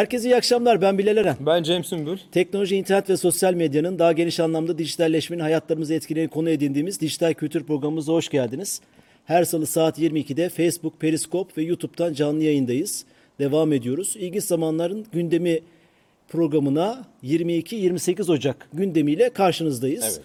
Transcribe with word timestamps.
Herkese 0.00 0.28
iyi 0.28 0.36
akşamlar. 0.36 0.82
Ben 0.82 0.98
Bilal 0.98 1.16
Eren. 1.16 1.36
Ben 1.40 1.62
Cem 1.62 1.84
Sümbül. 1.84 2.18
Teknoloji, 2.32 2.76
internet 2.76 3.10
ve 3.10 3.16
sosyal 3.16 3.54
medyanın 3.54 3.98
daha 3.98 4.12
geniş 4.12 4.40
anlamda 4.40 4.78
dijitalleşmenin 4.78 5.42
hayatlarımızı 5.42 5.94
etkileyen 5.94 6.28
konu 6.28 6.50
edindiğimiz 6.50 7.00
dijital 7.00 7.34
kültür 7.34 7.64
programımıza 7.64 8.12
hoş 8.12 8.28
geldiniz. 8.28 8.80
Her 9.24 9.44
salı 9.44 9.66
saat 9.66 9.98
22'de 9.98 10.48
Facebook, 10.48 11.00
Periskop 11.00 11.58
ve 11.58 11.62
YouTube'dan 11.62 12.12
canlı 12.12 12.42
yayındayız. 12.42 13.04
Devam 13.38 13.72
ediyoruz. 13.72 14.16
İlginç 14.18 14.44
zamanların 14.44 15.06
gündemi 15.12 15.60
programına 16.28 17.04
22-28 17.24 18.32
Ocak 18.32 18.68
gündemiyle 18.72 19.30
karşınızdayız. 19.30 20.04
Evet. 20.04 20.20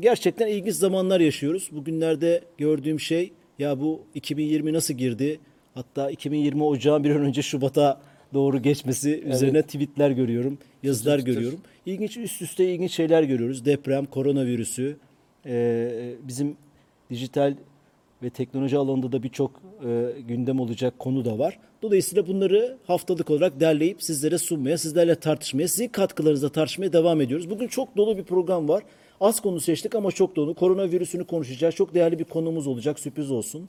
Gerçekten 0.00 0.46
ilginç 0.46 0.74
zamanlar 0.74 1.20
yaşıyoruz. 1.20 1.68
Bugünlerde 1.72 2.40
gördüğüm 2.58 3.00
şey 3.00 3.32
ya 3.58 3.80
bu 3.80 4.00
2020 4.14 4.72
nasıl 4.72 4.94
girdi? 4.94 5.40
Hatta 5.74 6.10
2020 6.10 6.64
Ocağın 6.64 7.04
bir 7.04 7.10
an 7.10 7.22
önce 7.22 7.42
Şubat'a 7.42 8.00
doğru 8.34 8.62
geçmesi 8.62 9.22
üzerine 9.22 9.62
tweetler 9.62 10.10
görüyorum, 10.10 10.58
yazılar 10.82 11.18
çıtır. 11.18 11.32
görüyorum. 11.32 11.60
İlginç 11.86 12.16
üst 12.16 12.42
üste 12.42 12.72
ilginç 12.74 12.90
şeyler 12.92 13.22
görüyoruz. 13.22 13.64
Deprem, 13.64 14.06
koronavirüsü, 14.06 14.96
e, 15.46 15.90
bizim 16.28 16.56
dijital 17.10 17.54
ve 18.22 18.30
teknoloji 18.30 18.76
alanında 18.76 19.12
da 19.12 19.22
birçok 19.22 19.50
e, 19.86 20.20
gündem 20.28 20.60
olacak 20.60 20.98
konu 20.98 21.24
da 21.24 21.38
var. 21.38 21.58
Dolayısıyla 21.82 22.26
bunları 22.26 22.76
haftalık 22.86 23.30
olarak 23.30 23.60
derleyip 23.60 24.02
sizlere 24.02 24.38
sunmaya, 24.38 24.78
sizlerle 24.78 25.14
tartışmaya, 25.14 25.68
sizin 25.68 25.88
katkılarınızla 25.88 26.48
tartışmaya 26.48 26.92
devam 26.92 27.20
ediyoruz. 27.20 27.50
Bugün 27.50 27.68
çok 27.68 27.96
dolu 27.96 28.18
bir 28.18 28.24
program 28.24 28.68
var. 28.68 28.82
Az 29.20 29.40
konu 29.40 29.60
seçtik 29.60 29.94
ama 29.94 30.12
çok 30.12 30.36
dolu. 30.36 30.54
Koronavirüsünü 30.54 31.24
konuşacağız. 31.24 31.74
Çok 31.74 31.94
değerli 31.94 32.18
bir 32.18 32.24
konumuz 32.24 32.66
olacak. 32.66 33.00
Sürpriz 33.00 33.30
olsun. 33.30 33.68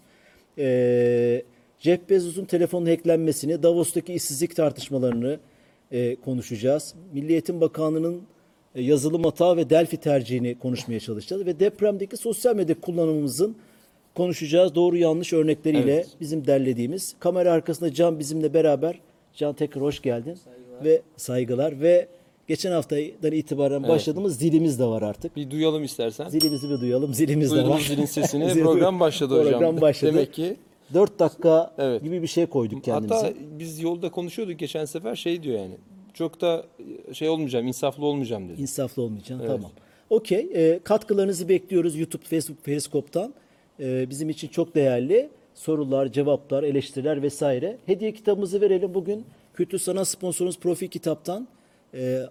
Ee, 0.57 1.43
Jeff 1.79 2.09
Bezos'un 2.09 2.45
telefonun 2.45 2.85
hacklenmesini, 2.85 3.63
Davos'taki 3.63 4.13
işsizlik 4.13 4.55
tartışmalarını 4.55 5.39
e, 5.91 6.15
konuşacağız. 6.15 6.95
Milli 7.13 7.31
Eğitim 7.31 7.61
Bakanlığı'nın 7.61 8.21
e, 8.75 8.81
yazılım 8.81 9.23
hata 9.23 9.57
ve 9.57 9.69
Delphi 9.69 9.97
tercihini 9.97 10.59
konuşmaya 10.59 10.99
çalışacağız. 10.99 11.45
Ve 11.45 11.59
depremdeki 11.59 12.17
sosyal 12.17 12.55
medya 12.55 12.81
kullanımımızın 12.81 13.55
konuşacağız. 14.15 14.75
Doğru 14.75 14.97
yanlış 14.97 15.33
örnekleriyle 15.33 15.93
Evet. 15.93 16.07
bizim 16.21 16.47
derlediğimiz. 16.47 17.15
Kamera 17.19 17.51
arkasında 17.51 17.93
Can 17.93 18.19
bizimle 18.19 18.53
beraber. 18.53 18.99
Can 19.33 19.53
tekrar 19.53 19.83
hoş 19.83 20.01
geldin. 20.01 20.37
Ve 20.83 21.01
saygılar. 21.17 21.81
Ve 21.81 22.07
geçen 22.47 22.71
haftadan 22.71 23.31
itibaren 23.31 23.83
başladığımız 23.87 24.37
zilimiz 24.39 24.79
de 24.79 24.85
var 24.85 25.01
artık. 25.01 25.35
Bir 25.35 25.51
duyalım 25.51 25.83
istersen. 25.83 26.29
Zilimizi 26.29 26.69
bir 26.69 26.81
duyalım. 26.81 27.13
Zilimiz 27.13 27.51
de 27.51 27.67
var. 27.67 27.79
Zilin 27.79 28.05
sesini. 28.05 28.53
Program 28.63 28.99
başladı 28.99 29.39
hocam. 29.39 29.51
Program 29.51 29.81
başladı. 29.81 30.13
Demek 30.13 30.33
ki 30.33 30.57
4 30.93 31.19
dakika 31.19 31.73
Evet. 31.77 32.03
gibi 32.03 32.21
bir 32.21 32.27
şey 32.27 32.45
koyduk 32.45 32.83
kendimize. 32.83 33.15
hatta 33.15 33.33
biz 33.59 33.79
yolda 33.79 34.11
konuşuyorduk 34.11 34.59
geçen 34.59 34.85
sefer 34.85 35.15
şey 35.15 35.43
diyor 35.43 35.59
yani. 35.59 35.75
Çok 36.13 36.41
da 36.41 36.65
şey 37.13 37.29
olmayacağım, 37.29 37.67
insaflı 37.67 38.05
olmayacağım 38.05 38.49
dedi. 38.49 38.61
İnsaflı 38.61 39.01
olmayacaksın. 39.01 39.47
Tamam. 39.47 39.71
Okey. 40.09 40.49
Ee, 40.55 40.79
katkılarınızı 40.83 41.49
bekliyoruz 41.49 41.95
YouTube, 41.99 42.23
Facebook, 42.25 42.63
Periskop'tan. 42.63 43.33
Ee, 43.79 44.09
bizim 44.09 44.29
için 44.29 44.47
çok 44.47 44.75
değerli 44.75 45.29
sorular, 45.55 46.11
cevaplar, 46.11 46.63
eleştiriler 46.63 47.21
vesaire. 47.21 47.77
Hediye 47.85 48.13
kitabımızı 48.13 48.61
verelim 48.61 48.93
bugün. 48.93 49.25
Kültür 49.53 49.79
Sanat 49.79 50.07
sponsorumuz 50.07 50.59
Profil 50.59 50.87
Kitap'tan 50.87 51.47
e, 51.93 52.21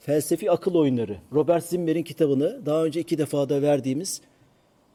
Felsefi 0.00 0.50
Akıl 0.50 0.74
Oyunları. 0.74 1.16
Robert 1.32 1.64
Zimmer'in 1.64 2.02
kitabını 2.02 2.66
daha 2.66 2.84
önce 2.84 3.00
iki 3.00 3.18
defa 3.18 3.48
da 3.48 3.62
verdiğimiz 3.62 4.20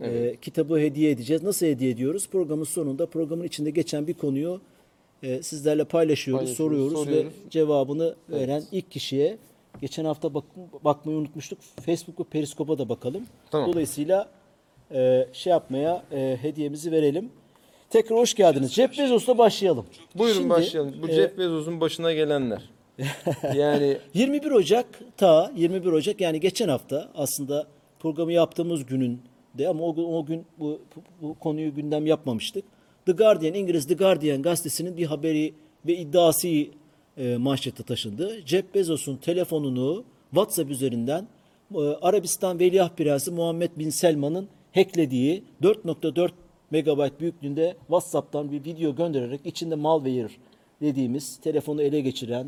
e, 0.02 0.35
kitabı 0.41 0.80
hediye 0.80 1.12
edeceğiz. 1.12 1.44
Nasıl 1.44 1.66
hediye 1.66 1.91
ediyoruz? 1.91 2.30
Programın 2.31 2.63
sonunda 2.63 3.06
programın 3.06 3.44
içinde 3.44 3.69
geçen 3.69 4.08
bir 4.08 4.13
konuyu 4.13 4.62
e, 5.24 5.44
sizlerle 5.44 5.84
paylaşıyoruz, 5.84 6.46
Paylaşıyoruz, 6.46 6.75
soruyoruz, 6.75 7.06
soruyoruz. 7.06 7.31
ve 7.46 7.50
cevabını 7.50 8.16
veren 8.30 8.63
ilk 8.72 8.91
kişiye 8.91 9.38
geçen 9.81 10.06
hafta 10.06 10.34
bak, 10.34 10.44
bakmayı 10.84 11.18
unutmuştuk. 11.18 11.59
Facebook 11.86 12.19
ve 12.19 12.24
Periskop'a 12.24 12.78
da 12.78 12.90
bakalım. 12.90 13.24
Tamam. 13.52 13.72
Dolayısıyla 13.72 14.30
e, 14.91 15.28
şey 15.34 15.52
yapmaya 15.52 16.03
e, 16.12 16.38
hediyemizi 16.41 16.91
verelim. 16.91 17.30
Tekrar 17.90 18.19
hoş 18.19 18.34
geldiniz. 18.34 18.72
Jeff 18.72 18.97
Bezos'la 18.97 19.38
başlayalım. 19.38 19.86
Buyurun 20.16 20.38
Şimdi, 20.38 20.50
başlayalım. 20.50 20.96
Bu 21.02 21.09
e, 21.09 21.13
Jeff 21.13 21.38
Bezos'un 21.38 21.81
başına 21.81 22.13
gelenler. 22.13 22.69
yani 23.56 23.97
21 24.13 24.52
Ocak 24.52 24.86
ta 25.18 25.52
21 25.56 25.91
Ocak 25.91 26.22
yani 26.22 26.40
geçen 26.40 26.69
hafta 26.69 27.09
aslında 27.16 27.68
programı 28.00 28.31
yaptığımız 28.34 28.86
gününde 29.57 29.69
ama 29.69 29.84
o, 29.84 29.95
gün- 29.95 30.03
o 30.03 30.25
gün 30.25 30.45
bu, 30.59 30.79
bu 31.22 31.34
konuyu 31.40 31.75
gündem 31.75 32.06
yapmamıştık. 32.06 32.63
The 33.06 33.12
Guardian, 33.12 33.53
İngiliz 33.53 33.88
The 33.88 33.94
Guardian 33.94 34.41
gazetesinin 34.41 34.97
bir 34.97 35.06
haberi 35.06 35.53
ve 35.85 35.97
iddiası 35.97 36.47
e, 37.18 37.38
manşete 37.38 37.84
taşındı. 37.84 38.41
Jeff 38.45 38.73
Bezos'un 38.75 39.18
telefonunu 39.18 40.03
WhatsApp 40.31 40.72
üzerinden 40.72 41.28
e, 41.75 41.79
Arabistan 41.79 42.59
Veliaht 42.59 42.97
Prensi 42.97 43.31
Muhammed 43.31 43.72
Bin 43.78 43.90
Selman'ın 43.90 44.47
hacklediği 44.73 45.44
4.4 45.62 46.31
megabayt 46.72 47.19
büyüklüğünde 47.19 47.75
WhatsApp'tan 47.88 48.51
bir 48.51 48.66
video 48.66 48.95
göndererek 48.95 49.41
içinde 49.45 49.75
malware 49.75 50.29
dediğimiz 50.81 51.38
telefonu 51.38 51.81
ele 51.81 52.01
geçiren, 52.01 52.47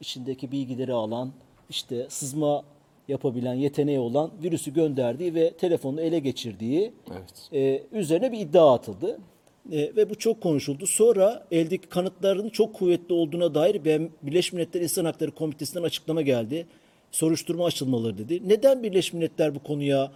içindeki 0.00 0.52
bilgileri 0.52 0.92
alan, 0.92 1.32
işte 1.70 2.06
sızma 2.08 2.62
yapabilen 3.10 3.54
yeteneği 3.54 3.98
olan 3.98 4.30
virüsü 4.42 4.74
gönderdiği 4.74 5.34
ve 5.34 5.50
telefonu 5.50 6.00
ele 6.00 6.18
geçirdiği 6.18 6.92
Evet. 7.10 7.48
e, 7.52 7.82
üzerine 7.98 8.32
bir 8.32 8.38
iddia 8.38 8.74
atıldı. 8.74 9.18
E, 9.72 9.96
ve 9.96 10.10
bu 10.10 10.14
çok 10.14 10.40
konuşuldu. 10.40 10.86
Sonra 10.86 11.46
eldeki 11.50 11.88
kanıtların 11.88 12.48
çok 12.48 12.74
kuvvetli 12.74 13.14
olduğuna 13.14 13.54
dair 13.54 13.84
Birleşmiş 14.22 14.52
Milletler 14.52 14.80
İnsan 14.80 15.04
Hakları 15.04 15.30
Komitesi'nden 15.30 15.82
açıklama 15.82 16.22
geldi. 16.22 16.66
Soruşturma 17.10 17.64
açılmaları 17.64 18.18
dedi. 18.18 18.48
Neden 18.48 18.82
Birleşmiş 18.82 19.12
Milletler 19.12 19.54
bu 19.54 19.58
konuya 19.62 20.12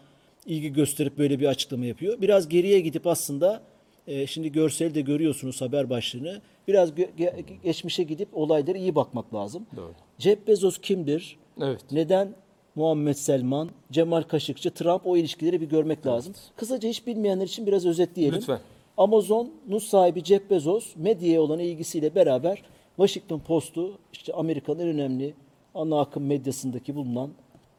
ilgi 0.46 0.72
gösterip 0.72 1.18
böyle 1.18 1.40
bir 1.40 1.46
açıklama 1.46 1.84
yapıyor? 1.84 2.20
Biraz 2.20 2.48
geriye 2.48 2.80
gidip 2.80 3.06
aslında 3.06 3.62
e, 4.06 4.26
şimdi 4.26 4.52
görseli 4.52 4.94
de 4.94 5.00
görüyorsunuz 5.00 5.60
haber 5.60 5.90
başlığını. 5.90 6.40
Biraz 6.68 6.90
ge- 6.90 7.44
geçmişe 7.64 8.02
gidip 8.02 8.28
olaylara 8.32 8.78
iyi 8.78 8.94
bakmak 8.94 9.34
lazım. 9.34 9.66
Doğru. 9.76 9.92
Jeff 10.18 10.46
Bezos 10.46 10.78
kimdir? 10.78 11.36
Evet. 11.62 11.80
Neden 11.92 12.34
Muhammed 12.74 13.14
Selman, 13.14 13.70
Cemal 13.92 14.22
Kaşıkçı, 14.22 14.70
Trump 14.70 15.06
o 15.06 15.16
ilişkileri 15.16 15.60
bir 15.60 15.66
görmek 15.66 16.06
lazım. 16.06 16.34
Kısaca 16.56 16.88
hiç 16.88 17.06
bilmeyenler 17.06 17.46
için 17.46 17.66
biraz 17.66 17.86
özetleyelim. 17.86 18.34
Lütfen. 18.34 18.60
Amazon'un 18.96 19.78
sahibi 19.78 20.24
Jeff 20.24 20.50
Bezos 20.50 20.96
medyaya 20.96 21.40
olan 21.40 21.58
ilgisiyle 21.58 22.14
beraber 22.14 22.62
Washington 22.96 23.38
Post'u 23.38 23.98
işte 24.12 24.32
Amerika'nın 24.32 24.78
en 24.78 24.88
önemli 24.88 25.34
ana 25.74 26.00
akım 26.00 26.26
medyasındaki 26.26 26.94
bulunan 26.94 27.30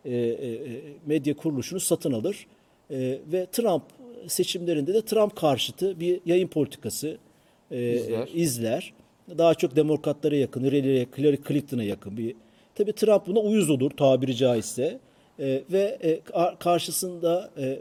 e, 0.06 0.16
e, 0.16 0.52
e, 0.54 0.82
medya 1.06 1.36
kuruluşunu 1.36 1.80
satın 1.80 2.12
alır. 2.12 2.48
E, 2.92 3.20
ve 3.32 3.46
Trump 3.52 3.84
seçimlerinde 4.28 4.94
de 4.94 5.02
Trump 5.02 5.36
karşıtı 5.36 6.00
bir 6.00 6.22
yayın 6.26 6.48
politikası 6.48 7.18
e, 7.72 7.96
İzler. 7.96 8.30
izler. 8.34 8.94
Daha 9.38 9.54
çok 9.54 9.76
demokratlara 9.76 10.36
yakın, 10.36 10.64
Hillary 10.64 11.06
Hillary 11.18 11.38
Clinton'a 11.48 11.84
yakın 11.84 12.18
bir. 12.18 12.36
Tabii 12.76 12.94
Trump 12.94 13.28
buna 13.28 13.40
uyuz 13.40 13.70
olur 13.70 13.92
tabiri 13.92 14.36
caizse. 14.36 15.00
E, 15.40 15.64
ve 15.72 15.98
e, 16.02 16.20
ka- 16.20 16.58
karşısında 16.60 17.52
e, 17.58 17.80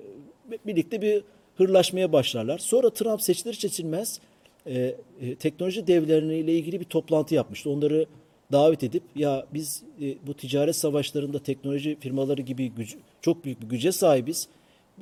birlikte 0.67 1.03
bir 1.03 1.23
hırlaşmaya 1.57 2.13
başlarlar. 2.13 2.59
Sonra 2.59 2.91
Trump 2.91 3.23
seçilir 3.23 3.55
seçilmez 3.55 4.21
e, 4.67 4.95
e, 5.21 5.35
teknoloji 5.35 5.87
devleriyle 5.87 6.53
ilgili 6.53 6.81
bir 6.81 6.85
toplantı 6.85 7.35
yapmıştı. 7.35 7.71
Onları 7.71 8.07
davet 8.53 8.83
edip 8.85 9.03
ya 9.17 9.47
biz 9.55 9.83
e, 10.03 10.15
bu 10.27 10.35
ticaret 10.35 10.77
savaşlarında 10.77 11.39
teknoloji 11.39 11.97
firmaları 12.01 12.43
gibi 12.43 12.67
güc- 12.79 12.97
çok 13.21 13.45
büyük 13.45 13.63
bir 13.63 13.67
güce 13.69 13.93
sahibiz. 13.93 14.49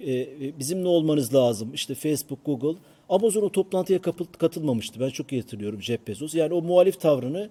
E, 0.00 0.12
e, 0.12 0.58
bizim 0.58 0.84
ne 0.84 0.88
olmanız 0.88 1.34
lazım? 1.34 1.74
İşte 1.74 1.94
Facebook, 1.94 2.44
Google. 2.44 2.78
Amazon 3.08 3.42
o 3.42 3.48
toplantıya 3.52 4.00
katılmamıştı. 4.38 5.00
Ben 5.00 5.08
çok 5.10 5.32
iyi 5.32 5.40
hatırlıyorum 5.40 5.82
Jeff 5.82 6.06
Bezos. 6.06 6.34
Yani 6.34 6.54
o 6.54 6.62
muhalif 6.62 7.00
tavrını 7.00 7.50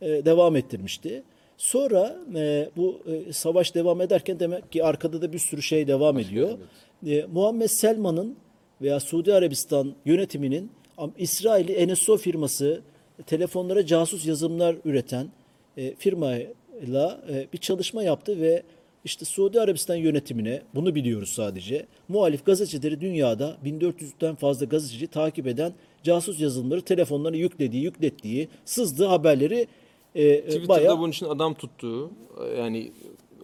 e, 0.00 0.06
devam 0.08 0.56
ettirmişti. 0.56 1.22
Sonra 1.58 2.16
e, 2.34 2.70
bu 2.76 3.00
e, 3.06 3.32
savaş 3.32 3.74
devam 3.74 4.00
ederken 4.00 4.40
demek 4.40 4.72
ki 4.72 4.84
arkada 4.84 5.22
da 5.22 5.32
bir 5.32 5.38
sürü 5.38 5.62
şey 5.62 5.86
devam 5.86 6.18
ediyor. 6.18 6.58
E, 7.06 7.26
Muhammed 7.32 7.68
Selman'ın 7.68 8.36
veya 8.82 9.00
Suudi 9.00 9.34
Arabistan 9.34 9.94
yönetiminin 10.04 10.70
İsrail'i 11.18 11.92
NSO 11.92 12.16
firması 12.16 12.82
telefonlara 13.26 13.86
casus 13.86 14.26
yazılımlar 14.26 14.76
üreten 14.84 15.28
e, 15.76 15.94
firmayla 15.94 17.20
e, 17.30 17.46
bir 17.52 17.58
çalışma 17.58 18.02
yaptı 18.02 18.40
ve 18.40 18.62
işte 19.04 19.24
Suudi 19.24 19.60
Arabistan 19.60 19.96
yönetimine 19.96 20.62
bunu 20.74 20.94
biliyoruz 20.94 21.28
sadece. 21.28 21.86
Muhalif 22.08 22.46
gazetecileri 22.46 23.00
dünyada 23.00 23.56
1400'den 23.64 24.34
fazla 24.34 24.66
gazeteci 24.66 25.06
takip 25.06 25.46
eden 25.46 25.72
casus 26.02 26.40
yazılımları 26.40 26.80
telefonlarına 26.80 27.36
yüklediği, 27.36 27.82
yüklettiği, 27.82 28.48
sızdığı 28.64 29.06
haberleri 29.06 29.66
e, 30.16 30.40
Twitter'da 30.40 30.68
bayağı 30.68 30.98
bunun 30.98 31.10
için 31.10 31.26
adam 31.26 31.54
tuttuğu 31.54 32.10
yani 32.58 32.92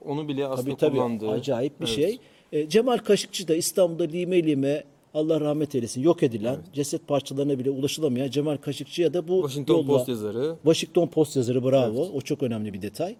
onu 0.04 0.28
bile 0.28 0.46
aslında 0.46 0.70
Tabii 0.70 0.76
tabii 0.80 0.96
kullandığı. 0.96 1.30
acayip 1.30 1.80
bir 1.80 1.86
Evet. 1.86 1.94
şey. 1.96 2.18
E, 2.52 2.68
Cemal 2.68 2.98
Kaşıkçı 2.98 3.48
da 3.48 3.54
İstanbul'da 3.54 4.04
lime 4.04 4.42
lime 4.42 4.84
Allah 5.14 5.40
rahmet 5.40 5.74
eylesin 5.74 6.00
yok 6.02 6.22
edilen 6.22 6.56
ceset 6.72 7.08
parçalarına 7.08 7.58
bile 7.58 7.70
ulaşılamayan 7.70 8.30
Cemal 8.30 8.56
Kaşıkçı'ya 8.56 9.14
da 9.14 9.28
bu 9.28 9.40
Washington 9.42 9.74
yolla- 9.74 9.86
Post 9.86 10.08
yazarı. 10.08 10.56
Washington 10.62 11.06
Post 11.06 11.36
yazarı 11.36 11.64
bravo. 11.64 12.02
O 12.14 12.20
çok 12.20 12.42
önemli 12.42 12.72
bir 12.72 12.82
detay. 12.82 13.16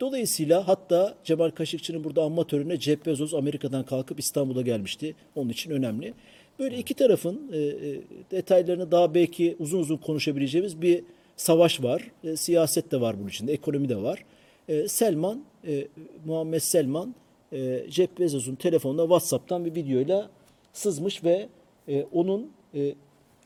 Dolayısıyla 0.00 0.68
hatta 0.68 1.14
Cemal 1.24 1.50
Kaşıkçı'nın 1.50 2.04
burada 2.04 2.22
anma 2.22 2.44
törenine 2.46 2.76
Jeff 2.80 3.06
Bezos 3.06 3.34
Amerika'dan 3.34 3.84
kalkıp 3.84 4.20
İstanbul'a 4.20 4.62
gelmişti. 4.62 5.14
Onun 5.34 5.48
için 5.50 5.70
önemli. 5.70 6.14
Böyle 6.58 6.78
iki 6.78 6.94
tarafın 6.94 7.40
e, 7.52 7.58
e, 7.58 8.00
detaylarını 8.30 8.90
daha 8.90 9.14
belki 9.14 9.56
uzun 9.58 9.78
uzun 9.78 9.96
konuşabileceğimiz 9.96 10.82
bir 10.82 11.02
savaş 11.36 11.82
var. 11.82 12.10
E, 12.24 12.36
siyaset 12.36 12.92
de 12.92 13.00
var 13.00 13.18
bunun 13.18 13.28
içinde, 13.28 13.52
ekonomi 13.52 13.88
de 13.88 13.96
var. 14.02 14.24
E, 14.68 14.88
Selman, 14.88 15.44
e, 15.66 15.86
Muhammed 16.24 16.60
Selman, 16.60 17.14
e, 17.52 17.84
Jeff 17.88 18.18
Bezos'un 18.18 18.54
telefonuna 18.54 19.02
WhatsApp'tan 19.02 19.64
bir 19.64 19.74
videoyla 19.74 20.30
sızmış 20.72 21.24
ve 21.24 21.48
e, 21.88 22.06
onun 22.12 22.50
e, 22.74 22.94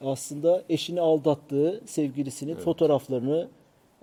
aslında 0.00 0.62
eşini 0.68 1.00
aldattığı 1.00 1.80
sevgilisinin 1.86 2.54
fotoğraflarını 2.54 3.48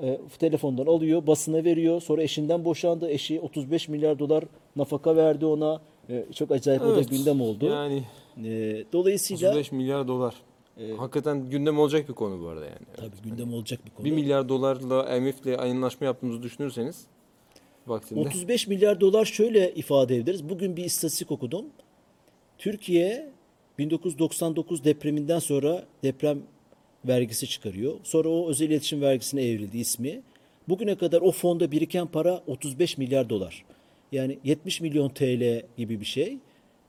e, 0.04 0.20
telefondan 0.40 0.86
alıyor, 0.86 1.28
basına 1.28 1.64
veriyor. 1.64 2.02
Sonra 2.02 2.24
eşinden 2.24 2.66
boşandı. 2.66 3.10
Eşi 3.10 3.40
35 3.40 3.88
milyar 3.88 4.20
dolar 4.20 4.44
nafaka 4.76 5.16
verdi 5.16 5.46
ona. 5.46 5.82
E, 6.10 6.26
çok 6.36 6.52
acayip 6.52 6.82
o 6.82 6.86
da 6.86 6.94
Evet, 6.94 7.10
gündem 7.10 7.42
oldu. 7.42 7.66
Yani 7.66 8.04
E, 8.46 8.84
dolayısıyla 8.94 9.50
35 9.50 9.72
milyar 9.72 10.08
dolar. 10.08 10.36
Hakikaten 10.98 11.50
gündem 11.50 11.80
olacak 11.80 12.10
bir 12.10 12.14
konu 12.14 12.42
bu 12.44 12.48
arada 12.48 12.66
yani. 12.66 12.78
tabii 12.96 13.30
gündem 13.30 13.54
olacak 13.54 13.80
bir 13.86 13.92
konu. 13.92 14.06
1 14.06 14.12
milyar 14.12 14.50
dolarla 14.50 15.18
IMF'le 15.18 15.60
anlaşma 15.60 16.06
yaptığımızı 16.06 16.44
düşünürseniz 16.44 17.06
vaktinde. 17.88 18.20
35 18.20 18.68
milyar 18.68 19.02
dolar 19.02 19.26
şöyle 19.26 19.74
ifade 19.74 20.16
ederiz. 20.16 20.50
Bugün 20.50 20.78
bir 20.78 20.84
istatistik 20.84 21.32
okudum. 21.32 21.66
Türkiye 22.58 23.30
1999 23.78 24.84
depreminden 24.84 25.40
sonra 25.40 25.86
deprem 26.04 26.40
vergisi 27.08 27.48
çıkarıyor. 27.48 27.94
Sonra 28.04 28.30
o 28.30 28.50
özel 28.50 28.70
iletişim 28.70 29.02
vergisine 29.02 29.44
evrildi 29.44 29.78
ismi. 29.78 30.22
Bugüne 30.70 30.96
kadar 30.96 31.22
o 31.22 31.32
fonda 31.32 31.72
biriken 31.72 32.08
para 32.08 32.44
35 32.48 32.98
milyar 32.98 33.30
dolar. 33.30 33.66
Yani 34.12 34.40
70 34.44 34.82
milyon 34.82 35.10
TL 35.10 35.62
gibi 35.78 36.00
bir 36.00 36.06
şey. 36.06 36.38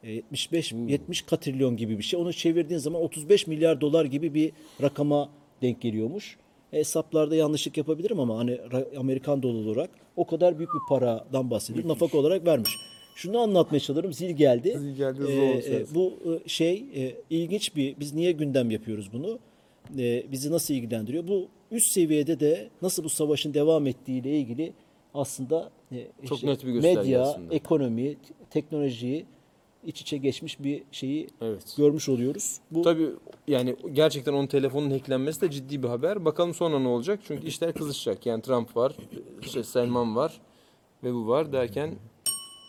E, 0.08 0.12
75 0.12 0.72
70 0.72 1.22
katrilyon 1.22 1.76
gibi 1.76 1.98
bir 1.98 2.02
şey. 2.02 2.20
Onu 2.20 2.32
çevirdiğin 2.32 2.78
zaman 2.78 3.02
35 3.02 3.46
milyar 3.46 3.80
dolar 3.80 4.04
gibi 4.04 4.34
bir 4.34 4.52
rakama 4.82 5.28
denk 5.62 5.80
geliyormuş. 5.80 6.36
Hesaplarda 6.70 7.36
yanlışlık 7.36 7.76
yapabilirim 7.76 8.20
ama 8.20 8.38
hani 8.38 8.58
Amerikan 8.98 9.42
doları 9.42 9.68
olarak 9.68 9.90
o 10.16 10.26
kadar 10.26 10.58
büyük 10.58 10.70
bir 10.74 10.80
paradan 10.88 11.50
bahsediyor. 11.50 11.88
Nafaka 11.88 12.18
olarak 12.18 12.46
vermiş. 12.46 12.70
Şunu 13.14 13.38
anlatmaya 13.38 13.80
çalışıyorum. 13.80 14.12
Zil 14.12 14.30
geldi. 14.30 14.78
Zil 14.78 14.96
geldi, 14.96 15.22
Ee, 15.28 15.76
e, 15.76 15.94
bu 15.94 16.14
e, 16.24 16.48
şey 16.48 16.84
e, 16.96 17.14
ilginç 17.30 17.76
bir 17.76 18.00
biz 18.00 18.14
niye 18.14 18.32
gündem 18.32 18.70
yapıyoruz 18.70 19.12
bunu? 19.12 19.38
E, 19.98 20.32
bizi 20.32 20.52
nasıl 20.52 20.74
ilgilendiriyor? 20.74 21.28
Bu 21.28 21.48
üst 21.70 21.92
seviyede 21.92 22.40
de 22.40 22.68
nasıl 22.82 23.04
bu 23.04 23.08
savaşın 23.08 23.54
devam 23.54 23.86
ettiği 23.86 24.20
ile 24.20 24.38
ilgili 24.38 24.72
aslında 25.14 25.70
e, 25.92 26.06
Çok 26.26 26.38
işte 26.38 26.46
net 26.46 26.66
bir 26.66 26.72
medya, 26.72 27.22
aslında. 27.22 27.54
ekonomi, 27.54 28.16
teknolojiyi 28.50 29.26
iç 29.86 30.00
içe 30.00 30.16
geçmiş 30.16 30.60
bir 30.60 30.82
şeyi 30.92 31.28
Evet. 31.40 31.74
görmüş 31.76 32.08
oluyoruz. 32.08 32.58
Bu 32.70 32.82
Tabii 32.82 33.08
yani 33.48 33.76
gerçekten 33.92 34.32
onun 34.32 34.46
telefonun 34.46 34.90
hacklenmesi 34.90 35.40
de 35.40 35.50
ciddi 35.50 35.82
bir 35.82 35.88
haber. 35.88 36.24
Bakalım 36.24 36.54
sonra 36.54 36.78
ne 36.78 36.88
olacak? 36.88 37.20
Çünkü 37.26 37.46
işler 37.46 37.72
kızışacak. 37.72 38.26
Yani 38.26 38.42
Trump 38.42 38.76
var, 38.76 38.92
işte 39.42 39.64
Selman 39.64 40.16
var 40.16 40.40
ve 41.04 41.14
bu 41.14 41.28
var 41.28 41.52
derken 41.52 41.94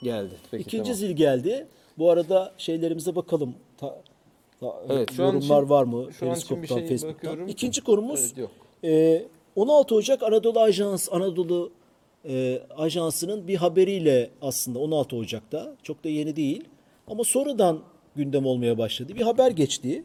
geldi. 0.04 0.34
Peki, 0.52 0.62
ikinci 0.64 0.84
tamam. 0.84 0.98
zil 0.98 1.12
geldi. 1.16 1.68
Bu 1.98 2.12
arada 2.12 2.54
şeylerimize 2.58 3.16
bakalım. 3.16 3.56
Ta- 3.78 4.02
ta- 4.60 4.82
Evet, 4.90 5.12
şu 5.14 5.24
an 5.24 5.28
yorumlar 5.28 5.60
için- 5.62 5.70
var 5.70 5.84
mı? 5.84 6.14
şu 6.14 6.30
an 6.32 6.36
için 6.36 6.62
bir 6.62 6.68
şey 6.68 6.78
Facebook'tan. 6.88 7.14
bakıyorum. 7.14 7.48
İkinci 7.48 7.82
konumuz 7.84 8.34
Evet. 8.38 8.50
Ee, 8.84 9.28
16 9.56 9.96
Ocak 9.96 10.24
Anadolu 10.24 10.60
Ajans 10.60 11.10
Anadolu 11.12 11.72
e, 12.30 12.62
Ajansı'nın 12.78 13.48
bir 13.48 13.56
haberiyle 13.56 14.30
aslında 14.42 14.80
16 14.80 15.16
Ocak'ta 15.16 15.76
çok 15.84 16.04
da 16.04 16.10
yeni 16.10 16.36
değil 16.36 16.64
ama 17.10 17.24
sonradan 17.24 17.80
gündem 18.16 18.46
olmaya 18.46 18.78
başladı. 18.78 19.16
Bir 19.16 19.22
haber 19.22 19.52
geçti. 19.52 20.04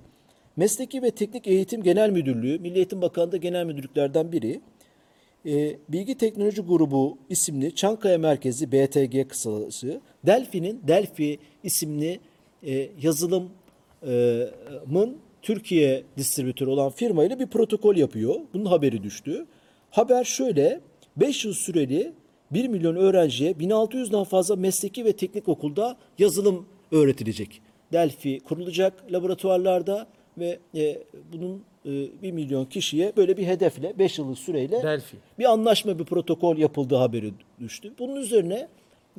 Mesleki 0.56 1.02
ve 1.02 1.10
Teknik 1.10 1.46
Eğitim 1.46 1.82
Genel 1.82 2.10
Müdürlüğü, 2.10 2.58
Milli 2.58 2.76
Eğitim 2.76 3.02
Bakanlığı 3.02 3.36
genel 3.36 3.64
müdürlüklerden 3.64 4.32
biri 4.32 4.60
e, 5.46 5.76
Bilgi 5.88 6.18
Teknoloji 6.18 6.62
Grubu 6.62 7.18
isimli 7.30 7.74
Çankaya 7.74 8.18
merkezi 8.18 8.72
BTG 8.72 9.28
kısası 9.28 10.00
Delphi'nin 10.26 10.80
Delphi 10.88 11.38
isimli 11.62 12.20
e, 12.66 12.90
yazılımın 13.02 15.16
Türkiye 15.42 16.02
distribütörü 16.16 16.70
olan 16.70 16.90
firmayla 16.90 17.38
bir 17.38 17.46
protokol 17.46 17.96
yapıyor. 17.96 18.34
Bunun 18.54 18.64
haberi 18.64 19.02
düştü. 19.02 19.46
Haber 19.90 20.24
şöyle 20.24 20.80
5 21.16 21.44
yıl 21.44 21.52
süreli 21.52 22.12
1 22.50 22.68
milyon 22.68 22.96
öğrenciye 22.96 23.52
1600'den 23.52 24.24
fazla 24.24 24.56
mesleki 24.56 25.04
ve 25.04 25.12
teknik 25.12 25.48
okulda 25.48 25.96
yazılım 26.18 26.66
öğretilecek. 26.92 27.60
Delphi 27.92 28.40
kurulacak 28.40 29.12
laboratuvarlarda 29.12 30.06
ve 30.38 30.58
e, 30.74 30.98
bunun 31.32 31.62
e, 31.86 32.22
1 32.22 32.32
milyon 32.32 32.64
kişiye 32.64 33.12
böyle 33.16 33.36
bir 33.36 33.46
hedefle 33.46 33.98
5 33.98 34.18
yıllık 34.18 34.38
süreyle 34.38 34.82
Delphi. 34.82 35.16
bir 35.38 35.44
anlaşma, 35.44 35.98
bir 35.98 36.04
protokol 36.04 36.56
yapıldığı 36.58 36.96
haberi 36.96 37.32
düştü. 37.60 37.92
Bunun 37.98 38.16
üzerine 38.16 38.68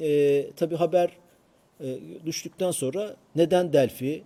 e, 0.02 0.46
tabii 0.56 0.76
haber 0.76 1.10
e, 1.82 1.98
düştükten 2.26 2.72
sonra 2.72 3.16
neden 3.36 3.74
Delphi, 3.74 4.24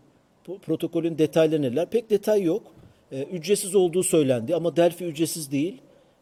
bu 0.48 0.60
protokolün 0.60 1.18
detayları 1.18 1.62
neler? 1.62 1.90
Pek 1.90 2.10
detay 2.10 2.44
yok. 2.44 2.64
E, 3.12 3.24
ücretsiz 3.24 3.76
olduğu 3.76 4.04
söylendi 4.04 4.56
ama 4.56 4.76
Delphi 4.76 5.06
ücretsiz 5.06 5.52
değil. 5.52 5.78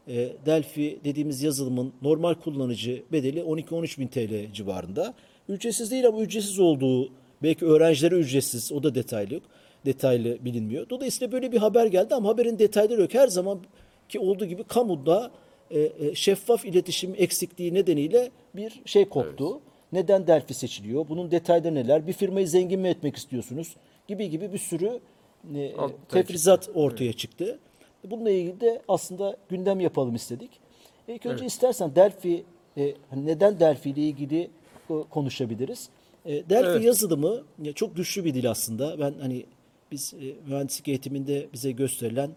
E, 0.08 0.32
Delphi 0.46 0.98
dediğimiz 1.04 1.42
yazılımın 1.42 1.92
normal 2.02 2.34
kullanıcı 2.34 3.02
bedeli 3.12 3.40
12-13 3.40 4.00
bin 4.00 4.08
TL 4.08 4.52
civarında. 4.52 5.14
Ücretsiz 5.48 5.90
değil 5.90 6.06
ama 6.06 6.20
ücretsiz 6.20 6.58
olduğu 6.58 7.10
belki 7.42 7.66
öğrencilere 7.66 8.14
ücretsiz 8.14 8.72
o 8.72 8.82
da 8.82 8.94
detaylı 8.94 9.34
yok. 9.34 9.42
Detaylı 9.86 10.44
bilinmiyor. 10.44 10.88
Dolayısıyla 10.90 11.32
böyle 11.32 11.52
bir 11.52 11.58
haber 11.58 11.86
geldi 11.86 12.14
ama 12.14 12.28
haberin 12.28 12.58
detayları 12.58 13.00
yok. 13.00 13.14
Her 13.14 13.28
zaman 13.28 13.60
ki 14.08 14.18
olduğu 14.18 14.44
gibi 14.44 14.64
kamuda 14.64 15.30
e, 15.70 15.80
e, 15.80 16.14
şeffaf 16.14 16.64
iletişim 16.64 17.14
eksikliği 17.16 17.74
nedeniyle 17.74 18.30
bir 18.56 18.82
şey 18.84 19.04
koptu. 19.04 19.60
Neden 19.92 20.26
Delphi 20.26 20.54
seçiliyor? 20.54 21.08
Bunun 21.08 21.30
detayları 21.30 21.74
neler? 21.74 22.06
Bir 22.06 22.12
firmayı 22.12 22.48
zengin 22.48 22.80
mi 22.80 22.88
etmek 22.88 23.16
istiyorsunuz? 23.16 23.76
Gibi 24.08 24.30
gibi 24.30 24.52
bir 24.52 24.58
sürü 24.58 25.00
e, 25.54 25.72
tefrizat 26.08 26.68
ortaya 26.74 27.12
çıktı. 27.12 27.58
Bununla 28.04 28.30
ilgili 28.30 28.60
de 28.60 28.82
aslında 28.88 29.36
gündem 29.48 29.80
yapalım 29.80 30.14
istedik. 30.14 30.50
İlk 31.08 31.26
önce 31.26 31.44
istersen 31.44 31.94
Delphi 31.94 32.44
e, 32.76 32.94
neden 33.16 33.60
Delphi 33.60 33.90
ile 33.90 34.00
ilgili 34.00 34.50
konuşabiliriz. 35.10 35.88
E, 36.26 36.50
Delphi 36.50 36.70
Evet. 36.70 36.84
yazılımı 36.84 37.42
ya 37.62 37.72
çok 37.72 37.96
güçlü 37.96 38.24
bir 38.24 38.34
dil 38.34 38.50
aslında. 38.50 38.98
Ben 39.00 39.14
hani 39.20 39.46
biz 39.92 40.14
e, 40.14 40.50
mühendislik 40.50 40.88
eğitiminde 40.88 41.46
bize 41.52 41.72
gösterilen 41.72 42.30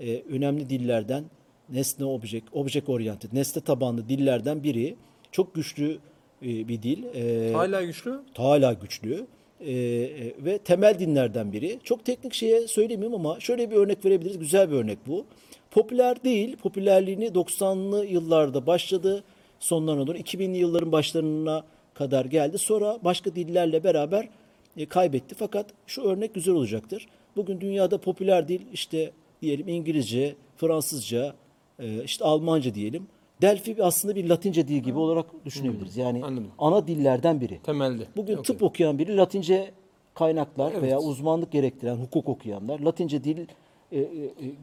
e, 0.00 0.22
önemli 0.22 0.70
dillerden 0.70 1.24
nesne 1.68 2.04
object, 2.04 2.46
object 2.52 2.88
oriented, 2.88 3.30
nesne 3.32 3.62
tabanlı 3.62 4.08
dillerden 4.08 4.62
biri. 4.62 4.96
Çok 5.32 5.54
güçlü 5.54 5.98
e, 6.42 6.68
bir 6.68 6.82
dil. 6.82 7.04
E, 7.14 7.52
Hala 7.52 7.82
güçlü. 7.82 8.20
hala 8.36 8.72
güçlü 8.72 9.26
Ee, 9.60 9.72
e, 9.72 10.44
ve 10.44 10.58
temel 10.58 10.98
dinlerden 10.98 11.52
biri. 11.52 11.78
Çok 11.84 12.04
teknik 12.04 12.34
şeye 12.34 12.68
söylemeyeyim 12.68 13.14
ama 13.14 13.40
şöyle 13.40 13.70
bir 13.70 13.76
örnek 13.76 14.04
verebiliriz. 14.04 14.38
Güzel 14.38 14.70
bir 14.70 14.76
örnek 14.76 14.98
bu. 15.06 15.24
Popüler 15.70 16.24
değil. 16.24 16.56
Popülerliğini 16.56 17.26
90'lı 17.26 18.06
yıllarda 18.06 18.66
başladı. 18.66 19.24
Sonlarına 19.60 20.06
doğru 20.06 20.18
2000'li 20.18 20.58
yılların 20.58 20.92
başlarına 20.92 21.64
kadar 21.96 22.24
geldi. 22.24 22.58
Sonra 22.58 22.98
başka 23.04 23.34
dillerle 23.34 23.84
beraber 23.84 24.28
e, 24.76 24.86
kaybetti. 24.86 25.34
Fakat 25.34 25.66
şu 25.86 26.02
örnek 26.02 26.34
güzel 26.34 26.54
olacaktır. 26.54 27.06
Bugün 27.36 27.60
dünyada 27.60 27.98
popüler 28.00 28.48
dil 28.48 28.60
işte 28.72 29.10
diyelim 29.42 29.68
İngilizce, 29.68 30.34
Fransızca, 30.56 31.34
e, 31.78 32.04
işte 32.04 32.24
Almanca 32.24 32.74
diyelim. 32.74 33.06
Delphi 33.42 33.82
aslında 33.84 34.16
bir 34.16 34.28
Latince 34.28 34.68
dil 34.68 34.78
gibi 34.78 34.98
olarak 34.98 35.26
düşünebiliriz. 35.44 35.96
Yani 35.96 36.24
Anladım. 36.24 36.50
ana 36.58 36.86
dillerden 36.86 37.40
biri. 37.40 37.58
Temelde. 37.62 38.02
Bugün 38.16 38.32
Okey. 38.36 38.42
tıp 38.42 38.62
okuyan 38.62 38.98
biri 38.98 39.16
Latince 39.16 39.70
kaynaklar 40.14 40.72
Evet. 40.72 40.82
veya 40.82 41.00
uzmanlık 41.00 41.52
gerektiren 41.52 41.96
hukuk 41.96 42.28
okuyanlar 42.28 42.80
Latince 42.80 43.24
dil 43.24 43.38
e, 43.38 43.98
e, 43.98 44.04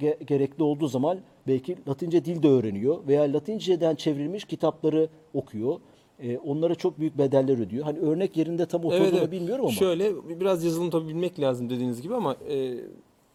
ge- 0.02 0.24
gerekli 0.24 0.64
olduğu 0.64 0.88
zaman 0.88 1.18
belki 1.48 1.78
Latince 1.88 2.26
dil 2.26 2.44
de 2.44 2.48
öğreniyor 2.48 3.08
veya 3.08 3.34
Latinceden 3.34 3.96
çevrilmiş 3.96 4.46
kitapları 4.46 5.08
okuyor. 5.34 5.80
E, 6.20 6.38
onlara 6.38 6.76
çok 6.76 7.00
büyük 7.00 7.18
bedeller 7.18 7.58
ödüyor. 7.58 7.84
Hani 7.84 8.00
örnek 8.00 8.38
yerinde 8.38 8.66
tam 8.66 8.86
oturduğunu 8.86 9.08
Evet, 9.08 9.20
evet. 9.20 9.32
bilmiyorum 9.32 9.66
ama. 9.66 9.74
Şöyle 9.74 10.30
biraz 10.40 10.64
yazılım 10.64 10.90
tabii 10.90 11.08
bilmek 11.08 11.40
lazım 11.40 11.70
dediğiniz 11.70 12.02
gibi 12.02 12.16
ama 12.16 12.36
e, 12.50 12.74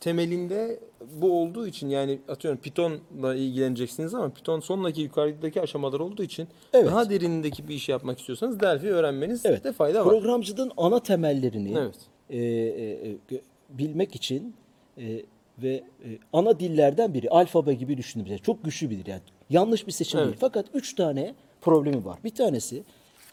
temelinde 0.00 0.80
bu 1.20 1.40
olduğu 1.40 1.66
için 1.66 1.88
yani 1.88 2.18
atıyorum 2.28 2.60
Python'la 2.60 3.34
ilgileneceksiniz 3.34 4.14
ama 4.14 4.30
Python 4.30 4.60
sonraki 4.60 5.00
yukarıdaki 5.00 5.60
aşamalar 5.60 6.00
olduğu 6.00 6.22
için 6.22 6.48
Evet. 6.72 6.86
daha 6.86 7.10
derinindeki 7.10 7.68
bir 7.68 7.74
iş 7.74 7.88
yapmak 7.88 8.18
istiyorsanız 8.18 8.60
Delphi 8.60 8.88
öğrenmeniz 8.88 9.46
Evet. 9.46 9.64
de 9.64 9.72
fayda 9.72 10.06
var. 10.06 10.12
Programcılığın 10.12 10.72
ana 10.76 11.00
temellerini 11.00 11.74
Evet. 11.78 11.96
e, 12.30 12.38
e, 12.38 13.10
e, 13.10 13.40
bilmek 13.70 14.14
için 14.14 14.54
e, 14.98 15.22
ve 15.62 15.70
e, 16.04 16.08
ana 16.32 16.60
dillerden 16.60 17.14
biri 17.14 17.30
alfabe 17.30 17.74
gibi 17.74 17.96
düşünebiliriz. 17.96 18.42
Çok 18.42 18.64
güçlü 18.64 18.90
bir 18.90 18.98
dil 18.98 19.06
yani. 19.10 19.20
Yanlış 19.50 19.86
bir 19.86 19.92
seçim 19.92 20.20
Evet. 20.20 20.28
değil. 20.28 20.38
Fakat 20.40 20.66
üç 20.74 20.94
tane 20.94 21.34
problemi 21.60 22.04
var. 22.04 22.18
Bir 22.24 22.30
tanesi 22.30 22.82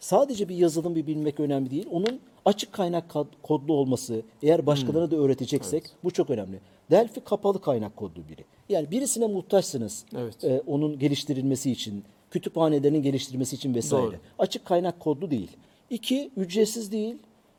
sadece 0.00 0.48
bir 0.48 0.56
yazılım 0.56 0.94
bir 0.94 1.06
bilmek 1.06 1.40
önemli 1.40 1.70
değil. 1.70 1.86
Onun 1.90 2.20
açık 2.44 2.72
kaynak 2.72 3.14
kodlu 3.42 3.72
olması. 3.74 4.22
Eğer 4.42 4.66
başkalarına 4.66 5.10
da 5.10 5.16
öğreteceksek 5.16 5.84
bu 6.04 6.10
çok 6.10 6.30
önemli. 6.30 6.60
Delphi 6.90 7.20
kapalı 7.20 7.60
kaynak 7.60 7.96
kodlu 7.96 8.28
biri. 8.28 8.44
Yani 8.68 8.90
birisine 8.90 9.26
muhtaçsınız. 9.26 10.04
Evet. 10.16 10.44
e, 10.44 10.62
onun 10.66 10.98
geliştirilmesi 10.98 11.70
için, 11.70 12.04
kütüphanelerinin 12.30 13.02
geliştirilmesi 13.02 13.56
için 13.56 13.74
vesaire. 13.74 14.06
Doğru. 14.06 14.16
Açık 14.38 14.64
kaynak 14.64 15.00
kodlu 15.00 15.30
değil. 15.30 15.50
İki, 15.90 16.30
ücretsiz 16.36 16.92
değil. 16.92 17.16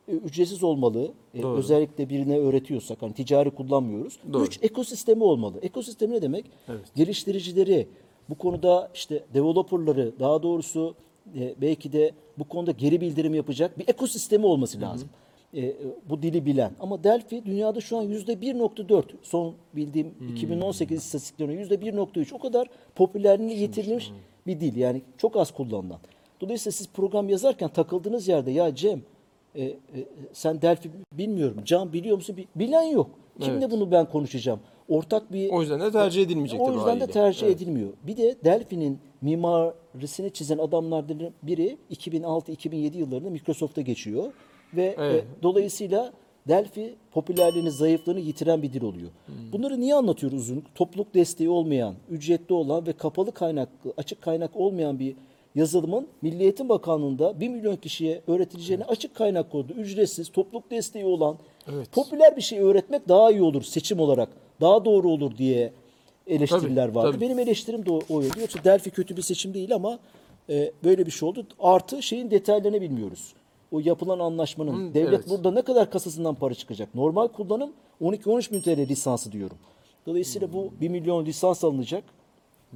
E, 0.08 0.12
Ücretsiz 0.12 0.62
olmalı. 0.62 1.12
E, 1.34 1.42
Doğru. 1.42 1.58
özellikle 1.58 2.08
birine 2.08 2.38
öğretiyorsak 2.38 3.02
hani 3.02 3.12
ticari 3.12 3.50
kullanmıyoruz. 3.50 4.18
Doğru. 4.32 4.44
Üç, 4.44 4.58
ekosistemi 4.62 5.24
olmalı. 5.24 5.58
Ekosistemi 5.62 6.14
ne 6.14 6.22
demek? 6.22 6.44
Evet. 6.68 6.80
Geliştiricileri, 6.96 7.88
bu 8.28 8.34
konuda 8.34 8.90
işte 8.94 9.24
developerları, 9.34 10.12
daha 10.20 10.42
doğrusu 10.42 10.94
e, 11.38 11.54
belki 11.60 11.92
de 11.92 12.12
bu 12.38 12.44
konuda 12.44 12.70
geri 12.70 13.00
bildirim 13.00 13.34
yapacak 13.34 13.78
bir 13.78 13.88
ekosistemi 13.88 14.46
olması 14.46 14.80
lazım. 14.80 15.08
E, 15.54 15.66
e, 15.66 15.76
bu 16.10 16.22
dili 16.22 16.46
bilen. 16.46 16.72
Ama 16.80 17.04
Delphi 17.04 17.46
dünyada 17.46 17.80
şu 17.80 17.96
an 17.98 18.02
yüzde 18.02 18.32
1.4 18.32 19.02
son 19.22 19.54
bildiğim 19.76 20.14
2018 20.32 21.04
istatistiklerine 21.04 21.54
yüzde 21.54 21.74
1.3 21.74 22.34
o 22.34 22.38
kadar 22.38 22.68
popülerliğini 22.94 23.54
yitirilmiş 23.54 24.10
bir 24.46 24.60
dil. 24.60 24.76
Yani 24.76 25.02
çok 25.18 25.36
az 25.36 25.50
kullanılan. 25.50 25.98
Dolayısıyla 26.40 26.72
siz 26.72 26.88
program 26.88 27.28
yazarken 27.28 27.68
takıldığınız 27.68 28.28
yerde 28.28 28.50
ya 28.50 28.74
Cem 28.74 29.02
e, 29.54 29.64
e, 29.64 29.74
sen 30.32 30.62
Delphi 30.62 30.90
bilmiyorum. 31.12 31.60
Can 31.64 31.92
biliyor 31.92 32.16
musun? 32.16 32.36
Bi- 32.36 32.46
Bilen 32.56 32.82
yok. 32.82 33.10
Kimle 33.40 33.58
Evet. 33.58 33.70
bunu 33.70 33.90
ben 33.90 34.08
konuşacağım? 34.08 34.60
Ortak 34.88 35.32
bir 35.32 35.50
O 35.50 35.60
yüzden 35.60 35.80
de 35.80 35.90
tercih 35.90 36.22
edilmeyecek 36.22 36.60
o 36.60 36.72
yüzden 36.72 37.00
de 37.00 37.06
tercih 37.06 37.46
Evet. 37.46 37.56
edilmiyor. 37.56 37.90
Bir 38.02 38.16
de 38.16 38.36
Delphi'nin 38.44 38.98
mimarisini 39.22 40.30
çizen 40.30 40.58
adamlardan 40.58 41.18
biri 41.42 41.78
2006-2007 41.90 42.96
yıllarında 42.96 43.30
Microsoft'a 43.30 43.80
geçiyor 43.80 44.32
ve 44.76 44.96
Evet. 44.98 45.24
e, 45.24 45.42
dolayısıyla 45.42 46.12
Delphi 46.48 46.94
popülerliğini, 47.12 47.70
zayıflığını 47.70 48.20
yitiren 48.20 48.62
bir 48.62 48.72
dil 48.72 48.82
oluyor. 48.82 49.10
Hmm. 49.26 49.34
Bunları 49.52 49.80
niye 49.80 49.94
anlatıyoruz 49.94 50.38
uzun? 50.38 50.64
Topluluk 50.74 51.14
desteği 51.14 51.48
olmayan, 51.48 51.94
ücretli 52.10 52.52
olan 52.52 52.86
ve 52.86 52.92
kapalı 52.92 53.32
kaynaklı, 53.32 53.92
açık 53.96 54.22
kaynak 54.22 54.56
olmayan 54.56 54.98
bir 54.98 55.16
yazılımın 55.54 56.08
Milli 56.22 56.42
Eğitim 56.42 56.68
Bakanlığı'nda 56.68 57.40
1 57.40 57.48
milyon 57.48 57.76
kişiye 57.76 58.22
öğretileceğini 58.26 58.84
açık 58.84 59.14
kaynak 59.14 59.50
kodu, 59.52 59.72
ücretsiz, 59.72 60.28
topluluk 60.28 60.70
desteği 60.70 61.04
olan 61.04 61.38
Evet. 61.72 61.92
popüler 61.92 62.36
bir 62.36 62.42
şey 62.42 62.58
öğretmek 62.58 63.08
daha 63.08 63.30
iyi 63.30 63.42
olur 63.42 63.62
seçim 63.62 64.00
olarak. 64.00 64.28
Daha 64.60 64.84
doğru 64.84 65.10
olur 65.10 65.36
diye 65.38 65.72
eleştiriler 66.26 66.86
Tabii, 66.86 66.94
vardı. 66.94 67.12
tabii. 67.12 67.20
Benim 67.20 67.38
eleştirim 67.38 67.86
de 67.86 67.90
o- 67.90 68.00
oydu. 68.10 68.40
Yoksa 68.40 68.64
Delphi 68.64 68.90
kötü 68.90 69.16
bir 69.16 69.22
seçim 69.22 69.54
değil 69.54 69.74
ama 69.74 69.98
e, 70.50 70.72
böyle 70.84 71.06
bir 71.06 71.10
şey 71.10 71.28
oldu. 71.28 71.46
Artı 71.60 72.02
şeyin 72.02 72.30
detaylarını 72.30 72.80
bilmiyoruz. 72.80 73.32
O 73.72 73.80
yapılan 73.80 74.18
anlaşmanın. 74.18 74.90
Hı, 74.90 74.94
Devlet 74.94 75.14
evet. 75.20 75.28
burada 75.30 75.50
ne 75.50 75.62
kadar 75.62 75.90
kasasından 75.90 76.34
para 76.34 76.54
çıkacak? 76.54 76.94
Normal 76.94 77.28
kullanım 77.28 77.70
12-13 78.02 78.52
bin 78.52 78.60
TL 78.60 78.88
lisansı 78.88 79.32
diyorum. 79.32 79.56
Dolayısıyla 80.06 80.52
bu 80.52 80.70
1 80.80 80.88
milyon 80.88 81.24
lisans 81.26 81.64
alınacak. 81.64 82.04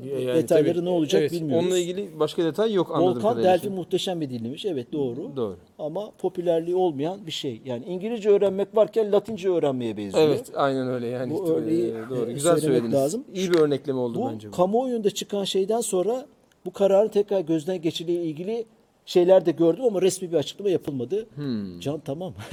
Yani 0.00 0.26
Detayları 0.26 0.74
tabii, 0.74 0.84
ne 0.84 0.88
olacak 0.88 1.20
evet, 1.22 1.32
bilmiyoruz. 1.32 1.64
Onunla 1.66 1.78
ilgili 1.78 2.20
başka 2.20 2.44
detay 2.44 2.72
yok 2.72 2.90
anladığım 2.90 3.08
Volkan 3.08 3.22
kadarıyla. 3.22 3.52
Delphi 3.52 3.70
muhteşem 3.70 4.20
bir 4.20 4.30
dilmiş. 4.30 4.64
Evet 4.64 4.92
doğru. 4.92 5.36
Doğru. 5.36 5.56
Ama 5.78 6.10
popülerliği 6.18 6.76
olmayan 6.76 7.26
bir 7.26 7.32
şey. 7.32 7.60
Yani 7.64 7.84
İngilizce 7.84 8.30
öğrenmek 8.30 8.76
varken 8.76 9.12
Latince 9.12 9.48
öğrenmeye 9.50 9.96
benziyor. 9.96 10.28
Evet 10.28 10.50
aynen 10.54 10.88
öyle 10.88 11.06
yani. 11.06 11.32
Bu 11.34 11.48
örneği, 11.50 11.86
Ee, 11.90 12.10
doğru. 12.10 12.30
e, 12.30 12.32
Güzel 12.32 12.56
söylediniz. 12.56 12.92
lazım. 12.94 13.24
İyi 13.34 13.50
bir 13.52 13.58
örnekleme 13.58 13.98
oldu 13.98 14.18
Bu 14.20 14.28
bence 14.32 14.48
bu. 14.48 14.52
kamuoyunda 14.52 15.10
çıkan 15.10 15.44
şeyden 15.44 15.80
sonra 15.80 16.26
bu 16.64 16.72
kararın 16.72 17.08
tekrar 17.08 17.40
gözden 17.40 17.82
geçirdiği 17.82 18.18
ilgili 18.20 18.64
şeyler 19.06 19.46
de 19.46 19.50
gördüm 19.50 19.84
ama 19.84 20.02
resmi 20.02 20.32
bir 20.32 20.36
açıklama 20.36 20.70
yapılmadı. 20.70 21.26
Hmm. 21.34 21.80
Can 21.80 22.00
tamam. 22.00 22.34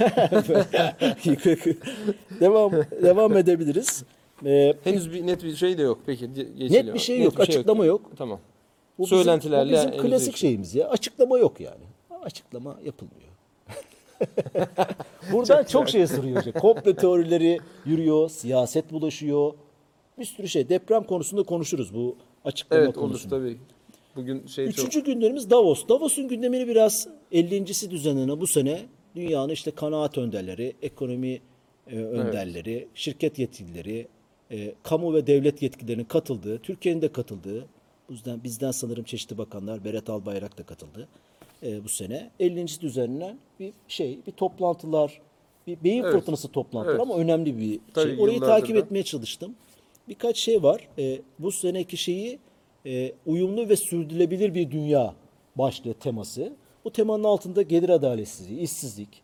devam 2.40 2.72
devam 3.02 3.36
edebiliriz. 3.36 4.04
Ee, 4.44 4.74
Henüz 4.84 5.12
bir 5.12 5.26
net 5.26 5.44
bir 5.44 5.56
şey 5.56 5.78
de 5.78 5.82
yok. 5.82 5.98
Peki 6.06 6.32
geçelim. 6.32 6.86
net 6.86 6.94
bir 6.94 6.98
şey 6.98 7.22
yok, 7.22 7.40
açıklama 7.40 7.84
yok. 7.86 8.10
Tamam. 8.16 8.40
bu 8.98 9.02
bizim- 9.04 9.18
Söylentilerle 9.18 9.72
bu 9.72 9.76
bizim 9.90 10.02
klasik 10.02 10.36
şey. 10.36 10.48
şeyimiz 10.50 10.74
ya. 10.74 10.88
Açıklama 10.88 11.38
yok 11.38 11.60
yani. 11.60 11.84
Açıklama 12.22 12.78
yapılmıyor. 12.84 13.30
Buradan 15.32 15.64
çok, 15.64 15.88
şey 15.88 16.06
sırıyor. 16.06 16.52
Komple 16.52 16.96
teorileri 16.96 17.58
yürüyor, 17.86 18.28
siyaset 18.30 18.92
bulaşıyor. 18.92 19.52
Bir 20.18 20.24
sürü 20.24 20.48
şey. 20.48 20.68
Deprem 20.68 21.04
konusunda 21.04 21.42
konuşuruz 21.42 21.94
bu 21.94 22.16
açıklama 22.44 22.82
Evet 22.82 22.96
olur 22.98 23.08
konusunda. 23.08 23.36
tabii. 23.38 23.56
Bugün 24.16 24.46
şey 24.46 24.64
Üçüncü 24.66 24.90
çok 24.90 25.06
gündemimiz 25.06 25.50
Davos. 25.50 25.88
Davos'un 25.88 26.28
gündemini 26.28 26.68
biraz 26.68 27.08
50.si 27.32 27.90
düzenlenen 27.90 28.40
bu 28.40 28.46
sene 28.46 28.80
dünyanın 29.16 29.48
işte 29.52 29.70
kanaat 29.70 30.18
önderleri, 30.18 30.72
ekonomi 30.82 31.40
e, 31.90 31.96
önderleri, 31.96 32.88
şirket 32.94 33.38
yetkilileri, 33.38 34.08
e, 34.50 34.74
kamu 34.82 35.14
ve 35.14 35.26
devlet 35.26 35.62
yetkililerinin 35.62 36.04
katıldığı, 36.04 36.58
Türkiye'nin 36.58 37.02
de 37.02 37.12
katıldığı, 37.12 37.66
bizden, 38.10 38.44
bizden 38.44 38.70
sanırım 38.70 39.04
çeşitli 39.04 39.38
bakanlar, 39.38 39.84
Berat 39.84 40.10
Albayrak 40.10 40.58
da 40.58 40.62
katıldı 40.62 41.08
e, 41.62 41.84
bu 41.84 41.88
sene. 41.88 42.30
50.si 42.40 42.80
düzenlenen 42.80 43.38
bir 43.60 43.72
şey, 43.88 44.18
bir 44.26 44.32
toplantılar, 44.32 45.20
bir 45.66 45.84
beyin 45.84 46.02
Evet. 46.02 46.12
fırtınası 46.12 46.48
toplantıları 46.48 46.96
Evet. 46.96 47.02
ama 47.02 47.16
önemli 47.16 47.58
bir 47.58 47.80
Tabii, 47.94 48.14
şey. 48.14 48.24
Orayı 48.24 48.40
takip 48.40 48.76
da. 48.76 48.80
etmeye 48.80 49.02
çalıştım. 49.02 49.54
Birkaç 50.08 50.36
şey 50.36 50.62
var. 50.62 50.88
E, 50.98 51.20
bu 51.38 51.52
seneki 51.52 51.96
şeyi 51.96 52.38
e, 52.86 53.12
uyumlu 53.26 53.68
ve 53.68 53.76
sürdürülebilir 53.76 54.54
bir 54.54 54.70
dünya 54.70 55.14
başlığı 55.56 55.94
teması. 55.94 56.52
Bu 56.84 56.90
temanın 56.92 57.24
altında 57.24 57.62
gelir 57.62 57.88
adaletsizliği, 57.88 58.60
işsizlik 58.60 59.22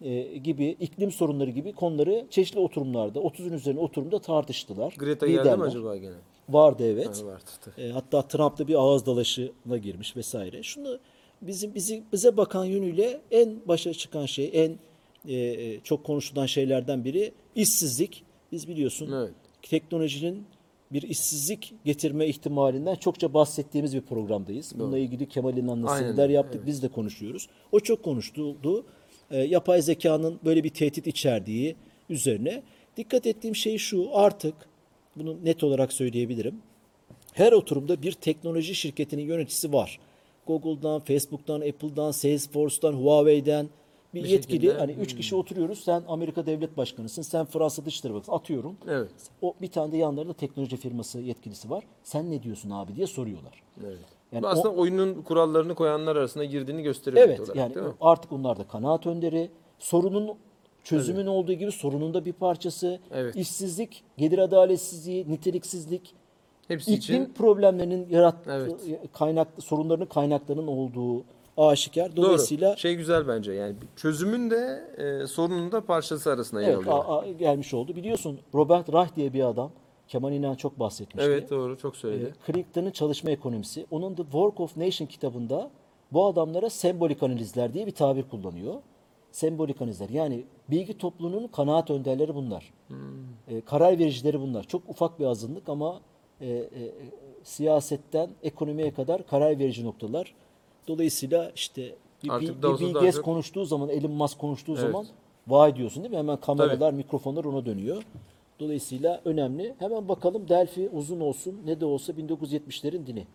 e, 0.00 0.22
gibi 0.22 0.76
iklim 0.80 1.10
sorunları 1.10 1.50
gibi 1.50 1.72
konuları 1.72 2.26
çeşitli 2.30 2.60
oturumlarda, 2.60 3.18
30'un 3.18 3.52
üzerine 3.52 3.80
oturumda 3.80 4.18
tartıştılar. 4.18 4.94
Greta 4.98 5.26
geldi 5.26 5.40
Liderler. 5.40 5.58
mi 5.58 5.64
acaba 5.64 5.96
gene? 5.96 6.14
Vardı 6.48 6.92
evet. 6.92 7.22
Ha, 7.22 7.26
vardı. 7.26 7.74
E, 7.78 7.88
hatta 7.90 8.22
Trump'la 8.22 8.68
bir 8.68 8.74
ağız 8.74 9.06
dalaşına 9.06 9.76
girmiş 9.82 10.16
vesaire. 10.16 10.62
Şunu 10.62 10.98
bizim 11.42 11.74
bizi 11.74 12.02
bize 12.12 12.36
bakan 12.36 12.64
yönüyle 12.64 13.20
en 13.30 13.68
başa 13.68 13.92
çıkan 13.92 14.26
şey, 14.26 14.50
en 14.54 14.78
e, 15.28 15.34
e, 15.34 15.80
çok 15.80 16.04
konuşulan 16.04 16.46
şeylerden 16.46 17.04
biri 17.04 17.32
işsizlik. 17.54 18.24
Biz 18.52 18.68
biliyorsun 18.68 19.12
Evet. 19.12 19.34
teknolojinin 19.62 20.46
bir 20.92 21.02
işsizlik 21.02 21.74
getirme 21.84 22.26
ihtimalinden 22.26 22.94
çokça 22.94 23.34
bahsettiğimiz 23.34 23.94
bir 23.96 24.00
programdayız. 24.00 24.72
Bununla 24.78 24.98
ilgili 24.98 25.28
Kemal 25.28 25.56
İnan'la 25.56 25.96
seminerler 25.96 26.28
yaptık, 26.28 26.66
biz 26.66 26.82
de 26.82 26.88
konuşuyoruz. 26.88 27.48
O 27.72 27.80
çok 27.80 28.02
konuşuldu. 28.02 28.86
E, 29.30 29.38
yapay 29.38 29.82
zekanın 29.82 30.40
böyle 30.44 30.64
bir 30.64 30.68
tehdit 30.70 31.06
içerdiği 31.06 31.76
üzerine. 32.10 32.62
Dikkat 32.96 33.26
ettiğim 33.26 33.56
şey 33.56 33.78
şu, 33.78 34.08
artık 34.12 34.54
bunu 35.16 35.44
net 35.44 35.64
olarak 35.64 35.92
söyleyebilirim. 35.92 36.54
Her 37.32 37.52
oturumda 37.52 38.02
bir 38.02 38.12
teknoloji 38.12 38.74
şirketinin 38.74 39.22
yöneticisi 39.22 39.72
var. 39.72 40.00
Google'dan, 40.46 41.00
Facebook'tan, 41.00 41.60
Apple'dan, 41.60 42.10
Salesforce'dan, 42.10 42.92
Huawei'den 42.92 43.68
bir, 44.14 44.24
Bir 44.24 44.28
yetkili. 44.28 44.56
şekilde, 44.60 44.72
Hani 44.78 44.92
üç 44.92 45.16
kişi 45.16 45.36
oturuyoruz. 45.36 45.84
Sen 45.84 46.02
Amerika 46.08 46.46
Devlet 46.46 46.76
Başkanısın, 46.76 47.22
sen 47.22 47.46
Fransa 47.46 47.84
Dışişleri 47.84 48.14
Bakanı. 48.14 48.34
Atıyorum. 48.36 48.76
Evet. 48.88 49.10
O 49.42 49.54
bir 49.62 49.68
tane 49.68 49.92
de 49.92 49.96
yanlarında 49.96 50.32
teknoloji 50.32 50.76
firması 50.76 51.20
yetkilisi 51.20 51.70
var. 51.70 51.84
Sen 52.02 52.30
ne 52.30 52.42
diyorsun 52.42 52.70
abi 52.70 52.96
diye 52.96 53.06
soruyorlar. 53.06 53.62
Evet. 53.86 53.98
Yani 54.36 54.42
Bu 54.42 54.46
o- 54.46 54.50
aslında 54.50 54.68
oyunun 54.74 55.22
kurallarını 55.22 55.74
koyanlar 55.74 56.16
arasında 56.16 56.44
girdiğini 56.44 56.82
gösteriyor. 56.82 57.26
Evet 57.28 57.40
olarak, 57.40 57.56
yani 57.56 57.74
değil 57.74 57.86
mi? 57.86 57.92
artık 58.00 58.32
onlar 58.32 58.58
da 58.58 58.64
kanaat 58.68 59.06
önderi. 59.06 59.50
Sorunun 59.78 60.30
çözümün 60.84 61.26
olduğu 61.26 61.52
gibi 61.52 61.72
sorunun 61.72 62.14
da 62.14 62.24
bir 62.24 62.32
parçası. 62.32 63.00
Evet. 63.14 63.36
İşsizlik, 63.36 64.04
gelir 64.16 64.38
adaletsizliği, 64.38 65.30
niteliksizlik, 65.30 66.14
Hepsi 66.68 66.94
iklim 66.94 67.22
için 67.22 67.34
problemlerinin 67.34 68.08
yarattığı 68.10 68.50
Evet. 68.52 68.72
kaynak 69.12 69.48
sorunlarının 69.58 70.06
kaynaklarının 70.06 70.66
olduğu 70.66 71.24
aşikar. 71.56 72.16
doğru. 72.16 72.24
Dolayısıyla 72.26 72.76
Şey 72.76 72.94
güzel 72.94 73.28
bence 73.28 73.52
yani 73.52 73.74
çözümün 73.96 74.50
de 74.50 74.84
e, 75.22 75.26
sorunun 75.26 75.72
da 75.72 75.80
parçası 75.80 76.30
arasına 76.32 76.62
yer 76.62 76.68
evet, 76.68 76.78
alıyor. 76.88 77.04
a- 77.08 77.18
a- 77.18 77.32
gelmiş 77.32 77.74
oldu. 77.74 77.96
Biliyorsun 77.96 78.38
Robert 78.54 78.92
Reich 78.92 79.16
diye 79.16 79.32
bir 79.32 79.44
adam 79.48 79.70
Kemal 80.08 80.32
İnan 80.32 80.54
çok 80.54 80.78
bahsetmişti. 80.78 81.30
Evet 81.30 81.50
doğru 81.50 81.78
çok 81.78 81.96
söyledi. 81.96 82.24
E, 82.24 82.52
Crichton'un 82.52 82.90
çalışma 82.90 83.30
ekonomisi. 83.30 83.86
Onun 83.90 84.14
The 84.14 84.22
Work 84.22 84.60
of 84.60 84.76
Nation 84.76 85.06
kitabında 85.06 85.70
bu 86.12 86.26
adamlara 86.26 86.70
sembolik 86.70 87.22
analizler 87.22 87.74
diye 87.74 87.86
bir 87.86 87.94
tabir 87.94 88.22
kullanıyor. 88.22 88.74
Sembolik 89.32 89.82
analizler 89.82 90.08
yani 90.08 90.44
bilgi 90.70 90.98
topluluğunun 90.98 91.48
kanaat 91.48 91.90
önderleri 91.90 92.34
bunlar. 92.34 92.72
E, 93.48 93.60
karar 93.60 93.98
vericileri 93.98 94.40
bunlar. 94.40 94.64
Çok 94.64 94.82
ufak 94.88 95.20
bir 95.20 95.24
azınlık 95.24 95.68
ama 95.68 96.00
e, 96.40 96.46
e, 96.48 96.68
siyasetten 97.42 98.30
ekonomiye 98.42 98.94
kadar 98.94 99.26
karar 99.26 99.58
verici 99.58 99.84
noktalar. 99.84 100.34
Dolayısıyla 100.88 101.52
işte 101.54 101.94
bir, 102.24 102.28
Artık 102.28 102.62
bir, 102.62 102.62
bir 102.62 102.94
Bill 102.94 103.22
konuştuğu 103.22 103.64
zaman, 103.64 103.88
Elon 103.88 104.10
Musk 104.10 104.38
konuştuğu 104.38 104.72
Evet. 104.72 104.82
zaman 104.82 105.06
vay 105.48 105.76
diyorsun 105.76 106.02
değil 106.02 106.12
mi? 106.12 106.18
Hemen 106.18 106.36
kameralar, 106.36 106.92
mikrofonlar 106.92 107.44
ona 107.44 107.66
dönüyor. 107.66 108.02
Dolayısıyla 108.60 109.20
önemli. 109.24 109.74
Hemen 109.78 110.08
bakalım 110.08 110.48
Delphi 110.48 110.88
uzun 110.92 111.20
olsun 111.20 111.60
ne 111.66 111.80
de 111.80 111.84
olsa 111.84 112.12
1970'lerin 112.12 113.06
dini. 113.06 113.26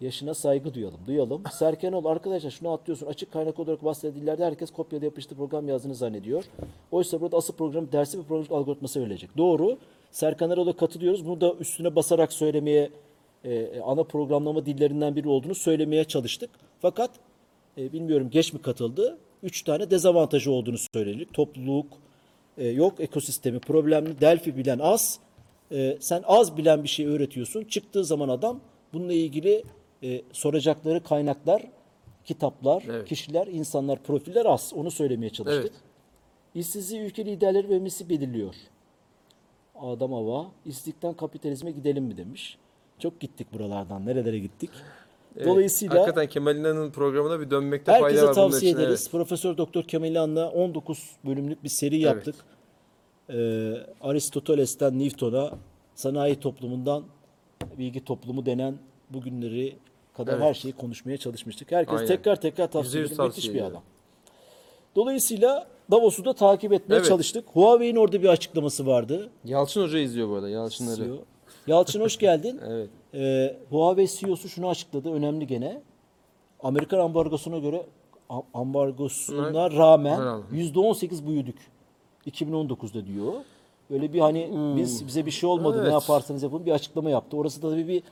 Yaşına 0.00 0.34
saygı 0.34 0.74
duyalım. 0.74 1.00
Duyalım. 1.06 1.42
Serkenol 1.52 2.04
arkadaşlar 2.04 2.50
şunu 2.50 2.72
atlıyorsun. 2.72 3.06
Açık 3.06 3.32
kaynak 3.32 3.58
olarak 3.58 3.84
bahsedilen 3.84 4.22
dillerde 4.22 4.44
herkes 4.44 4.70
kopyala 4.70 5.04
yapıştı 5.04 5.34
program 5.34 5.68
yazdığını 5.68 5.94
zannediyor. 5.94 6.44
Oysa 6.92 7.20
burada 7.20 7.36
asıl 7.36 7.54
program 7.54 7.92
dersi 7.92 8.18
ve 8.18 8.22
programcılık 8.22 8.58
algoritması 8.58 9.00
verilecek. 9.00 9.36
Doğru. 9.36 9.78
Serkan 10.10 10.50
Erol'a 10.50 10.72
katılıyoruz. 10.72 11.26
Bunu 11.26 11.40
da 11.40 11.54
üstüne 11.60 11.96
basarak 11.96 12.32
söylemeye 12.32 12.90
e, 13.44 13.80
ana 13.80 14.04
programlama 14.04 14.66
dillerinden 14.66 15.16
biri 15.16 15.28
olduğunu 15.28 15.54
söylemeye 15.54 16.04
çalıştık. 16.04 16.50
Fakat 16.80 17.10
e, 17.78 17.92
bilmiyorum 17.92 18.30
geç 18.30 18.52
mi 18.52 18.62
katıldı? 18.62 19.18
Üç 19.42 19.62
tane 19.62 19.90
dezavantajı 19.90 20.52
olduğunu 20.52 20.78
söyledik. 20.94 21.34
Topluluk 21.34 21.86
e, 22.58 22.68
yok, 22.68 23.00
ekosistemi 23.00 23.58
problemli. 23.58 24.20
Delphi 24.20 24.56
bilen 24.56 24.78
az. 24.78 25.18
E, 25.72 25.96
sen 26.00 26.22
az 26.26 26.56
bilen 26.56 26.82
bir 26.82 26.88
şey 26.88 27.06
öğretiyorsun. 27.06 27.64
Çıktığı 27.64 28.04
zaman 28.04 28.28
adam 28.28 28.60
bununla 28.92 29.12
ilgili 29.12 29.64
e, 30.02 30.22
soracakları 30.32 31.02
kaynaklar, 31.02 31.62
kitaplar, 32.24 32.84
Evet. 32.88 33.08
kişiler, 33.08 33.46
insanlar, 33.46 34.02
profiller 34.02 34.46
az. 34.46 34.72
Onu 34.76 34.90
söylemeye 34.90 35.30
çalıştık. 35.30 35.62
Evet. 35.62 35.72
İşsizliği 36.54 37.02
ülke 37.02 37.24
liderleri 37.26 37.68
ve 37.70 37.78
misi 37.78 38.08
belirliyor. 38.08 38.54
Adam 39.80 40.12
hava, 40.12 40.46
işsizlikten 40.66 41.14
kapitalizme 41.14 41.70
gidelim 41.70 42.04
mi 42.04 42.16
demiş. 42.16 42.58
Çok 42.98 43.20
gittik 43.20 43.52
buralardan. 43.52 44.06
Nerelere 44.06 44.38
gittik? 44.38 44.70
Evet, 45.38 45.48
Dolayısıyla 45.48 45.94
hakikaten 46.00 46.26
Kemal 46.28 46.56
İnan'ın 46.56 46.90
programına 46.90 47.40
bir 47.40 47.50
dönmekte 47.50 47.92
fayda 47.92 48.02
var. 48.04 48.10
herkese 48.10 48.22
bunun 48.26 48.34
tavsiye 48.34 48.70
için, 48.72 48.80
ederiz. 48.80 49.00
evet. 49.02 49.12
Profesör 49.12 49.56
Doktor 49.56 49.82
Kemal 49.82 50.08
İlhan'la 50.10 50.50
19 50.50 51.10
bölümlük 51.26 51.64
bir 51.64 51.68
seri 51.68 51.98
yaptık. 52.00 52.34
Ee, 53.30 53.72
Aristoteles'ten 54.00 54.98
Newton'a, 54.98 55.50
sanayi 55.94 56.40
toplumundan 56.40 57.04
bilgi 57.78 58.04
toplumu 58.04 58.46
denen 58.46 58.74
bugünleri 59.10 59.76
kadar 60.16 60.32
Evet. 60.32 60.42
her 60.44 60.54
şeyi 60.54 60.72
konuşmaya 60.72 61.16
çalışmıştık. 61.18 61.72
Herkes 61.72 61.94
Aynen. 61.94 62.06
tekrar 62.06 62.40
tekrar 62.40 62.70
tavsiye 62.70 63.04
ediyor. 63.04 63.24
Müthiş 63.26 63.54
bir 63.54 63.62
adam. 63.62 63.82
Dolayısıyla 64.96 65.66
Davos'u 65.90 66.24
da 66.24 66.32
takip 66.32 66.72
etmeye 66.72 66.96
Evet. 66.96 67.06
çalıştık. 67.08 67.44
Huawei'nin 67.52 67.96
orada 67.96 68.22
bir 68.22 68.28
açıklaması 68.28 68.86
vardı. 68.86 69.30
Yalçın 69.44 69.82
Hoca 69.82 69.98
izliyor 69.98 70.28
bu 70.28 70.34
arada. 70.34 70.48
Yalçınları. 70.48 70.96
CEO. 71.04 71.16
Yalçın 71.66 72.00
hoş 72.00 72.16
geldin. 72.16 72.60
Evet. 72.68 72.88
Ee, 73.14 73.56
Huawei 73.70 74.08
CEO'su 74.08 74.48
şunu 74.48 74.68
açıkladı. 74.68 75.12
Önemli 75.12 75.46
gene. 75.46 75.80
Amerikan 76.60 76.98
ambargosuna 76.98 77.58
göre 77.58 77.86
am- 78.30 78.44
ambargosuna 78.54 79.70
rağmen 79.70 80.20
Herhalde. 80.20 80.44
%18 80.56 81.26
büyüdük. 81.26 81.56
2019'da 82.26 83.06
diyor. 83.06 83.32
Böyle 83.90 84.12
bir 84.12 84.20
hani 84.20 84.50
biz 84.76 85.06
bize 85.06 85.26
bir 85.26 85.30
şey 85.30 85.48
olmadı 85.50 85.76
ne 85.78 85.82
Evet. 85.82 85.92
yaparsanız 85.92 86.42
yapın 86.42 86.66
bir 86.66 86.72
açıklama 86.72 87.10
yaptı. 87.10 87.36
Orası 87.36 87.62
da 87.62 87.70
tabii 87.70 87.88
bir 87.88 88.02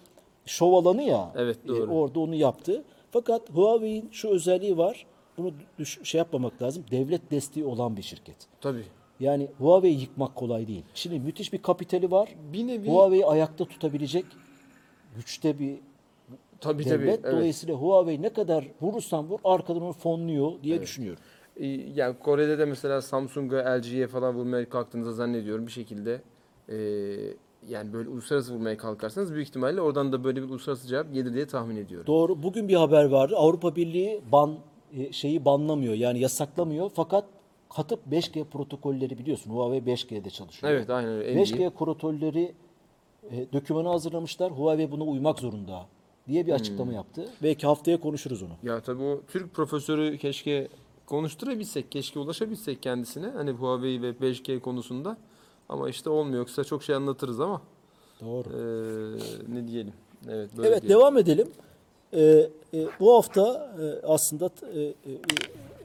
şov 0.46 0.72
alanı 0.72 1.02
ya. 1.02 1.32
Evet, 1.36 1.58
Ee, 1.64 1.68
doğru. 1.68 1.90
orada 1.92 2.20
onu 2.20 2.34
yaptı. 2.34 2.84
Fakat 3.10 3.50
Huawei'in 3.50 4.09
şu 4.12 4.28
özelliği 4.28 4.78
var. 4.78 5.06
Bunu 5.38 5.50
düş- 5.78 6.00
şey 6.04 6.18
yapmamak 6.18 6.62
lazım. 6.62 6.85
Devlet 6.90 7.30
desteği 7.30 7.64
olan 7.66 7.96
bir 7.96 8.02
şirket. 8.02 8.37
Tabii. 8.61 8.85
Yani 9.20 9.48
Huawei'yi 9.59 10.00
yıkmak 10.00 10.35
kolay 10.37 10.68
değil. 10.68 10.82
Şimdi 10.94 11.18
müthiş 11.20 11.52
bir 11.52 11.62
kapitali 11.62 12.11
var. 12.11 12.28
Bir 12.52 12.66
nevi 12.66 12.88
Huawei'yi 12.88 13.26
ayakta 13.26 13.64
tutabilecek 13.64 14.24
güçte 15.16 15.59
bir 15.59 15.79
tabii 16.61 16.85
tabii. 16.85 17.02
devlet. 17.02 17.20
Evet. 17.24 17.33
Dolayısıyla 17.35 17.74
Huawei 17.74 18.22
ne 18.22 18.29
kadar 18.33 18.64
vurursan 18.83 19.29
vur 19.29 19.38
arkadan 19.44 19.83
onu 19.83 19.92
fonluyor 19.92 20.52
diye 20.62 20.83
düşünüyorum. 20.83 21.22
Ee, 21.57 21.66
Yani 21.66 22.16
Kore'de 22.18 22.59
de 22.59 22.64
mesela 22.64 23.02
Samsung'a, 23.02 23.76
LG'ye 23.79 24.07
falan 24.07 24.35
vurmaya 24.35 24.68
kalktığınızda 24.68 25.12
zannediyorum 25.12 25.66
bir 25.66 25.72
şekilde 25.72 26.20
e, 26.68 26.76
yani 27.68 27.92
böyle 27.92 28.09
uluslararası 28.09 28.55
vurmaya 28.55 28.76
kalkarsanız 28.76 29.35
büyük 29.35 29.48
ihtimalle 29.48 29.81
oradan 29.81 30.12
da 30.12 30.24
böyle 30.24 30.42
bir 30.42 30.48
uluslararası 30.48 30.88
cevap 30.88 31.12
gelir 31.14 31.35
diye 31.35 31.46
tahmin 31.46 31.76
ediyorum. 31.76 32.07
Doğru. 32.07 32.42
Bugün 32.42 32.68
bir 32.68 32.74
haber 32.74 33.05
vardı. 33.05 33.35
Avrupa 33.37 33.76
Birliği 33.76 34.20
ban 34.33 34.59
e, 34.96 35.12
şeyi 35.12 35.44
banlamıyor. 35.44 35.94
Yani 35.94 36.20
yasaklamıyor. 36.20 36.90
Fakat 36.94 37.24
katıp 37.76 38.00
5G 38.11 38.44
protokolleri 38.44 39.18
biliyorsun. 39.18 39.50
Huawei 39.50 39.81
5G'de 39.94 40.31
çalışıyor. 40.31 40.72
Evet 40.72 40.90
aynen 40.90 41.11
öyle. 41.11 41.31
En 41.31 41.37
iyi. 41.37 41.44
5G 41.44 41.70
protokolleri 41.70 42.55
e, 43.30 43.52
dokümanı 43.52 43.88
hazırlamışlar. 43.88 44.52
Huawei 44.52 44.90
buna 44.90 45.04
uymak 45.04 45.38
zorunda 45.38 45.86
diye 46.28 46.42
bir 46.46 46.50
Hmm. 46.50 46.56
açıklama 46.56 46.92
yaptı. 46.92 47.28
Belki 47.42 47.66
haftaya 47.66 48.00
konuşuruz 48.00 48.42
onu. 48.42 48.52
Ya 48.62 48.80
tabii 48.80 49.02
o 49.02 49.20
Türk 49.28 49.54
profesörü 49.54 50.18
keşke 50.18 50.68
konuşturabilsek, 51.06 51.92
keşke 51.92 52.18
ulaşabilsek 52.18 52.82
kendisine. 52.82 53.26
Hani 53.26 53.50
Huawei 53.50 54.02
ve 54.02 54.10
5G 54.20 54.60
konusunda. 54.60 55.16
Ama 55.68 55.88
işte 55.88 56.10
olmuyor. 56.10 56.38
Yoksa 56.38 56.64
çok 56.64 56.82
şey 56.82 56.94
anlatırız 56.94 57.40
ama 57.40 57.62
Doğru. 58.20 58.48
e, 58.48 59.54
ne 59.54 59.68
diyelim. 59.68 59.92
Evet 60.28 60.50
böyle 60.56 60.68
Evet 60.68 60.82
diyelim. 60.82 60.98
devam 60.98 61.18
edelim. 61.18 61.48
Ee, 62.12 62.50
e, 62.74 62.86
bu 63.00 63.14
hafta 63.16 63.74
e, 63.82 64.06
aslında 64.06 64.50
e, 64.74 64.80
e, 64.80 64.92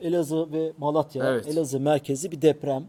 Elazığ 0.01 0.51
ve 0.51 0.73
Malatya, 0.77 1.25
Evet. 1.31 1.47
Elazığ 1.47 1.79
merkezi 1.79 2.31
bir 2.31 2.41
deprem 2.41 2.85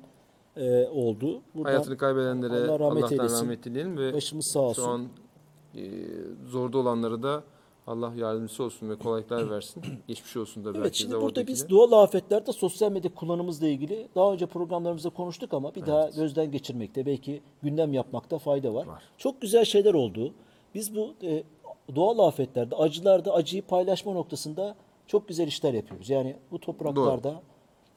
e, 0.56 0.88
oldu. 0.88 1.42
Buradan 1.54 1.70
Hayatını 1.70 1.96
kaybedenlere 1.96 2.52
Allah 2.52 2.78
rahmet 2.78 3.02
Allah'tan 3.02 3.18
eylesin. 3.18 3.44
rahmet 3.44 3.64
dileyelim 3.64 3.98
ve 3.98 4.14
başımız 4.14 4.46
sağ 4.46 4.60
olsun. 4.60 4.82
şu 4.82 4.88
an 4.88 5.08
e, 5.74 5.82
zorda 6.48 6.78
olanlara 6.78 7.22
da 7.22 7.42
Allah 7.86 8.12
yardımcısı 8.16 8.62
olsun 8.64 8.90
ve 8.90 8.96
kolaylıklar 8.96 9.50
versin. 9.50 9.82
Geçmiş 10.08 10.36
olsun 10.36 10.64
da 10.64 10.68
belki 10.68 10.80
Evet 10.80 10.92
de 10.92 10.96
şimdi 10.98 11.12
burada 11.12 11.24
oradakilere. 11.24 11.46
biz 11.54 11.68
doğal 11.70 11.92
afetlerde 12.02 12.52
sosyal 12.52 12.92
medya 12.92 13.14
kullanımımızla 13.14 13.66
ilgili 13.66 14.08
daha 14.14 14.32
önce 14.32 14.46
programlarımızda 14.46 15.10
konuştuk 15.10 15.54
ama 15.54 15.74
bir 15.74 15.86
daha 15.86 16.10
gözden 16.10 16.50
geçirmekte 16.50 17.06
belki 17.06 17.40
gündem 17.62 17.92
yapmakta 17.92 18.38
fayda 18.38 18.74
var. 18.74 18.86
Var. 18.86 19.02
Çok 19.18 19.40
güzel 19.40 19.64
şeyler 19.64 19.94
oldu. 19.94 20.32
Biz 20.74 20.96
bu 20.96 21.14
e, 21.22 21.42
doğal 21.94 22.18
afetlerde, 22.18 22.76
acılarda 22.76 23.34
acıyı 23.34 23.62
paylaşma 23.62 24.12
noktasında 24.12 24.74
çok 25.06 25.28
güzel 25.28 25.46
işler 25.46 25.74
yapıyoruz. 25.74 26.10
Yani 26.10 26.36
bu 26.50 26.58
topraklarda 26.60 27.42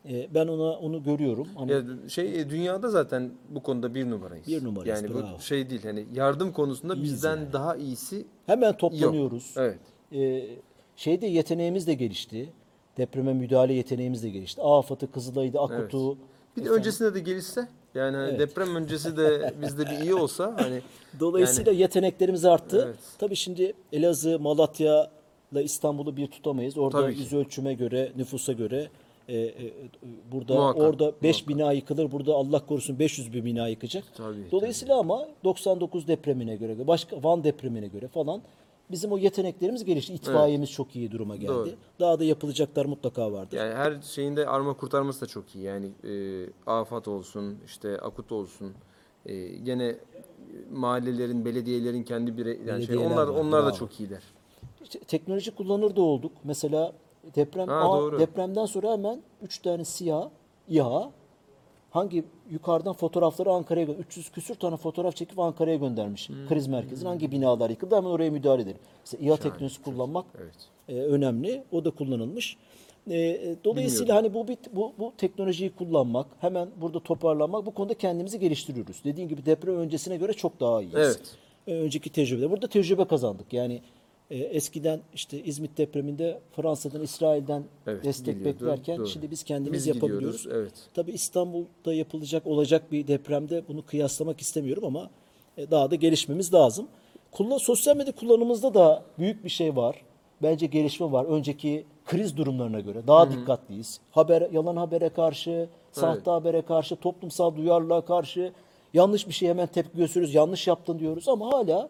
e, 0.09 0.33
ben 0.33 0.47
ona 0.47 0.71
onu 0.71 1.03
görüyorum. 1.03 1.47
Hani 1.55 1.71
Ya 1.71 1.81
şey 2.09 2.41
e, 2.41 2.49
dünyada 2.49 2.89
zaten 2.89 3.31
bu 3.49 3.63
konuda 3.63 3.95
bir 3.95 4.09
numarayız. 4.09 4.47
Bir 4.47 4.63
numarayız, 4.63 5.01
Yani 5.03 5.13
bravo. 5.13 5.27
bu 5.37 5.41
şey 5.41 5.69
değil 5.69 5.83
hani 5.83 6.05
yardım 6.13 6.51
konusunda 6.51 6.93
İyiyiz 6.95 7.13
bizden 7.13 7.37
yani. 7.37 7.53
daha 7.53 7.75
iyisi 7.75 8.25
hemen 8.45 8.77
toplanıyoruz. 8.77 9.53
evet. 9.57 9.79
E, 10.13 10.45
şeyde 10.95 11.27
yeteneğimiz 11.27 11.87
de 11.87 11.93
gelişti. 11.93 12.49
Depreme 12.97 13.33
müdahale 13.33 13.73
yeteneğimiz 13.73 14.23
de 14.23 14.29
gelişti. 14.29 14.61
AFAD'ı, 14.61 15.11
Kızılay'dı, 15.11 15.59
Akut'u. 15.59 16.17
Bir 16.57 16.65
de 16.65 16.69
öncesinde 16.69 17.13
de 17.13 17.19
gelişse 17.19 17.67
yani 17.95 18.15
hani 18.17 18.39
deprem 18.39 18.75
öncesi 18.75 19.17
de 19.17 19.53
bizde 19.61 19.85
bir 19.85 19.99
iyi 20.03 20.15
olsa 20.15 20.53
hani 20.57 20.81
Dolayısıyla 21.19 21.71
yeteneklerimiz 21.71 22.45
arttı. 22.45 22.83
Evet. 22.87 22.99
Tabii 23.17 23.35
şimdi 23.35 23.73
Elazığ, 23.93 24.39
Malatya 24.39 25.11
İstanbul'u 25.63 26.17
bir 26.17 26.27
tutamayız. 26.27 26.77
Orada 26.77 27.09
yüz 27.09 27.33
ölçüme 27.33 27.73
göre, 27.73 28.11
nüfusa 28.17 28.53
göre 28.53 28.89
e, 29.29 29.37
e, 29.37 29.73
burada 30.31 30.55
Muhakkak, 30.55 30.81
orada 30.81 31.13
5 31.23 31.47
bina 31.47 31.71
yıkılır. 31.71 32.11
Burada 32.11 32.33
Allah 32.33 32.65
korusun 32.65 32.99
500 32.99 33.33
bir 33.33 33.45
bina 33.45 33.67
yıkacak. 33.67 34.03
Tabii, 34.17 34.51
Dolayısıyla 34.51 34.99
ama 34.99 35.27
99 35.43 36.07
depremine 36.07 36.55
göre, 36.55 36.87
başka 36.87 37.23
Van 37.23 37.43
depremine 37.43 37.87
göre 37.87 38.07
falan 38.07 38.41
bizim 38.91 39.11
o 39.11 39.17
yeteneklerimiz 39.17 39.85
gelişti. 39.85 40.13
İtfaiyemiz 40.13 40.71
çok 40.71 40.95
iyi 40.95 41.11
duruma 41.11 41.35
geldi. 41.35 41.47
Doğru. 41.47 41.69
Daha 41.99 42.19
da 42.19 42.23
yapılacaklar 42.23 42.85
mutlaka 42.85 43.31
vardır. 43.31 43.57
yani 43.57 43.73
her 43.73 44.01
şeyinde 44.01 44.47
arma 44.47 44.73
kurtarması 44.73 45.21
da 45.21 45.25
çok 45.25 45.55
iyi. 45.55 45.63
Yani 45.63 45.91
e, 46.03 46.45
afat 46.67 47.07
olsun, 47.07 47.57
işte 47.65 47.97
akut 47.97 48.31
olsun. 48.31 48.73
E, 49.25 49.47
gene 49.47 49.85
e, 49.85 49.97
mahallelerin, 50.71 51.45
belediyelerin 51.45 52.03
kendi 52.03 52.37
birey 52.37 52.59
yani 52.67 52.85
şey, 52.85 52.97
onlar 52.97 53.27
var, 53.27 53.27
onlar 53.27 53.63
da 53.63 53.67
bravo. 53.67 53.77
çok 53.77 53.99
iyiler. 53.99 54.23
İşte 54.83 54.99
teknoloji 54.99 55.55
kullanır 55.55 55.95
da 55.95 56.01
olduk. 56.01 56.31
Mesela 56.43 56.93
deprem 57.35 57.67
Ha, 57.67 57.83
doğru. 57.83 58.19
depremden 58.19 58.65
sonra 58.65 58.91
hemen 58.91 59.21
3 59.41 59.59
tane 59.59 59.85
siyah 59.85 60.29
İHA 60.69 61.11
hangi 61.91 62.23
yukarıdan 62.51 62.93
fotoğrafları 62.93 63.51
Ankara'ya 63.51 63.85
gö- 63.85 63.97
300 63.97 64.29
küsür 64.31 64.55
tane 64.55 64.77
fotoğraf 64.77 65.15
çekip 65.15 65.39
Ankara'ya 65.39 65.75
göndermiş. 65.75 66.29
Hmm. 66.29 66.47
Kriz 66.47 66.67
merkezine 66.67 67.09
hangi 67.09 67.31
binalar 67.31 67.69
yıkıldı 67.69 67.95
hemen 67.95 68.09
oraya 68.09 68.31
müdahale 68.31 68.61
edelim. 68.61 68.77
Mesela 69.05 69.23
İHA 69.25 69.37
teknolojisi 69.37 69.81
kullanmak 69.83 70.25
Evet. 70.41 70.55
e, 70.89 71.01
önemli. 71.01 71.63
O 71.71 71.85
da 71.85 71.91
kullanılmış. 71.91 72.57
E, 73.09 73.17
e, 73.19 73.55
dolayısıyla 73.63 74.15
hani 74.15 74.33
bu, 74.33 74.47
bit- 74.47 74.75
bu 74.75 74.93
bu 74.99 75.13
teknolojiyi 75.17 75.69
kullanmak, 75.69 76.27
hemen 76.39 76.69
burada 76.81 76.99
toparlanmak 76.99 77.65
bu 77.65 77.71
konuda 77.73 77.93
kendimizi 77.93 78.39
geliştiriyoruz. 78.39 79.01
Dediğim 79.03 79.29
gibi 79.29 79.45
deprem 79.45 79.75
öncesine 79.77 80.17
göre 80.17 80.33
çok 80.33 80.59
daha 80.59 80.81
iyiyiz. 80.81 80.95
Evet. 80.97 81.21
E, 81.67 81.73
önceki 81.75 82.09
tecrübede. 82.09 82.51
Burada 82.51 82.67
tecrübe 82.67 83.05
kazandık. 83.05 83.53
Yani 83.53 83.81
e, 84.31 84.37
eskiden 84.37 84.99
işte 85.13 85.43
İzmit 85.43 85.77
depreminde 85.77 86.39
Fransa'dan, 86.55 87.01
İsrail'den 87.01 87.63
Evet, 87.87 88.03
destek 88.03 88.25
geliyordu. 88.37 88.59
beklerken 88.59 88.97
Doğru. 88.97 89.07
şimdi 89.07 89.31
biz 89.31 89.43
kendimiz 89.43 89.79
Biz 89.79 89.87
yapabiliyoruz. 89.95 90.43
gidiyoruz, 90.43 90.59
evet. 90.61 90.73
Tabii 90.93 91.11
İstanbul'da 91.11 91.93
yapılacak 91.93 92.47
olacak 92.47 92.91
bir 92.91 93.07
depremde 93.07 93.63
bunu 93.67 93.85
kıyaslamak 93.85 94.41
istemiyorum 94.41 94.83
ama 94.85 95.09
e, 95.57 95.71
daha 95.71 95.91
da 95.91 95.95
gelişmemiz 95.95 96.53
lazım. 96.53 96.87
Kullan, 97.31 97.57
sosyal 97.57 97.97
medya 97.97 98.15
kullanımımızda 98.15 98.73
da 98.73 99.03
büyük 99.19 99.43
bir 99.43 99.49
şey 99.49 99.75
var. 99.75 100.01
bence 100.43 100.65
gelişme 100.65 101.11
var. 101.11 101.25
Önceki 101.25 101.85
kriz 102.05 102.37
durumlarına 102.37 102.79
göre 102.79 103.07
daha 103.07 103.31
dikkatliyiz. 103.31 103.99
Haber 104.11 104.49
yalan 104.51 104.75
habere 104.75 105.09
karşı, 105.09 105.67
sahte 105.91 106.31
habere 106.31 106.61
karşı, 106.61 106.95
toplumsal 106.95 107.55
duyarlılığa 107.55 108.01
karşı 108.05 108.51
yanlış 108.93 109.27
bir 109.27 109.33
şey 109.33 109.49
hemen 109.49 109.67
tepki 109.67 109.97
gösteriyoruz. 109.97 110.35
Yanlış 110.35 110.67
yaptın 110.67 110.99
diyoruz 110.99 111.27
ama 111.27 111.53
hala 111.53 111.89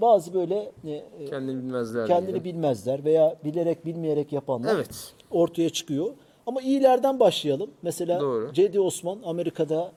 bazı 0.00 0.34
böyle 0.34 0.72
e, 0.84 0.90
e, 0.90 1.24
Kendini 1.24 1.62
bilmezler. 1.62 2.06
kendini 2.06 2.26
diyelim. 2.26 2.44
bilmezler 2.44 3.04
veya 3.04 3.36
bilerek 3.44 3.86
bilmeyerek 3.86 4.32
yapanlar 4.32 4.74
Evet. 4.74 5.14
ortaya 5.30 5.70
çıkıyor. 5.70 6.06
Ama 6.46 6.60
iyilerden 6.62 7.20
başlayalım. 7.20 7.70
Mesela 7.82 8.20
Doğru. 8.20 8.52
Cedi 8.52 8.80
Osman 8.80 9.18
Amerika'da 9.24 9.92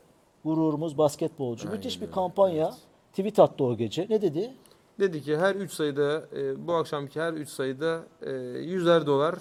gururumuz 0.45 0.97
basketbolcu. 0.97 1.69
Müthiş 1.69 2.01
bir 2.01 2.11
kampanya. 2.11 2.73
Tweet 3.09 3.39
attı 3.39 3.63
o 3.63 3.77
gece. 3.77 4.07
Ne 4.09 4.21
dedi? 4.21 4.51
Dedi 4.99 5.21
ki 5.21 5.37
her 5.37 5.55
3 5.55 5.71
sayıda 5.73 6.23
e, 6.37 6.67
bu 6.67 6.73
akşamki 6.73 7.21
her 7.21 7.33
3 7.33 7.49
sayıda 7.49 7.99
e, 8.21 8.29
100'er 8.29 9.05
dolar 9.05 9.35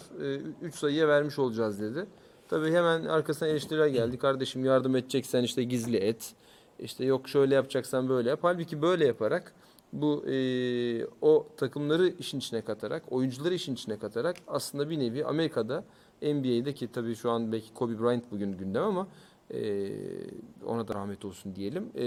3 0.62 0.74
sayıya 0.74 1.08
vermiş 1.08 1.38
olacağız 1.38 1.80
dedi. 1.80 2.06
Tabii 2.48 2.72
hemen 2.72 3.04
arkasına 3.04 3.48
eleştiriler 3.48 3.86
geldi. 3.86 4.18
Kardeşim 4.18 4.64
yardım 4.64 4.96
edeceksen 4.96 5.42
işte 5.42 5.62
gizli 5.64 5.96
et. 5.96 6.32
İşte 6.78 7.04
yok 7.04 7.28
şöyle 7.28 7.54
yapacaksan 7.54 8.08
böyle 8.08 8.28
yap. 8.30 8.38
Halbuki 8.42 8.82
böyle 8.82 9.06
yaparak 9.06 9.54
bu 9.92 10.24
e, 10.28 11.06
o 11.22 11.46
takımları 11.56 12.08
işin 12.08 12.38
içine 12.38 12.62
katarak, 12.62 13.02
oyuncuları 13.10 13.54
işin 13.54 13.74
içine 13.74 13.98
katarak 13.98 14.36
aslında 14.48 14.90
bir 14.90 14.98
nevi 14.98 15.24
Amerika'da 15.24 15.84
NBA'de 16.22 16.74
ki 16.74 16.92
tabii 16.92 17.14
şu 17.14 17.30
an 17.30 17.52
belki 17.52 17.74
Kobe 17.74 17.98
Bryant 17.98 18.30
bugün 18.30 18.52
gündem 18.52 18.82
ama 18.82 19.06
e, 19.54 19.90
ona 20.66 20.88
da 20.88 20.94
rahmet 20.94 21.24
olsun 21.24 21.56
diyelim. 21.56 21.90
E, 21.98 22.04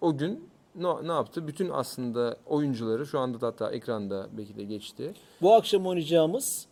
o 0.00 0.16
gün 0.16 0.48
ne, 0.74 1.08
ne 1.08 1.12
yaptı? 1.12 1.48
Bütün 1.48 1.68
aslında 1.68 2.36
oyuncuları 2.46 3.06
şu 3.06 3.18
anda 3.18 3.40
da 3.40 3.46
hatta 3.46 3.70
ekranda 3.70 4.28
belki 4.32 4.56
de 4.56 4.64
geçti. 4.64 5.14
Bu 5.42 5.54
akşam 5.54 5.86
oynayacağımız 5.86 6.66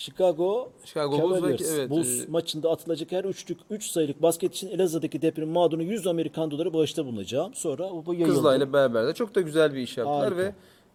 Chicago, 0.00 0.72
Chicago 0.84 1.12
Bulls 1.22 1.34
Cavaliers 1.40 1.60
belki- 1.60 1.64
evet, 1.74 1.90
Bulls 1.90 2.24
e, 2.24 2.30
maçında 2.30 2.70
atılacak 2.70 3.12
her 3.12 3.24
üçlük 3.24 3.58
3 3.70 3.90
sayılık 3.90 4.22
basket 4.22 4.54
için 4.54 4.68
Elazığ'daki 4.68 5.22
deprem 5.22 5.48
mağduruna 5.48 5.82
100 5.82 6.06
Amerikan 6.06 6.50
doları 6.50 6.72
bağışta 6.74 7.06
bulunacağım. 7.06 7.54
Sonra 7.54 7.90
bu 8.06 8.14
yayıldı. 8.14 8.30
Kızılay'la 8.30 8.72
beraber 8.72 9.06
de 9.06 9.14
çok 9.14 9.34
da 9.34 9.40
güzel 9.40 9.74
bir 9.74 9.78
iş 9.80 9.96
yaptılar 9.96 10.34
Harika. 10.34 10.36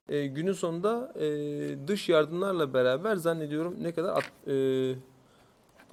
ve 0.10 0.18
e, 0.18 0.28
günün 0.28 0.54
sonunda 0.54 1.14
e, 1.20 1.88
dış 1.88 2.10
yardımlarla 2.10 2.74
beraber 2.74 3.16
zannediyorum 3.16 3.76
ne 3.82 3.92
kadar 3.92 4.16
At- 4.18 4.48
e, 4.48 4.96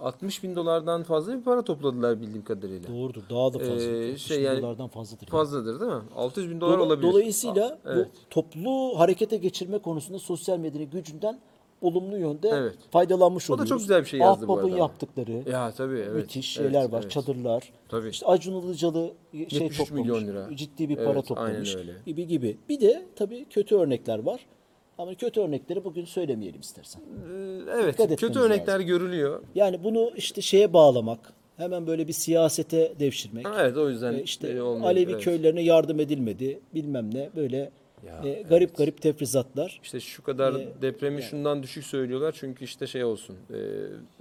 60 0.01 0.42
bin 0.42 0.57
dolardan 0.57 1.03
fazla 1.03 1.38
bir 1.38 1.42
para 1.42 1.62
topladılar 1.62 2.21
bildiğim 2.21 2.44
kadarıyla. 2.44 2.88
Doğrudur. 2.88 3.23
Daha 3.31 3.53
da 3.55 3.59
fazla. 3.59 3.90
Ee, 3.90 4.07
60 4.09 4.23
şey 4.23 4.42
yani- 4.42 4.62
dolardan 4.62 4.88
fazladır. 4.88 5.23
yani. 5.23 5.31
Fazladır 5.31 5.81
değil 5.81 5.92
mi? 5.92 6.03
600 6.16 6.51
bin 6.51 6.61
dolar 6.61 6.79
Dola- 6.79 6.83
olabilir. 6.87 7.12
Dolayısıyla 7.12 7.64
Aa, 7.66 7.79
evet. 7.87 8.07
bu 8.07 8.29
toplu 8.31 8.99
harekete 8.99 9.37
geçirme 9.37 9.79
konusunda 9.79 10.18
sosyal 10.18 10.59
medyanın 10.59 10.90
gücünden 10.90 11.40
olumlu 11.81 12.19
yönde 12.19 12.49
Evet. 12.53 12.75
faydalanmış 12.91 13.51
O 13.51 13.53
da 13.53 13.55
oluyoruz. 13.55 13.69
çok 13.69 13.79
güzel 13.81 14.01
bir 14.03 14.09
şey 14.09 14.21
yazdı 14.21 14.49
bu 14.49 14.53
Ahbap'ın 14.53 14.69
arada. 14.69 14.79
yaptıkları 14.79 15.51
Ya 15.51 15.71
tabii 15.71 15.99
evet. 15.99 16.14
müthiş 16.14 16.59
evet, 16.59 16.73
şeyler 16.73 16.88
var. 16.93 17.01
evet. 17.03 17.11
Çadırlar. 17.11 17.73
Tabii. 17.88 18.09
İşte 18.09 18.27
Acun 18.27 18.62
Ilıcalı 18.62 19.12
şey 19.33 19.41
73 19.41 19.79
toplamış. 19.79 20.03
milyon 20.03 20.27
lira. 20.27 20.49
Ciddi 20.57 20.88
bir 20.88 20.97
Evet, 20.97 21.07
para 21.07 21.23
toplamış. 21.23 21.69
aynen 21.77 21.88
öyle. 21.88 21.93
Gibi 22.07 22.27
gibi. 22.27 22.57
Bir 22.69 22.81
de 22.81 23.05
tabii 23.17 23.45
kötü 23.51 23.77
örnekler 23.77 24.19
var. 24.19 24.47
Ama 24.99 25.14
kötü 25.14 25.41
örnekleri 25.41 25.85
bugün 25.85 26.05
söylemeyelim 26.05 26.61
istersen. 26.61 27.01
Ee, 27.03 27.61
evet. 27.83 27.99
Dikkat 27.99 28.21
Kötü 28.21 28.38
örnekler 28.38 28.81
görülüyor. 28.81 29.43
Yani 29.55 29.85
bunu 29.85 30.11
işte 30.17 30.41
şeye 30.43 30.73
bağlamak, 30.73 31.33
hemen 31.57 31.87
böyle 31.87 32.09
bir 32.09 32.12
siyasete 32.12 32.93
devşirmek. 33.01 33.49
Ha, 33.49 33.55
Evet 33.61 33.77
o 33.77 33.91
yüzden 33.91 34.14
E, 34.14 34.23
işte 34.23 34.49
e, 34.49 34.61
olmuyor. 34.62 34.87
Alevi 34.91 35.12
Evet. 35.12 35.25
köylerine 35.25 35.62
yardım 35.62 36.01
edilmedi, 36.01 36.61
bilmem 36.75 37.14
ne 37.14 37.31
böyle 37.37 37.71
Ya, 38.07 38.31
e, 38.31 38.43
garip 38.43 38.77
garip 38.77 39.03
tefrizatlar. 39.03 39.81
İşte 39.83 40.01
şu 40.01 40.23
kadar 40.23 40.55
Ee, 40.55 40.69
depremi 40.83 41.23
şundan 41.23 41.63
düşük 41.63 41.85
söylüyorlar 41.85 42.35
çünkü 42.39 42.65
işte 42.65 42.87
şey 42.87 43.05
olsun 43.05 43.37
e, 43.51 43.57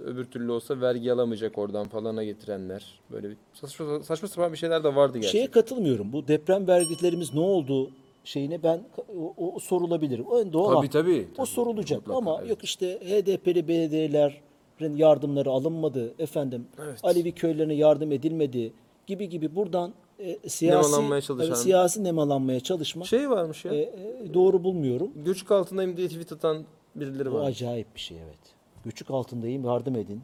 öbür 0.04 0.26
türlü 0.26 0.52
olsa 0.52 0.82
vergi 0.82 1.14
alamayacak 1.14 1.58
oradan 1.58 1.88
falana 1.88 2.24
getirenler 2.24 3.00
böyle 3.12 3.30
bir 3.30 3.38
saçma, 3.54 4.04
saçma 4.04 4.28
sapan 4.28 4.54
bir 4.54 4.58
şeyler 4.58 4.84
de 4.84 4.96
vardı 4.96 5.18
gerçekten. 5.18 5.40
Şeye 5.40 5.52
katılmıyorum. 5.52 6.14
Bu 6.14 6.28
deprem 6.28 6.68
vergilerimiz 6.68 7.34
ne 7.34 7.40
oldu 7.40 7.92
şeyine 8.24 8.64
ben 8.64 8.82
o, 9.18 9.34
o 9.56 9.60
sorulabilir. 9.60 10.20
O 10.20 10.54
doğal. 10.54 10.76
tabii 10.76 10.90
tabii. 10.90 11.28
O 11.34 11.36
tabii. 11.36 11.48
sorulacak 11.48 12.00
Mutlaka, 12.00 12.18
ama 12.18 12.38
evet. 12.40 12.50
yok 12.50 12.64
işte 12.64 13.00
HDP'li 13.00 13.68
belediyelerin 13.68 14.96
yardımları 14.96 15.50
alınmadı 15.50 16.14
efendim. 16.20 16.68
Evet. 16.84 17.00
Alevi 17.04 17.32
köylerine 17.32 17.74
yardım 17.74 18.12
edilmedi 18.12 18.74
gibi 19.08 19.30
gibi 19.30 19.56
buradan 19.56 19.94
e, 20.20 20.50
siyasi 20.50 20.88
Nemalanmaya 20.92 21.22
çalışan- 21.22 21.48
evet, 21.48 21.58
siyasi 21.58 22.04
nemalanmaya 22.04 22.60
çalışma 22.60 23.06
Şey 23.06 23.30
varmış 23.30 23.66
ya. 23.66 23.74
e, 23.74 23.78
e, 23.80 24.34
doğru 24.34 24.64
bulmuyorum. 24.64 25.12
Göçük 25.26 25.52
altındayım 25.52 25.98
diye 25.98 26.08
tweet 26.08 26.32
atan 26.32 26.66
birileri 26.96 27.32
Bu 27.32 27.36
var. 27.36 27.48
acayip 27.48 27.96
bir 27.96 28.00
şey 28.00 28.18
evet. 28.18 28.40
Göçük 28.86 29.12
altındayım 29.12 29.66
yardım 29.66 29.96
edin 29.96 30.22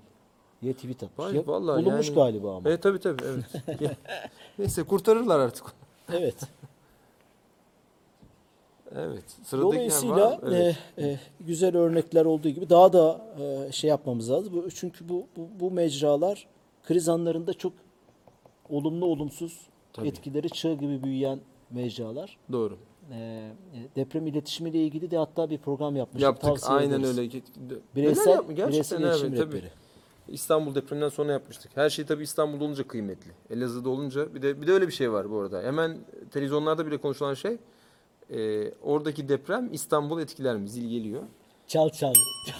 diye 0.62 0.73
tweet 0.73 1.03
atmış. 1.03 1.25
Vay, 1.27 1.36
Ya, 1.36 1.47
vallahi 1.47 1.86
bulunmuş 1.86 2.08
yani- 2.08 2.15
galiba 2.15 2.56
ama. 2.56 2.69
Evet 2.69 2.84
tabii 2.84 2.99
tabii 2.99 3.23
evet. 3.25 3.91
Neyse 4.60 4.84
kurtarırlar 4.84 5.39
artık. 5.39 5.65
Evet. 6.13 6.36
Evet. 8.95 9.23
Sıradaki 9.43 9.75
Dolayısıyla 9.75 10.15
var. 10.32 10.39
Evet. 10.47 10.77
e, 10.97 11.03
e, 11.08 11.19
güzel 11.39 11.77
örnekler 11.77 12.25
olduğu 12.25 12.49
gibi 12.49 12.69
daha 12.69 12.93
da 12.93 13.21
e, 13.39 13.71
şey 13.71 13.89
yapmamız 13.89 14.32
lazım. 14.32 14.53
Bu- 14.53 14.71
Çünkü 14.71 15.10
bu, 15.10 15.25
bu, 15.38 15.47
bu 15.60 15.71
mecralar 15.71 16.47
kriz 16.84 17.10
anlarında 17.10 17.53
çok 17.53 17.73
olumlu 18.69 19.06
olumsuz 19.06 19.60
Tabii. 19.93 20.08
etkileri 20.08 20.49
çığ 20.49 20.73
gibi 20.73 21.03
büyüyen 21.03 21.39
mecralar. 21.69 22.38
Doğru. 22.51 22.77
E, 23.12 23.15
e, 23.15 23.51
deprem 23.95 24.27
iletişimiyle 24.27 24.84
ilgili 24.84 25.12
de 25.12 25.17
hatta 25.17 25.49
bir 25.49 25.58
program 25.58 25.95
yapmıştık. 25.95 26.21
Yaptık 26.21 26.49
Tavsiye 26.49 26.77
aynen 26.77 26.99
ederiz. 26.99 27.17
öyle. 27.17 27.41
Bireysel? 27.95 28.34
Gerçekten 28.34 28.67
bireysel 28.67 28.99
iletişim 28.99 29.27
evet, 29.27 29.38
tabii. 29.38 29.63
İstanbul 30.27 30.75
depreminden 30.75 31.10
sonra 31.10 31.32
yapmıştık. 31.32 31.71
Her 31.75 31.89
şey 31.89 32.06
tabii 32.06 32.23
İstanbul'da 32.23 32.63
olunca 32.63 32.88
kıymetli. 32.88 33.32
Elazığ'da 33.49 33.89
olunca 33.89 34.36
bir 34.36 34.41
de 34.41 34.62
bir 34.62 34.67
de 34.67 34.71
öyle 34.71 34.88
bir 34.88 34.93
şey 34.93 35.12
var 35.12 35.32
bu 35.32 35.39
arada. 35.39 35.63
Hemen 35.63 35.97
televizyonlarda 36.32 36.86
bile 36.86 36.97
konuşulan 36.97 37.34
şey 37.34 37.58
e, 38.29 38.71
oradaki 38.82 39.29
deprem 39.29 39.73
İstanbul 39.73 40.21
etkiler 40.21 40.58
mi? 40.58 40.69
Zil 40.69 40.89
geliyor. 40.89 41.23
Çal 41.67 41.89
çal. 41.89 42.13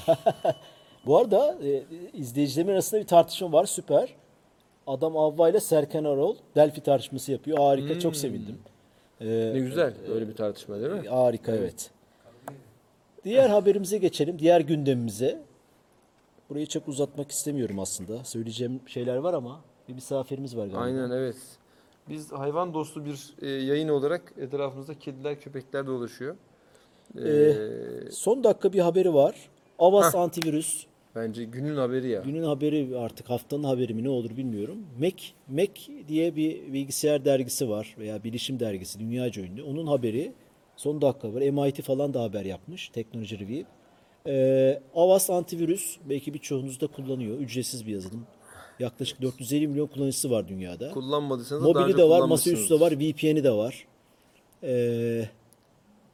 Bu 1.06 1.18
arada 1.18 1.58
e, 1.64 1.84
izleyicilerimin 2.14 2.74
arasında 2.74 3.02
bir 3.02 3.08
tartışma 3.08 3.52
var. 3.52 3.66
Süper. 3.66 4.16
Adam 4.88 5.18
Avva 5.18 5.50
ile 5.50 5.60
Serkan 5.60 6.04
Arol 6.04 6.36
Delphi 6.56 6.82
tartışması 6.82 7.32
yapıyor. 7.32 7.58
Harika. 7.58 8.00
Çok 8.00 8.16
sevindim. 8.16 8.58
E, 9.22 9.26
Ne 9.54 9.60
güzel 9.60 9.94
böyle 10.10 10.28
bir 10.28 10.36
tartışma 10.36 10.80
değil 10.82 10.92
mi? 10.92 11.08
Harika 11.10 11.52
evet. 11.56 11.92
Diğer 13.24 13.50
haberimize 13.50 13.98
geçelim. 13.98 14.40
Diğer 14.40 14.62
gündemimize. 14.62 15.42
Burayı 16.50 16.66
çok 16.68 16.88
uzatmak 16.88 17.32
istemiyorum 17.32 17.80
aslında. 17.80 18.24
Söyleyeceğim 18.24 18.80
şeyler 18.88 19.16
var 19.18 19.34
ama 19.34 19.62
bir 19.90 19.94
misafirimiz 19.94 20.58
var 20.58 20.62
galiba. 20.66 20.80
Aynen 20.80 21.12
evet. 21.12 21.36
Biz 22.10 22.32
hayvan 22.32 22.74
dostu 22.74 23.06
bir 23.06 23.34
e, 23.42 23.48
yayın 23.50 23.90
olarak 23.90 24.34
etrafımızda 24.38 25.00
kediler, 25.00 25.40
köpekler 25.40 25.88
dolaşıyor. 25.88 26.36
E, 27.18 27.30
Ee, 27.30 27.54
Son 28.12 28.44
dakika 28.44 28.74
bir 28.74 28.80
haberi 28.80 29.14
var. 29.14 29.36
Avast 29.80 30.16
antivirüs. 30.16 30.86
Bence 31.16 31.44
günün 31.44 31.78
haberi 31.78 32.10
ya. 32.10 32.22
Günün 32.22 32.44
haberi 32.44 32.98
artık 32.98 33.30
haftanın 33.30 33.64
haberi 33.64 33.94
mi 33.94 34.04
ne 34.04 34.10
olur 34.10 34.38
bilmiyorum. 34.38 34.78
Mac, 35.00 35.24
Mac 35.48 35.82
diye 36.08 36.36
bir 36.36 36.74
bilgisayar 36.74 37.26
dergisi 37.26 37.70
var 37.70 37.96
veya 38.00 38.24
bilişim 38.24 38.60
dergisi 38.60 39.00
dünyaca 39.00 39.42
ünlü. 39.42 39.64
Onun 39.64 39.88
haberi 39.88 40.34
son 40.76 41.02
dakika 41.02 41.34
var. 41.34 41.42
MIT 41.42 41.82
falan 41.82 42.14
da 42.14 42.24
haber 42.24 42.46
yapmış. 42.46 42.90
Teknoloji 42.90 43.40
Review. 43.40 43.66
Ee, 44.28 44.82
Avast 44.96 45.30
antivirüs 45.30 45.98
belki 46.10 46.34
birçoğunuz 46.34 46.82
da 46.82 46.88
kullanıyor. 46.88 47.38
Ücretsiz 47.38 47.88
bir 47.88 47.92
yazılım. 47.92 48.28
Yaklaşık 48.80 49.22
450 49.22 49.68
milyon 49.68 49.88
kullanıcısı 49.88 50.32
var 50.32 50.48
dünyada. 50.48 50.92
Kullanmadıysanız 50.92 51.64
Mobili 51.64 51.98
de 51.98 52.10
var, 52.10 52.22
masaüstü 52.22 52.76
de 52.76 52.80
var, 52.80 52.92
VPN'i 52.92 53.44
de 53.44 53.52
var. 53.52 53.88
Ee, 54.64 55.30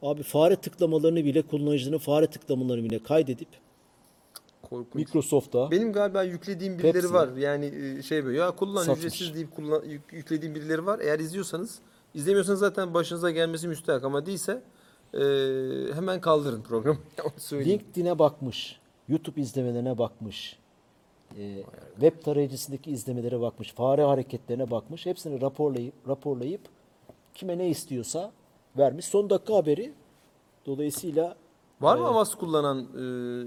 abi 0.01 0.23
fare 0.23 0.55
tıklamalarını 0.55 1.25
bile 1.25 1.41
kullanıcının 1.41 1.97
fare 1.97 2.27
tıklamalarını 2.27 2.83
bile 2.83 3.03
kaydedip 3.03 3.47
Korkunç. 4.69 4.95
Microsoft'a 4.95 5.71
Benim 5.71 5.93
galiba 5.93 6.23
yüklediğim 6.23 6.77
birileri 6.77 6.93
Pepsi. 6.93 7.13
var. 7.13 7.29
Yani 7.37 7.65
e, 7.65 8.01
şey 8.01 8.25
böyle 8.25 8.37
ya 8.37 8.51
kullan 8.51 8.81
Satmış. 8.83 8.97
ücretsiz 8.99 9.33
deyip 9.35 9.55
kullan, 9.55 9.83
yük- 9.85 10.13
yüklediğim 10.13 10.55
birileri 10.55 10.85
var. 10.85 10.99
Eğer 10.99 11.19
izliyorsanız, 11.19 11.79
izlemiyorsanız 12.13 12.59
zaten 12.59 12.93
başınıza 12.93 13.31
gelmesi 13.31 13.67
müstahak 13.67 14.03
ama 14.03 14.25
değilse 14.25 14.61
e, 15.13 15.19
hemen 15.93 16.21
kaldırın 16.21 16.61
programı. 16.61 16.99
LinkedIn'e 17.53 18.19
bakmış, 18.19 18.79
YouTube 19.07 19.41
izlemelerine 19.41 19.97
bakmış, 19.97 20.59
e, 21.37 21.63
web 21.99 22.23
tarayıcısındaki 22.23 22.91
izlemelere 22.91 23.39
bakmış, 23.41 23.73
fare 23.73 24.03
hareketlerine 24.03 24.71
bakmış. 24.71 25.05
Hepsini 25.05 25.41
raporlayıp 25.41 25.93
raporlayıp 26.07 26.61
kime 27.35 27.57
ne 27.57 27.69
istiyorsa 27.69 28.31
vermiş. 28.77 29.05
Son 29.05 29.29
dakika 29.29 29.55
haberi. 29.55 29.93
Dolayısıyla 30.65 31.35
Var 31.81 31.97
mı 31.97 32.07
Avast 32.07 32.35
kullanan 32.35 32.79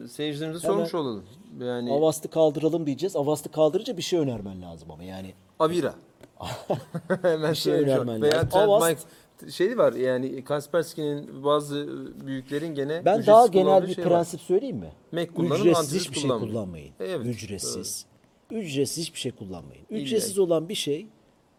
e, 0.04 0.08
seyircilerimize 0.08 0.68
Hemen- 0.68 0.74
sormuş 0.76 0.94
olalım. 0.94 1.24
Yani 1.60 1.92
Avast'ı 1.92 2.28
kaldıralım 2.30 2.86
diyeceğiz. 2.86 3.16
Avast'ı 3.16 3.48
kaldırınca 3.50 3.96
bir 3.96 4.02
şey 4.02 4.18
önermen 4.18 4.62
lazım 4.62 4.90
ama 4.90 5.04
yani 5.04 5.34
Avira. 5.58 5.94
hemen 7.22 7.50
Bir 7.50 7.56
şey 7.56 7.72
söylemiş 7.72 7.92
önermen. 7.92 8.22
Veya 8.22 8.34
lazım. 8.34 8.48
Trend, 8.50 8.68
Avast- 8.68 8.96
Mic- 9.42 9.50
şey 9.50 9.78
var 9.78 9.92
yani 9.92 10.44
Kaspersky'nin 10.44 11.44
bazı 11.44 11.88
büyüklerin 12.26 12.74
gene 12.74 13.02
Ben 13.04 13.12
ücretsiz 13.12 13.26
daha 13.26 13.46
genel 13.46 13.64
kullandığı 13.66 13.88
bir 13.88 13.94
şey 13.94 14.04
var. 14.04 14.10
prensip 14.12 14.40
söyleyeyim 14.40 14.76
mi? 14.76 14.92
Mac 15.12 15.26
kullanın, 15.32 15.60
Ücretsiz 15.60 15.78
antivirüs 15.84 16.04
hiçbir 16.04 16.14
şey 16.20 16.22
kullanmayın. 16.30 16.52
kullanmayın. 16.52 16.92
Evet, 17.00 17.26
Ücretsiz. 17.26 18.06
Ücretsiz 18.50 19.04
hiçbir 19.04 19.18
şey 19.18 19.32
kullanmayın. 19.32 19.84
Ücretsiz 19.90 20.38
olan 20.38 20.68
bir 20.68 20.74
şey 20.74 21.06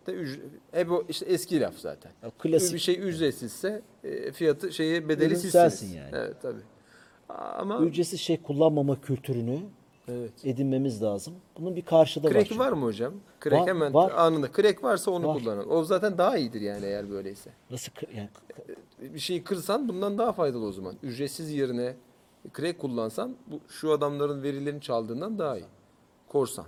De 0.08 0.12
ücre- 0.12 0.42
e 0.76 0.90
bu 0.90 1.06
işte 1.10 1.26
eski 1.26 1.62
laf 1.62 1.78
zaten. 1.78 2.12
Ya 2.24 2.32
klasik. 2.40 2.74
Bir 2.74 2.80
şey 2.80 3.00
ücretsizse 3.10 3.82
e, 4.04 4.32
fiyatı 4.32 4.74
şeye 4.74 5.10
bedeli 5.10 5.26
Ürün 5.28 5.34
sizsiniz. 5.36 5.52
sensin 5.52 5.98
yani. 5.98 6.10
Evet 6.14 6.36
tabii. 6.42 6.62
Ama 7.30 7.80
ücretsiz 7.80 8.20
şey 8.20 8.42
kullanmama 8.42 9.02
kültürünü 9.02 9.60
evet. 10.08 10.32
edinmemiz 10.44 11.04
lazım. 11.04 11.34
Bunun 11.60 11.76
bir 11.76 11.82
karşıda 11.82 12.28
var. 12.28 12.34
Crack 12.34 12.48
çünkü. 12.50 12.60
var 12.60 12.72
mı 12.72 12.86
hocam? 12.86 13.14
Crack 13.44 13.62
Var, 13.62 13.68
hemen 13.68 13.94
var. 13.94 14.12
anında. 14.12 14.50
Crack 14.56 14.84
varsa 14.84 15.12
onu 15.12 15.28
Var. 15.28 15.38
kullanın. 15.40 15.70
O 15.70 15.84
zaten 15.84 16.18
daha 16.18 16.38
iyidir 16.38 16.62
yani 16.62 16.86
eğer 16.86 17.10
böyleyse. 17.10 17.50
Nasıl 17.72 17.92
kı- 17.92 18.16
yani 18.18 18.30
Bir 19.00 19.20
şeyi 19.20 19.44
kırsan 19.44 19.90
bundan 19.90 20.18
daha 20.18 20.32
faydalı 20.34 20.66
o 20.66 20.72
zaman. 20.72 20.96
Ücretsiz 21.04 21.52
yerine 21.52 21.96
crack 22.58 22.80
kullansan 22.80 23.36
bu 23.48 23.60
şu 23.70 23.92
adamların 23.92 24.44
verilerini 24.44 24.82
çaldığından 24.82 25.40
daha 25.40 25.58
iyi. 25.58 25.66
Korsan. 26.28 26.66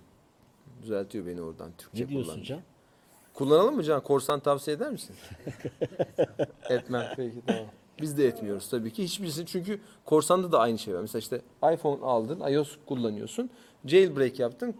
Düzeltiyor 0.81 1.25
beni 1.25 1.41
oradan 1.41 1.71
Türkçe 1.77 2.03
ne 2.03 2.09
diyorsun 2.09 2.29
kullanınca. 2.31 2.55
Can? 2.55 2.61
Kullanalım 3.35 3.75
mı 3.75 3.83
Can? 3.83 4.01
Korsan 4.03 4.39
tavsiye 4.39 4.77
eder 4.77 4.91
misin? 4.91 5.15
Etmem. 6.69 7.05
Peki 7.15 7.41
tamam. 7.47 7.63
Biz 8.01 8.17
de 8.17 8.27
etmiyoruz 8.27 8.69
tabii 8.69 8.93
ki. 8.93 9.03
Hiçbirisini 9.03 9.45
çünkü 9.45 9.79
korsanda 10.05 10.51
da 10.51 10.59
aynı 10.59 10.77
şey 10.77 10.95
var. 10.95 11.01
Mesela 11.01 11.19
işte 11.19 11.41
iPhone 11.73 12.05
aldın, 12.05 12.39
iOS 12.53 12.77
kullanıyorsun. 12.85 13.49
Jailbreak 13.85 14.39
yaptın. 14.39 14.75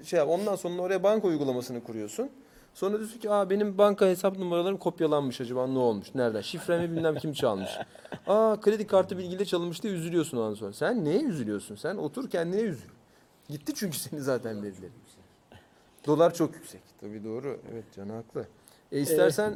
e, 0.00 0.04
Şey 0.04 0.18
yap, 0.18 0.28
ondan 0.28 0.56
sonra 0.56 0.82
oraya 0.82 1.02
banka 1.02 1.28
uygulamasını 1.28 1.84
kuruyorsun. 1.84 2.30
Sonra 2.74 2.98
diyorsun 2.98 3.18
ki 3.20 3.30
Aa, 3.30 3.50
benim 3.50 3.78
banka 3.78 4.06
hesap 4.06 4.38
numaralarım 4.38 4.76
kopyalanmış 4.76 5.40
acaba 5.40 5.66
ne 5.66 5.78
olmuş? 5.78 6.14
Nereden? 6.14 6.40
Şifremi 6.40 6.96
bilmem 6.96 7.14
kim 7.14 7.32
çalmış. 7.32 7.70
Aa 8.26 8.60
kredi 8.60 8.86
kartı 8.86 9.18
bilgiyle 9.18 9.44
çalınmış 9.44 9.82
diye 9.82 9.92
üzülüyorsun 9.92 10.36
ondan 10.38 10.54
sonra. 10.54 10.72
Sen 10.72 11.04
neye 11.04 11.22
üzülüyorsun? 11.22 11.74
Sen 11.76 11.96
otur 11.96 12.30
kendine 12.30 12.60
üzül. 12.60 12.88
Gitti 13.48 13.72
çünkü 13.76 13.98
senin 13.98 14.20
zaten 14.22 14.62
verilerin. 14.62 14.92
Dolar 16.08 16.34
çok 16.34 16.54
yüksek. 16.54 16.80
Tabii 17.00 17.24
doğru. 17.24 17.58
Evet 17.72 17.84
Can 17.96 18.08
haklı. 18.08 18.46
E 18.92 19.00
istersen 19.00 19.54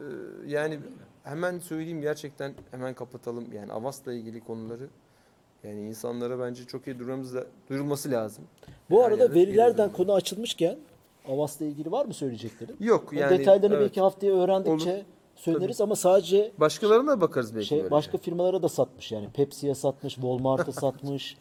e, 0.00 0.04
yani 0.46 0.78
hemen 1.24 1.58
söyleyeyim 1.58 2.00
gerçekten 2.00 2.54
hemen 2.70 2.94
kapatalım. 2.94 3.52
Yani 3.52 3.72
Avas'la 3.72 4.12
ilgili 4.12 4.40
konuları 4.40 4.88
yani 5.64 5.88
insanlara 5.88 6.38
bence 6.38 6.64
çok 6.64 6.86
iyi 6.86 6.98
durmamız 6.98 7.34
da 7.34 7.46
duyurulması 7.68 8.10
lazım. 8.10 8.44
Bu 8.90 9.04
arada 9.04 9.34
verilerden 9.34 9.92
konu 9.92 10.12
açılmışken 10.12 10.78
Avas'la 11.28 11.64
ilgili 11.64 11.92
var 11.92 12.06
mı 12.06 12.14
söyleyeceklerin? 12.14 12.76
Yok 12.80 13.12
O 13.12 13.16
yani 13.16 13.38
detaylarını 13.38 13.76
evet. 13.76 13.84
belki 13.84 14.00
haftaya 14.00 14.34
öğrendikçe 14.34 14.94
Olur. 14.94 15.04
söyleriz 15.36 15.80
ama 15.80 15.96
sadece 15.96 16.52
başkalarına 16.58 17.10
da 17.10 17.20
bakarız 17.20 17.54
belki 17.54 17.66
şey 17.66 17.78
böyle. 17.78 17.90
başka 17.90 18.18
firmalara 18.18 18.62
da 18.62 18.68
satmış 18.68 19.12
yani 19.12 19.28
Pepsi'ye 19.30 19.74
satmış, 19.74 20.14
Walmart'a 20.14 20.72
satmış. 20.80 21.36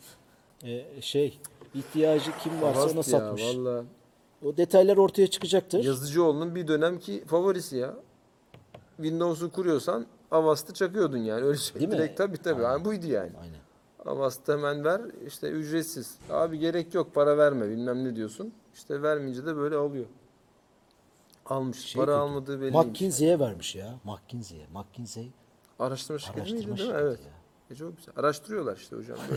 Ee, 0.63 0.86
şey 1.02 1.39
ihtiyacı 1.76 2.32
kim 2.44 2.62
varsa 2.62 2.80
Avast 2.80 2.94
ona 2.94 2.98
ya, 2.98 3.04
satmış. 3.04 3.44
Vallahi. 3.44 3.86
O 4.43 4.58
detaylar 4.58 4.98
ortaya 4.98 5.28
çıkacaktır. 5.28 5.84
Yazıcıoğlu'nun 5.84 6.56
bir 6.56 6.67
dönemki 6.67 7.26
favorisi 7.26 7.78
ya. 7.78 7.93
Windows'u 8.98 9.52
kuruyorsan 9.52 10.06
Avast'ı 10.32 10.74
çakıyordun 10.74 11.17
yani. 11.17 11.45
Öyle 11.45 11.58
şey. 11.58 11.80
Değil 11.80 11.89
mi? 11.89 11.98
Direkt 11.98 12.17
tabii 12.17 12.38
tabii. 12.38 12.62
Yani 12.62 12.86
buydu 12.86 13.08
yani. 13.08 13.32
Aynen. 13.41 13.60
Avast'ı 14.06 14.54
hemen 14.54 14.84
ver. 14.84 15.02
işte 15.28 15.50
ücretsiz. 15.50 16.17
Abi 16.30 16.60
gerek 16.60 16.93
yok 16.93 17.15
para 17.15 17.38
verme 17.38 17.69
bilmem 17.69 18.04
ne 18.04 18.15
diyorsun. 18.15 18.54
İşte 18.74 19.02
vermeyince 19.02 19.45
de 19.45 19.56
böyle 19.56 19.76
alıyor. 19.76 20.06
Almış. 21.45 21.80
Şey 21.80 22.00
para 22.00 22.12
kötü. 22.12 22.19
almadığı 22.21 22.62
belliymiş. 22.62 22.86
McKinsey'e 22.88 23.39
vermiş 23.39 23.76
ya. 23.76 23.95
McKinsey'e. 24.04 24.67
McKinsey 24.74 25.32
Araştırma 25.80 26.19
şirketi 26.19 26.41
miydi 26.54 26.54
araştırma 26.56 26.78
değil 26.78 26.89
mi? 26.89 26.93
şirketi 26.93 27.08
Evet. 27.08 27.19
E 27.71 27.75
çok 27.75 27.97
güzel. 27.97 28.13
Araştırıyorlar 28.17 28.78
işte 28.78 28.95
hocam. 28.95 29.17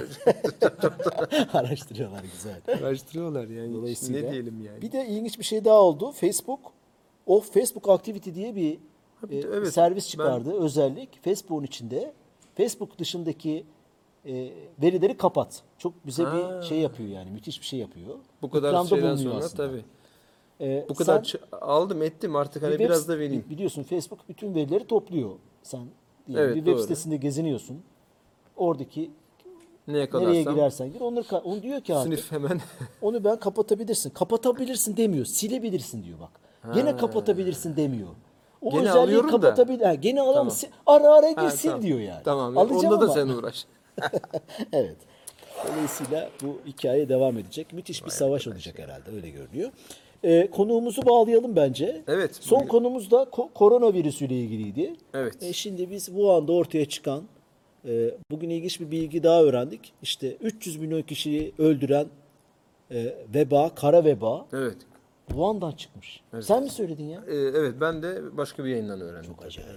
Araştırıyorlar 1.52 2.22
güzel. 2.32 2.60
Araştırıyorlar 2.86 3.48
yani. 3.48 3.74
Dolayısıyla 3.74 4.20
ne 4.22 4.32
diyelim 4.32 4.64
yani. 4.64 4.82
Bir 4.82 4.92
de 4.92 5.06
ilginç 5.06 5.38
bir 5.38 5.44
şey 5.44 5.64
daha 5.64 5.82
oldu. 5.82 6.12
Facebook 6.12 6.60
o 7.26 7.40
Facebook 7.40 7.88
Activity 7.88 8.30
diye 8.34 8.56
bir 8.56 8.78
bir 9.22 9.28
de 9.42 9.48
e, 9.48 9.52
evet, 9.52 9.72
servis 9.74 10.08
çıkardı. 10.08 10.52
Özellik 10.60 11.24
Facebook'un 11.24 11.64
içinde 11.64 12.12
Facebook 12.56 12.98
dışındaki 12.98 13.64
e, 14.26 14.50
verileri 14.82 15.16
kapat. 15.16 15.62
Çok 15.78 16.06
bize 16.06 16.22
Ha. 16.24 16.60
bir 16.60 16.66
şey 16.66 16.78
yapıyor 16.78 17.08
yani. 17.08 17.30
Müthiş 17.30 17.60
bir 17.60 17.66
şey 17.66 17.78
yapıyor. 17.78 18.14
bu 18.42 18.50
kadar 18.50 18.68
İkramda 18.68 18.88
şeyden 18.88 19.16
sonra 19.16 19.34
aslında. 19.34 19.66
tabii. 19.68 19.84
E, 20.60 20.86
Bu 20.88 20.94
kadar 20.94 21.24
sen 21.24 21.40
aldım 21.60 22.02
ettim 22.02 22.36
artık 22.36 22.62
hani 22.62 22.70
bir 22.72 22.78
web- 22.78 22.84
biraz 22.88 23.08
da 23.08 23.18
vereyim. 23.18 23.44
Biliyorsun 23.50 23.82
Facebook 23.82 24.28
bütün 24.28 24.54
verileri 24.54 24.86
topluyor. 24.86 25.30
Sen 25.62 25.80
diyelim 26.26 26.44
Evet, 26.44 26.54
bir 26.56 26.60
web 26.60 26.72
doğru. 26.74 26.82
sitesinde 26.82 27.16
geziniyorsun. 27.16 27.82
Oradaki 28.58 29.10
Neye 29.88 29.98
nereye 30.12 30.44
kadarsam 30.44 30.54
girersen 30.54 30.92
gir. 30.92 31.00
Onları 31.00 31.36
onu 31.44 31.62
diyor 31.62 31.80
ki 31.80 31.94
sınıf 32.02 32.32
hemen 32.32 32.60
Onu 33.02 33.24
ben 33.24 33.36
kapatabilirsin. 33.36 34.10
Kapatabilirsin 34.10 34.96
demiyor. 34.96 35.24
Silebilirsin 35.24 36.04
diyor 36.04 36.18
bak. 36.20 36.30
Gene 36.74 36.96
kapatabilirsin 36.96 37.76
demiyor. 37.76 38.08
O 38.62 38.70
Gene 38.70 38.80
özelliği 38.80 39.02
alıyorum 39.02 39.28
da. 39.32 39.40
kapatabilir. 39.40 39.84
Ha, 39.84 39.94
gene 39.94 40.20
alalım. 40.20 40.34
Tamam. 40.34 40.52
Ara 40.86 41.14
ara 41.14 41.30
gir 41.30 41.36
Ha, 41.36 41.50
sil 41.60 41.68
tamam. 41.68 41.82
diyor 41.82 41.98
yani. 42.00 42.22
Tamam. 42.24 42.58
Alacağım 42.58 42.94
Onda 42.94 43.00
da 43.00 43.04
ama- 43.04 43.14
sen 43.14 43.28
uğraş. 43.28 43.66
evet. 44.72 44.96
Dolayısıyla 45.68 46.30
bu 46.42 46.58
hikaye 46.66 47.08
devam 47.08 47.38
edecek. 47.38 47.72
Müthiş 47.72 48.04
bir 48.04 48.10
savaş 48.10 48.48
olacak 48.48 48.78
herhalde. 48.78 49.10
Öyle 49.16 49.30
görünüyor. 49.30 49.70
Ee, 50.24 50.50
konuğumuzu 50.50 51.06
bağlayalım 51.06 51.56
bence. 51.56 52.02
Evet. 52.08 52.36
Son 52.40 52.58
bugün- 52.58 52.68
konumuz 52.68 53.10
da 53.10 53.22
ko- 53.22 53.52
koronavirüsüyle 53.54 54.34
ilgiliydi. 54.34 54.96
Evet. 55.14 55.42
E, 55.42 55.52
şimdi 55.52 55.90
biz 55.90 56.06
Wuhan'da 56.06 56.52
ortaya 56.52 56.84
çıkan 56.88 57.22
e, 57.84 58.14
bugün 58.30 58.50
ilginç 58.50 58.80
bir 58.80 58.90
bilgi 58.90 59.22
daha 59.22 59.42
öğrendik. 59.42 59.92
İşte 60.02 60.36
300 60.40 60.76
milyon 60.76 61.02
kişiyi 61.02 61.52
öldüren 61.58 62.06
e, 62.90 63.14
veba, 63.34 63.74
kara 63.74 64.04
veba 64.04 64.46
Evet. 64.52 64.76
Wuhan'dan 65.28 65.72
çıkmış. 65.72 66.20
Sen 66.40 66.62
mi 66.62 66.70
söyledin 66.70 67.04
ya? 67.04 67.24
Ee, 67.28 67.34
evet 67.34 67.74
ben 67.80 68.02
de 68.02 68.36
başka 68.36 68.64
bir 68.64 68.70
yayından 68.70 69.00
öğrendim. 69.00 69.30
Çok 69.30 69.44
acayip. 69.44 69.68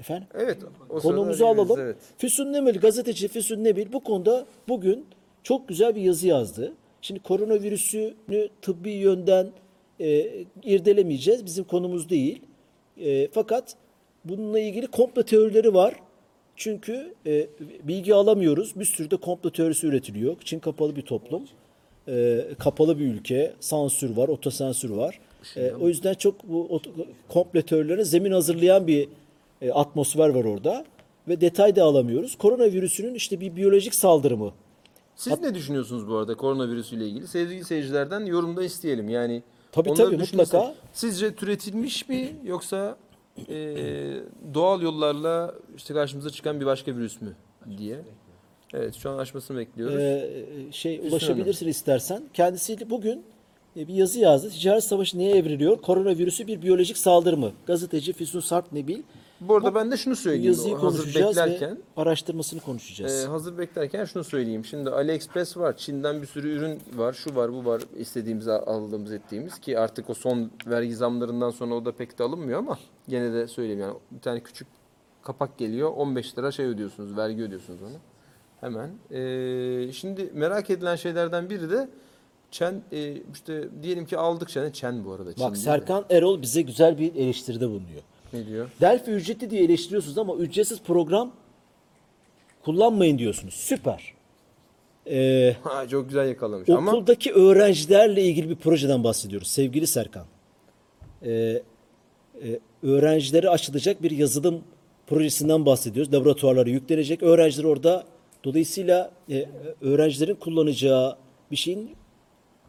Efendim? 0.00 0.28
Evet. 0.34 0.58
o 0.90 0.98
Konumuzu 0.98 1.46
alalım. 1.46 1.80
Evet. 1.80 1.96
Füsun 2.18 2.52
Nemil, 2.52 2.80
gazeteci 2.80 3.28
Füsun 3.28 3.64
Nemil 3.64 3.92
bu 3.92 4.00
konuda 4.00 4.46
bugün 4.68 5.06
çok 5.42 5.68
güzel 5.68 5.94
bir 5.94 6.00
yazı 6.00 6.26
yazdı. 6.26 6.72
Şimdi 7.02 7.20
koronavirüsünü 7.20 8.48
tıbbi 8.62 8.90
yönden 8.90 9.50
e, 10.00 10.30
irdelemeyeceğiz. 10.62 11.46
Bizim 11.46 11.64
konumuz 11.64 12.08
değil. 12.10 12.42
E, 12.96 13.28
fakat 13.28 13.76
bununla 14.24 14.58
ilgili 14.58 14.86
komplo 14.86 15.22
teorileri 15.22 15.74
var. 15.74 15.94
Çünkü 16.56 17.14
e, 17.26 17.46
bilgi 17.82 18.14
alamıyoruz. 18.14 18.72
Bir 18.76 18.84
sürü 18.84 19.10
de 19.10 19.16
komplo 19.16 19.50
teorisi 19.50 19.86
üretiliyor. 19.86 20.36
Çin 20.44 20.58
kapalı 20.58 20.96
bir 20.96 21.02
toplum. 21.02 21.42
E, 22.08 22.44
kapalı 22.58 22.98
bir 22.98 23.04
ülke. 23.04 23.52
Sansür 23.60 24.16
var, 24.16 24.28
otosensür 24.28 24.90
var. 24.90 25.20
E, 25.56 25.72
o 25.72 25.88
yüzden 25.88 26.14
çok 26.14 26.48
bu 26.48 26.80
komplo 27.28 27.62
teorilerine 27.62 28.04
zemin 28.04 28.32
hazırlayan 28.32 28.86
bir 28.86 29.08
e, 29.62 29.72
atmosfer 29.72 30.28
var 30.28 30.44
orada. 30.44 30.84
Ve 31.28 31.40
detay 31.40 31.76
da 31.76 31.84
alamıyoruz. 31.84 32.36
Koronavirüsünün 32.36 33.14
işte 33.14 33.40
bir 33.40 33.56
biyolojik 33.56 33.94
saldırımı. 33.94 34.52
Siz 35.16 35.40
ne 35.40 35.54
düşünüyorsunuz 35.54 36.08
bu 36.08 36.16
arada 36.16 36.34
koronavirüsüyle 36.34 37.06
ilgili? 37.06 37.26
Sevgili 37.26 37.64
seyircilerden 37.64 38.26
yorumda 38.26 38.64
isteyelim. 38.64 39.08
Yani 39.08 39.42
Tabii, 39.72 39.94
tabii, 39.94 40.16
mutlaka. 40.16 40.74
Sizce 40.92 41.34
türetilmiş 41.34 42.08
mi 42.08 42.32
yoksa 42.44 42.96
e, 43.48 43.66
doğal 44.54 44.82
yollarla 44.82 45.54
işte 45.76 45.94
karşımıza 45.94 46.30
çıkan 46.30 46.60
bir 46.60 46.66
başka 46.66 46.96
virüs 46.96 47.20
mü 47.20 47.36
diye. 47.78 48.00
Evet 48.74 48.94
şu 48.94 49.10
an 49.10 49.18
açmasını 49.18 49.58
bekliyoruz. 49.58 49.96
e, 49.96 50.72
şey 50.72 50.96
Füsun 50.96 51.10
ulaşabilirsin 51.10 51.68
istersen. 51.68 52.22
Kendisi 52.34 52.90
bugün 52.90 53.24
e, 53.76 53.88
bir 53.88 53.94
yazı 53.94 54.20
yazdı. 54.20 54.50
Ticaret 54.50 54.84
savaşı 54.84 55.18
neye 55.18 55.36
evriliyor? 55.36 55.82
Koronavirüsü 55.82 56.46
bir 56.46 56.62
biyolojik 56.62 56.98
saldırı 56.98 57.36
mı? 57.36 57.52
Gazeteci 57.66 58.12
Füsun 58.12 58.40
Sarp 58.40 58.72
Nebil 58.72 59.02
bu 59.40 59.56
arada 59.56 59.74
ben 59.74 59.90
de 59.90 59.96
şunu 59.96 60.12
bu 60.12 60.16
söyleyeyim. 60.16 60.46
yazıyı 60.46 60.74
hazır 60.74 61.14
beklerken. 61.14 61.78
araştırmasını 61.96 62.60
konuşacağız. 62.60 63.24
Ee, 63.24 63.28
hazır 63.28 63.58
beklerken 63.58 64.04
şunu 64.04 64.24
söyleyeyim. 64.24 64.64
Şimdi 64.64 64.90
AliExpress 64.90 65.56
var. 65.56 65.76
Çin'den 65.76 66.22
bir 66.22 66.26
sürü 66.26 66.48
ürün 66.52 66.80
var. 66.96 67.12
Şu 67.12 67.34
var, 67.34 67.52
bu 67.52 67.64
var. 67.64 67.82
istediğimiz, 67.96 68.48
aldığımız, 68.48 69.12
ettiğimiz 69.12 69.58
ki 69.58 69.78
artık 69.78 70.10
o 70.10 70.14
son 70.14 70.50
vergi 70.66 70.96
zamlarından 70.96 71.50
sonra 71.50 71.74
o 71.74 71.84
da 71.84 71.92
pek 71.92 72.18
de 72.18 72.22
alınmıyor 72.22 72.58
ama 72.58 72.78
gene 73.08 73.32
de 73.32 73.46
söyleyeyim 73.46 73.80
yani 73.80 73.94
bir 74.10 74.20
tane 74.20 74.40
küçük 74.40 74.68
kapak 75.22 75.58
geliyor. 75.58 75.90
15 75.96 76.38
lira 76.38 76.52
şey 76.52 76.66
ödüyorsunuz, 76.66 77.16
vergi 77.16 77.42
ödüyorsunuz 77.42 77.82
onu. 77.82 77.96
Hemen. 78.60 78.90
Ee, 79.10 79.92
şimdi 79.92 80.30
merak 80.34 80.70
edilen 80.70 80.96
şeylerden 80.96 81.50
biri 81.50 81.70
de 81.70 81.88
Çen 82.50 82.82
e, 82.92 83.22
işte 83.32 83.68
diyelim 83.82 84.06
ki 84.06 84.18
aldık 84.18 84.48
Çen'e. 84.48 84.72
Çen 84.72 85.04
bu 85.04 85.12
arada. 85.12 85.34
Çin 85.34 85.44
Bak 85.44 85.54
değil 85.54 85.66
de. 85.66 85.70
Serkan 85.70 86.04
Erol 86.10 86.42
bize 86.42 86.62
güzel 86.62 86.98
bir 86.98 87.14
eleştiride 87.14 87.68
bulunuyor. 87.68 88.02
Ne 88.34 88.46
diyor? 88.46 88.68
Delphi 88.80 89.10
ücretli 89.10 89.50
diye 89.50 89.64
eleştiriyorsunuz 89.64 90.18
ama 90.18 90.34
ücretsiz 90.34 90.82
program 90.82 91.32
kullanmayın 92.64 93.18
diyorsunuz. 93.18 93.54
Süper. 93.54 94.14
Ee, 95.10 95.56
Ha, 95.62 95.88
çok 95.88 96.08
güzel 96.08 96.28
yakalamış 96.28 96.68
ama 96.68 96.90
okuldaki 96.90 97.32
öğrencilerle 97.32 98.22
ilgili 98.22 98.50
bir 98.50 98.56
projeden 98.56 99.04
bahsediyoruz 99.04 99.48
sevgili 99.48 99.86
Serkan. 99.86 100.24
Ee, 101.22 101.62
e, 102.44 102.58
öğrencilere 102.82 103.48
açılacak 103.48 104.02
bir 104.02 104.10
yazılım 104.10 104.64
projesinden 105.06 105.66
bahsediyoruz. 105.66 106.14
Laboratuvarlara 106.14 106.70
yüklenecek. 106.70 107.22
Öğrenciler 107.22 107.64
orada 107.64 108.04
dolayısıyla 108.44 109.10
e, 109.30 109.46
öğrencilerin 109.80 110.34
kullanacağı 110.34 111.16
bir 111.50 111.56
şeyin 111.56 111.90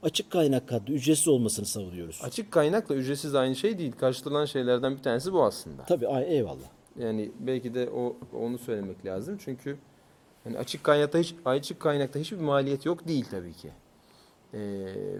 açık 0.05 0.31
kaynak 0.31 0.71
adlı 0.71 0.93
ücretsiz 0.93 1.27
olmasını 1.27 1.65
savunuyoruz. 1.65 2.21
Açık 2.23 2.51
kaynakla 2.51 2.95
ücretsiz 2.95 3.35
aynı 3.35 3.55
şey 3.55 3.77
değil. 3.77 3.91
Karşılanan 3.91 4.45
şeylerden 4.45 4.97
bir 4.97 5.03
tanesi 5.03 5.33
bu 5.33 5.43
aslında. 5.43 5.85
Tabii 5.85 6.07
ay, 6.07 6.37
eyvallah. 6.37 6.67
Yani 6.99 7.31
belki 7.39 7.73
de 7.73 7.89
o 7.89 8.17
onu 8.33 8.57
söylemek 8.57 9.05
lazım. 9.05 9.37
Çünkü 9.39 9.77
hani 10.43 10.57
açık 10.57 10.83
kaynakta 10.83 11.19
hiç 11.19 11.35
açık 11.45 11.79
kaynakta 11.79 12.19
hiçbir 12.19 12.37
maliyet 12.37 12.85
yok 12.85 13.07
değil 13.07 13.25
tabii 13.31 13.53
ki. 13.53 13.71
Ee, 14.53 14.59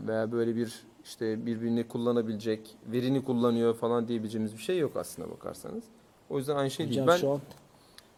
veya 0.07 0.31
böyle 0.31 0.55
bir 0.55 0.73
işte 1.03 1.45
birbirini 1.45 1.87
kullanabilecek, 1.87 2.77
verini 2.87 3.23
kullanıyor 3.23 3.75
falan 3.75 4.07
diyebileceğimiz 4.07 4.53
bir 4.53 4.61
şey 4.61 4.77
yok 4.77 4.97
aslına 4.97 5.29
bakarsanız. 5.29 5.83
O 6.29 6.37
yüzden 6.37 6.55
aynı 6.55 6.71
şey 6.71 6.89
değil. 6.89 7.01
Ben 7.07 7.17
şu 7.17 7.31
an 7.31 7.41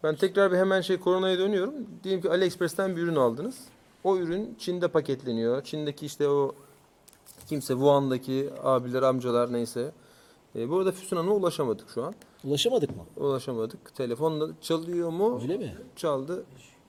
ben 0.02 0.14
tekrar 0.14 0.52
bir 0.52 0.56
hemen 0.56 0.80
şey 0.80 0.96
koronaya 1.00 1.38
dönüyorum. 1.38 1.74
Diyelim 2.04 2.22
ki 2.22 2.30
AliExpress'ten 2.30 2.96
bir 2.96 3.02
ürün 3.02 3.16
aldınız. 3.16 3.58
O 4.04 4.16
ürün 4.16 4.54
Çin'de 4.58 4.88
paketleniyor. 4.88 5.62
Çin'deki 5.64 6.06
işte 6.06 6.28
o 6.28 6.54
kimse 7.48 7.72
Wuhan'daki 7.74 8.50
abiler, 8.64 9.02
amcalar 9.02 9.52
neyse. 9.52 9.92
E, 10.56 10.70
bu 10.70 10.78
arada 10.78 10.92
Füsun 10.92 11.16
Hanım'a 11.16 11.34
ulaşamadık 11.34 11.88
şu 11.94 12.04
an. 12.04 12.14
ulaşamadık 12.44 12.90
mı? 12.96 13.02
Ulaşamadık. 13.16 13.94
Telefonla 13.94 14.48
çalıyor 14.60 15.10
mu? 15.10 15.38
Öyle 15.42 15.56
mi? 15.56 15.74
Çaldı. 15.96 16.44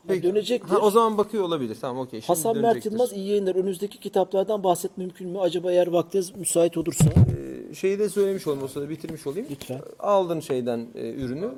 Ha, 0.07 0.23
dönecektir. 0.23 0.69
Ha, 0.69 0.77
o 0.77 0.89
zaman 0.91 1.17
bakıyor 1.17 1.43
olabilir. 1.43 1.77
Tamam 1.81 2.03
okey. 2.05 2.21
Şimdi 2.21 2.27
Hasan 2.27 2.55
Mert 2.57 2.63
dönecektir. 2.65 2.91
Yılmaz 2.91 3.13
iyi 3.13 3.27
yayınlar. 3.29 3.55
Önünüzdeki 3.55 3.99
kitaplardan 3.99 4.63
bahsetme 4.63 5.03
mümkün 5.03 5.29
mü? 5.29 5.39
Acaba 5.39 5.71
eğer 5.71 5.87
vaktiniz 5.87 6.35
müsait 6.35 6.77
olursa 6.77 7.05
Ee, 7.09 7.75
şeyi 7.75 7.99
de 7.99 8.09
söylemiş 8.09 8.47
olayım 8.47 8.63
o 8.63 8.67
sırada 8.67 8.89
bitirmiş 8.89 9.27
olayım. 9.27 9.47
lütfen. 9.51 9.81
Aldın 9.99 10.39
şeyden 10.39 10.87
e, 10.95 11.09
ürünü. 11.13 11.49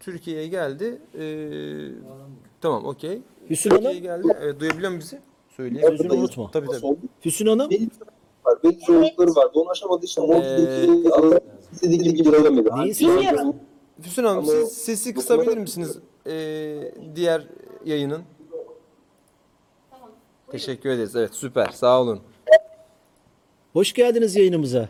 Türkiye'ye 0.00 0.46
geldi. 0.48 0.98
Ee, 1.18 1.88
tamam 2.60 2.84
okey. 2.86 3.22
Hüsnü 3.50 3.70
Hanım, 3.70 4.02
geldi. 4.02 4.36
Evet, 4.42 4.60
duyabiliyor 4.60 4.90
musun 4.90 5.00
bizi? 5.12 5.20
Söyleyeyim. 5.56 5.88
Sözünü 5.88 6.12
unutma. 6.12 6.50
Tabii 6.50 6.66
tabii. 6.66 6.86
Oldu. 6.86 6.98
Füsun 7.20 7.46
Hanım, 7.46 7.70
Belli 7.70 7.88
var. 8.44 8.62
Belli 8.64 8.80
zorlukları 8.86 9.30
vardı. 9.30 9.50
Onu 9.54 9.70
aşamadığı 9.70 10.04
için 10.04 10.26
Monty'deki 10.26 11.14
alanı 11.14 11.40
istediği 11.72 11.98
gibi 11.98 12.22
girelemedi. 12.22 12.98
Dinliyorum. 12.98 13.56
Füsun 14.02 14.24
Hanım 14.24 14.38
Ama- 14.38 14.52
siz 14.52 14.72
sesi 14.72 15.14
kısabilir 15.14 15.56
misiniz? 15.58 15.98
Ee, 16.26 16.92
diğer 17.14 17.46
yayının. 17.84 18.22
Teşekkür 20.50 20.90
ederiz. 20.90 21.16
Evet 21.16 21.34
süper. 21.34 21.66
Sağ 21.66 22.00
olun. 22.00 22.20
Hoş 23.72 23.92
geldiniz 23.92 24.36
yayınımıza. 24.36 24.88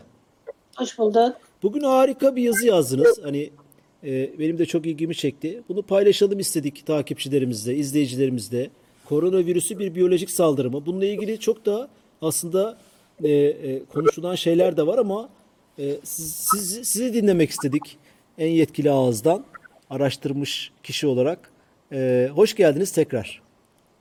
Hoş 0.77 0.99
bulduk. 0.99 1.35
Bugün 1.63 1.81
harika 1.81 2.35
bir 2.35 2.43
yazı 2.43 2.67
yazdınız. 2.67 3.19
Hani 3.23 3.49
e, 4.03 4.39
benim 4.39 4.57
de 4.57 4.65
çok 4.65 4.85
ilgimi 4.85 5.15
çekti. 5.15 5.61
Bunu 5.69 5.81
paylaşalım 5.81 6.39
istedik 6.39 6.85
takipçilerimizle, 6.85 7.75
izleyicilerimizle. 7.75 8.69
Koronavirüsü 9.05 9.79
bir 9.79 9.95
biyolojik 9.95 10.29
saldırı 10.29 10.71
mı? 10.71 10.85
Bununla 10.85 11.05
ilgili 11.05 11.39
çok 11.39 11.65
da 11.65 11.87
aslında 12.21 12.77
e, 13.23 13.29
e, 13.31 13.85
konuşulan 13.85 14.35
şeyler 14.35 14.77
de 14.77 14.87
var 14.87 14.97
ama 14.97 15.29
e, 15.79 15.97
siz, 16.03 16.35
sizi, 16.35 16.85
sizi 16.85 17.13
dinlemek 17.13 17.49
istedik 17.49 17.97
en 18.37 18.49
yetkili 18.49 18.91
ağızdan 18.91 19.43
araştırmış 19.89 20.71
kişi 20.83 21.07
olarak. 21.07 21.51
E, 21.91 22.29
hoş 22.35 22.55
geldiniz 22.55 22.91
tekrar. 22.91 23.41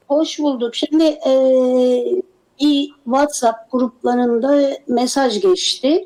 Hoş 0.09 0.39
bulduk. 0.39 0.75
Şimdi 0.75 1.05
eee, 1.05 2.23
bir 2.61 2.91
WhatsApp 3.05 3.73
gruplarında 3.73 4.79
mesaj 4.89 5.43
geçti. 5.43 6.05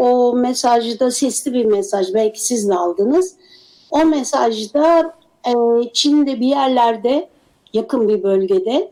O 0.00 0.32
mesajda 0.36 1.10
sesli 1.10 1.52
bir 1.52 1.64
mesaj. 1.64 2.14
Belki 2.14 2.44
siz 2.44 2.68
de 2.68 2.74
aldınız. 2.74 3.34
O 3.90 4.04
mesajda 4.04 5.14
eee, 5.46 5.90
Çin'de 5.92 6.40
bir 6.40 6.46
yerlerde 6.46 7.28
yakın 7.72 8.08
bir 8.08 8.22
bölgede 8.22 8.90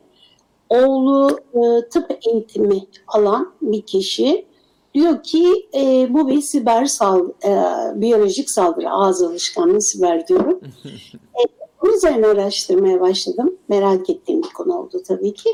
oğlu 0.68 1.38
eee, 1.54 1.88
tıp 1.90 2.18
eğitimi 2.26 2.86
alan 3.08 3.52
bir 3.62 3.82
kişi 3.82 4.46
diyor 4.94 5.22
ki 5.22 5.68
eee, 5.72 6.06
bu 6.10 6.28
bir 6.28 6.40
siber 6.40 6.84
sal 6.86 7.28
eee, 7.44 7.62
biyolojik 7.94 8.50
saldırı 8.50 8.90
ağız 8.90 9.22
alışkanlığı 9.22 9.80
siber 9.82 10.28
diyorum. 10.28 10.60
Bunun 11.82 11.92
üzerine 11.96 12.26
araştırmaya 12.26 13.00
başladım. 13.00 13.56
Merak 13.68 14.10
ettiğim 14.10 14.42
bir 14.42 14.48
konu 14.48 14.78
oldu 14.78 15.02
tabii 15.08 15.34
ki. 15.34 15.50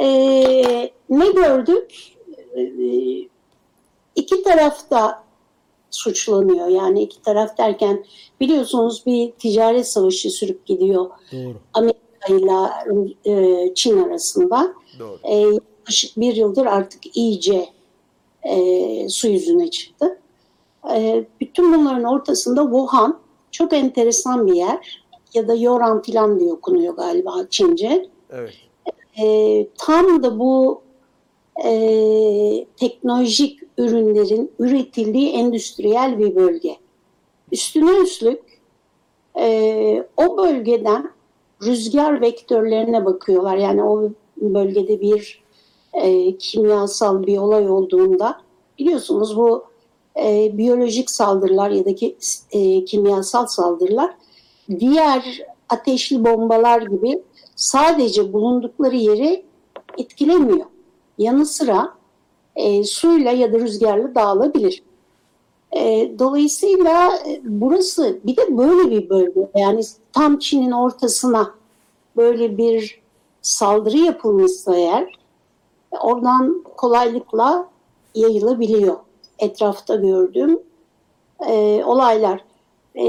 Ee, 0.00 0.90
ne 1.10 1.30
gördük? 1.30 1.94
Ee, 2.56 2.62
iki 4.18 4.42
taraf 4.42 4.90
da 4.90 5.22
suçlanıyor. 5.90 6.68
Yani 6.68 7.02
iki 7.02 7.22
taraf 7.22 7.58
derken 7.58 8.04
biliyorsunuz 8.40 9.02
bir 9.06 9.32
ticaret 9.32 9.88
savaşı 9.88 10.30
sürüp 10.30 10.66
gidiyor 10.66 11.10
Doğru. 11.32 11.54
Amerika 11.74 12.28
ile 12.28 12.70
e, 13.24 13.74
Çin 13.74 14.02
arasında. 14.02 14.74
Doğru. 14.98 15.18
E, 15.22 15.34
yaklaşık 15.36 16.16
bir 16.16 16.36
yıldır 16.36 16.66
artık 16.66 17.16
iyice 17.16 17.68
e, 18.42 19.08
su 19.08 19.28
yüzüne 19.28 19.70
çıktı. 19.70 20.18
E, 20.94 21.24
bütün 21.40 21.72
bunların 21.72 22.04
ortasında 22.04 22.62
Wuhan 22.62 23.18
çok 23.50 23.72
enteresan 23.72 24.46
bir 24.46 24.54
yer 24.54 25.02
ya 25.34 25.48
da 25.48 25.54
Yoran 25.54 26.02
filan 26.02 26.40
diye 26.40 26.52
okunuyor 26.52 26.96
galiba 26.96 27.46
Çince. 27.50 28.08
Evet. 28.30 28.54
E, 29.22 29.66
tam 29.78 30.22
da 30.22 30.38
bu 30.38 30.82
e, 31.64 32.66
teknolojik 32.76 33.67
ürünlerin 33.78 34.52
üretildiği 34.58 35.30
endüstriyel 35.30 36.18
bir 36.18 36.36
bölge. 36.36 36.76
Üstüne 37.52 37.98
üstlük 37.98 38.40
e, 39.38 40.06
o 40.16 40.36
bölgeden 40.36 41.10
rüzgar 41.62 42.20
vektörlerine 42.20 43.04
bakıyorlar. 43.04 43.56
Yani 43.56 43.84
o 43.84 44.10
bölgede 44.36 45.00
bir 45.00 45.42
e, 45.92 46.36
kimyasal 46.38 47.26
bir 47.26 47.38
olay 47.38 47.70
olduğunda 47.70 48.40
biliyorsunuz 48.78 49.36
bu 49.36 49.64
e, 50.22 50.50
biyolojik 50.58 51.10
saldırılar 51.10 51.70
ya 51.70 51.84
da 51.84 51.94
ki, 51.94 52.16
e, 52.50 52.84
kimyasal 52.84 53.46
saldırılar 53.46 54.10
diğer 54.80 55.42
ateşli 55.68 56.24
bombalar 56.24 56.82
gibi 56.82 57.22
sadece 57.56 58.32
bulundukları 58.32 58.96
yeri 58.96 59.44
etkilemiyor. 59.98 60.66
Yanı 61.18 61.46
sıra 61.46 61.97
e, 62.58 62.84
suyla 62.84 63.30
ya 63.32 63.52
da 63.52 63.58
rüzgarla 63.58 64.14
dağılabilir. 64.14 64.82
E, 65.76 66.12
dolayısıyla 66.18 67.16
e, 67.26 67.40
burası 67.44 68.18
bir 68.24 68.36
de 68.36 68.58
böyle 68.58 68.90
bir 68.90 69.10
bölge 69.10 69.40
yani 69.54 69.82
tam 70.12 70.38
Çin'in 70.38 70.70
ortasına 70.70 71.54
böyle 72.16 72.58
bir 72.58 73.00
saldırı 73.42 73.98
yapılmışsa 73.98 74.76
eğer 74.76 75.18
oradan 76.00 76.64
kolaylıkla 76.76 77.68
yayılabiliyor 78.14 78.96
etrafta 79.38 79.94
gördüğüm 79.94 80.60
e, 81.46 81.84
olaylar. 81.84 82.44
E, 82.94 83.06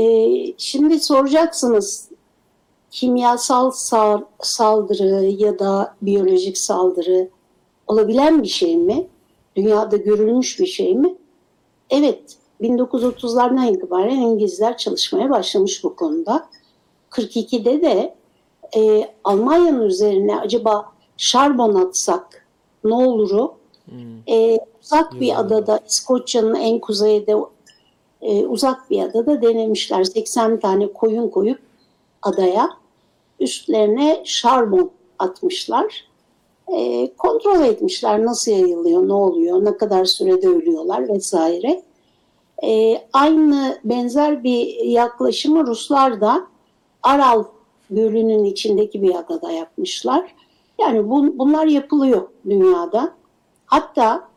şimdi 0.58 1.00
soracaksınız 1.00 2.10
kimyasal 2.92 3.72
sal- 3.72 4.26
saldırı 4.42 5.26
ya 5.26 5.60
da 5.60 5.96
biyolojik 6.02 6.58
saldırı 6.58 7.30
olabilen 7.88 8.44
bir 8.44 8.48
şey 8.48 8.78
mi? 8.78 9.08
Dünyada 9.60 9.98
görülmüş 9.98 10.60
bir 10.60 10.66
şey 10.66 10.96
mi? 10.96 11.16
Evet, 11.90 12.38
1930'lardan 12.62 13.72
itibaren 13.72 14.16
İngilizler 14.16 14.78
çalışmaya 14.78 15.30
başlamış 15.30 15.84
bu 15.84 15.96
konuda. 15.96 16.50
42'de 17.12 17.82
de 17.82 18.16
e, 18.78 19.10
Almanya'nın 19.24 19.82
üzerine 19.82 20.40
acaba 20.40 20.92
şarbon 21.18 21.76
atsak 21.76 22.48
ne 22.84 22.94
oluru 22.94 23.54
e, 24.28 24.60
uzak 24.82 25.20
bir 25.20 25.40
adada 25.40 25.80
İskoçya'nın 25.88 26.56
en 26.56 26.80
kuzeyde 26.80 27.36
e, 28.22 28.46
uzak 28.46 28.90
bir 28.90 29.04
adada 29.04 29.42
denemişler. 29.42 30.04
80 30.04 30.60
tane 30.60 30.94
koyun 30.94 31.30
koyup 31.30 31.60
adaya 32.22 32.70
üstlerine 33.40 34.22
şarbon 34.26 34.92
atmışlar. 35.20 36.09
E, 36.76 37.12
kontrol 37.18 37.62
etmişler 37.62 38.26
nasıl 38.26 38.52
yayılıyor, 38.52 39.08
ne 39.08 39.14
oluyor, 39.14 39.66
ne 39.66 39.78
kadar 39.78 40.06
sürede 40.06 40.48
ölüyorlar 40.48 41.10
vesaire. 41.10 41.84
E, 42.64 43.02
aynı 43.14 43.80
benzer 43.84 44.44
bir 44.44 44.86
yaklaşımı 44.86 45.68
Ruslar 45.68 46.22
da 46.22 46.48
Aral 47.04 47.44
Gölü'nün 47.90 48.44
içindeki 48.44 49.02
bir 49.02 49.16
adada 49.16 49.52
yapmışlar. 49.52 50.36
Yani 50.80 51.10
bun, 51.10 51.40
bunlar 51.40 51.66
yapılıyor 51.68 52.30
dünyada. 52.50 53.14
Hatta 53.66 54.30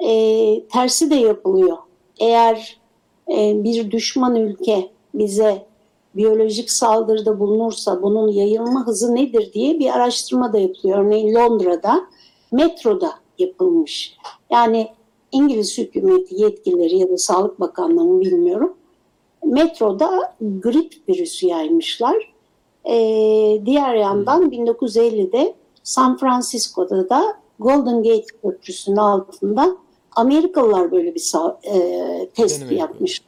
e, 0.00 0.68
tersi 0.68 1.10
de 1.10 1.14
yapılıyor. 1.14 1.76
Eğer 2.18 2.80
e, 3.28 3.64
bir 3.64 3.90
düşman 3.90 4.36
ülke 4.36 4.90
bize 5.14 5.66
biyolojik 6.16 6.70
saldırıda 6.70 7.40
bulunursa 7.40 8.02
bunun 8.02 8.28
yayılma 8.28 8.86
hızı 8.86 9.14
nedir 9.14 9.52
diye 9.52 9.78
bir 9.78 9.90
araştırma 9.90 10.52
da 10.52 10.58
yapılıyor. 10.58 10.98
Örneğin 10.98 11.34
Londra'da 11.34 12.00
metroda 12.52 13.10
yapılmış. 13.38 14.16
Yani 14.50 14.88
İngiliz 15.32 15.78
hükümeti 15.78 16.34
yetkilileri 16.42 16.96
ya 16.96 17.08
da 17.08 17.16
Sağlık 17.16 17.60
Bakanlığı 17.60 18.04
mı 18.04 18.20
bilmiyorum. 18.20 18.74
Metroda 19.44 20.34
grip 20.40 20.94
virüsü 21.08 21.46
yaymışlar. 21.46 22.34
Ee, 22.90 23.60
diğer 23.66 23.94
yandan 23.94 24.50
1950'de 24.50 25.54
San 25.82 26.16
Francisco'da 26.16 27.08
da 27.08 27.22
Golden 27.58 28.02
Gate 28.02 28.26
Köprüsü'nün 28.42 28.96
altında 28.96 29.76
Amerikalılar 30.16 30.92
böyle 30.92 31.14
bir 31.14 31.32
e, 31.64 32.28
test 32.34 32.72
yapmışlar. 32.72 33.25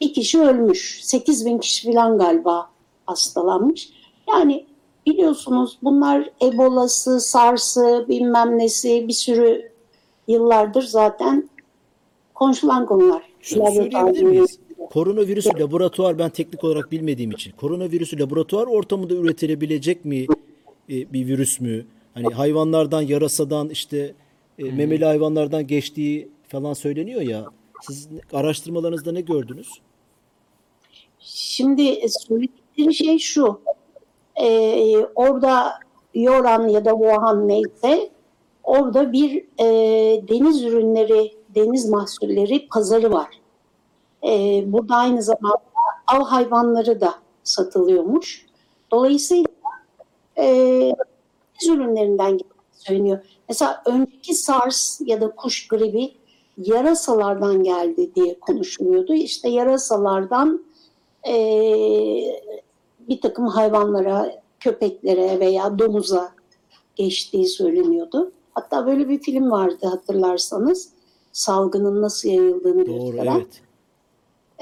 Bir 0.00 0.14
kişi 0.14 0.40
ölmüş. 0.40 1.00
8 1.02 1.46
bin 1.46 1.58
kişi 1.58 1.92
falan 1.92 2.18
galiba 2.18 2.70
hastalanmış. 3.06 3.90
Yani 4.28 4.66
biliyorsunuz 5.06 5.78
bunlar 5.82 6.30
Ebola'sı, 6.42 7.20
SARS'ı 7.20 8.06
bilmem 8.08 8.58
nesi 8.58 9.08
bir 9.08 9.12
sürü 9.12 9.72
yıllardır 10.28 10.82
zaten 10.82 11.50
konuşulan 12.34 12.86
konular. 12.86 13.22
Şunu 13.40 13.70
söyleyebilir 13.70 14.22
miyiz? 14.22 14.58
Koronavirüsü 14.90 15.50
laboratuvar 15.58 16.18
ben 16.18 16.30
teknik 16.30 16.64
olarak 16.64 16.92
bilmediğim 16.92 17.30
için 17.30 17.52
koronavirüsü 17.52 18.18
laboratuvar 18.18 18.66
ortamında 18.66 19.14
üretilebilecek 19.14 20.04
mi 20.04 20.26
e, 20.90 21.12
bir 21.12 21.26
virüs 21.26 21.60
mü? 21.60 21.86
Hani 22.14 22.34
hayvanlardan 22.34 23.02
yarasadan 23.02 23.68
işte 23.68 24.14
e, 24.58 24.64
memeli 24.64 25.04
hayvanlardan 25.04 25.66
geçtiği 25.66 26.28
falan 26.48 26.74
söyleniyor 26.74 27.20
ya. 27.20 27.44
Siz 27.82 28.08
araştırmalarınızda 28.32 29.12
ne 29.12 29.20
gördünüz? 29.20 29.68
Şimdi 31.20 32.00
söyledikleri 32.08 32.94
şey 32.94 33.18
şu. 33.18 33.60
Ee, 34.36 34.96
orada 35.14 35.72
Yoran 36.14 36.68
ya 36.68 36.84
da 36.84 36.90
Wuhan 36.90 37.48
neyse 37.48 38.10
orada 38.64 39.12
bir 39.12 39.46
e, 39.58 39.66
deniz 40.28 40.62
ürünleri, 40.62 41.32
deniz 41.54 41.88
mahsulleri 41.88 42.68
pazarı 42.68 43.12
var. 43.12 43.28
Ee, 44.24 44.62
burada 44.66 44.94
aynı 44.96 45.22
zamanda 45.22 45.60
av 46.06 46.24
hayvanları 46.24 47.00
da 47.00 47.14
satılıyormuş. 47.42 48.46
Dolayısıyla 48.90 49.46
e, 50.38 50.44
deniz 50.44 51.78
ürünlerinden 51.78 52.38
söyleniyor. 52.72 53.18
Mesela 53.48 53.82
önceki 53.86 54.34
SARS 54.34 55.00
ya 55.04 55.20
da 55.20 55.30
kuş 55.30 55.68
gribi 55.68 56.12
yarasalardan 56.58 57.62
geldi 57.62 58.14
diye 58.14 58.40
konuşuluyordu. 58.40 59.14
İşte 59.14 59.48
yarasalardan 59.48 60.64
e, 61.28 61.34
bir 63.08 63.20
takım 63.20 63.46
hayvanlara, 63.46 64.42
köpeklere 64.60 65.40
veya 65.40 65.78
domuza 65.78 66.32
geçtiği 66.96 67.46
söyleniyordu. 67.46 68.32
Hatta 68.54 68.86
böyle 68.86 69.08
bir 69.08 69.18
film 69.18 69.50
vardı 69.50 69.86
hatırlarsanız. 69.86 70.92
Salgının 71.32 72.02
nasıl 72.02 72.28
yayıldığını 72.28 72.86
Doğru 72.86 72.96
gösteren. 73.10 73.36
evet. 73.36 73.60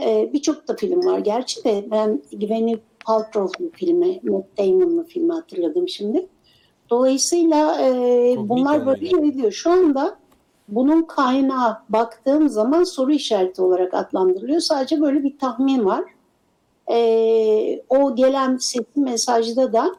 Ee, 0.00 0.30
Birçok 0.32 0.68
da 0.68 0.76
film 0.76 1.06
var. 1.06 1.18
Gerçi 1.18 1.64
de 1.64 1.84
ben 1.90 2.22
Gwyneth 2.32 2.82
Paltrow'lu 3.04 3.70
filmi, 3.74 4.20
Matt 4.22 4.44
Damon'lu 4.58 5.04
filmi 5.04 5.32
hatırladım 5.32 5.88
şimdi. 5.88 6.26
Dolayısıyla 6.90 7.80
e, 7.80 8.34
Çok 8.34 8.48
bunlar 8.48 8.86
böyle 8.86 9.06
yayılıyor. 9.06 9.52
Şu 9.52 9.70
anda 9.70 10.16
bunun 10.68 11.02
kaynağı 11.02 11.76
baktığım 11.88 12.48
zaman 12.48 12.84
soru 12.84 13.12
işareti 13.12 13.62
olarak 13.62 13.94
adlandırılıyor. 13.94 14.60
Sadece 14.60 15.00
böyle 15.00 15.22
bir 15.22 15.38
tahmin 15.38 15.84
var. 15.84 16.04
Ee, 16.90 17.82
o 17.88 18.16
gelen 18.16 18.56
sesli 18.56 19.00
mesajda 19.00 19.72
da 19.72 19.96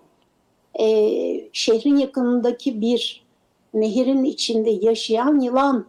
e, 0.80 1.50
şehrin 1.54 1.98
yakınındaki 1.98 2.82
bir 2.82 3.26
nehirin 3.74 4.24
içinde 4.24 4.70
yaşayan 4.70 5.40
yılan 5.40 5.86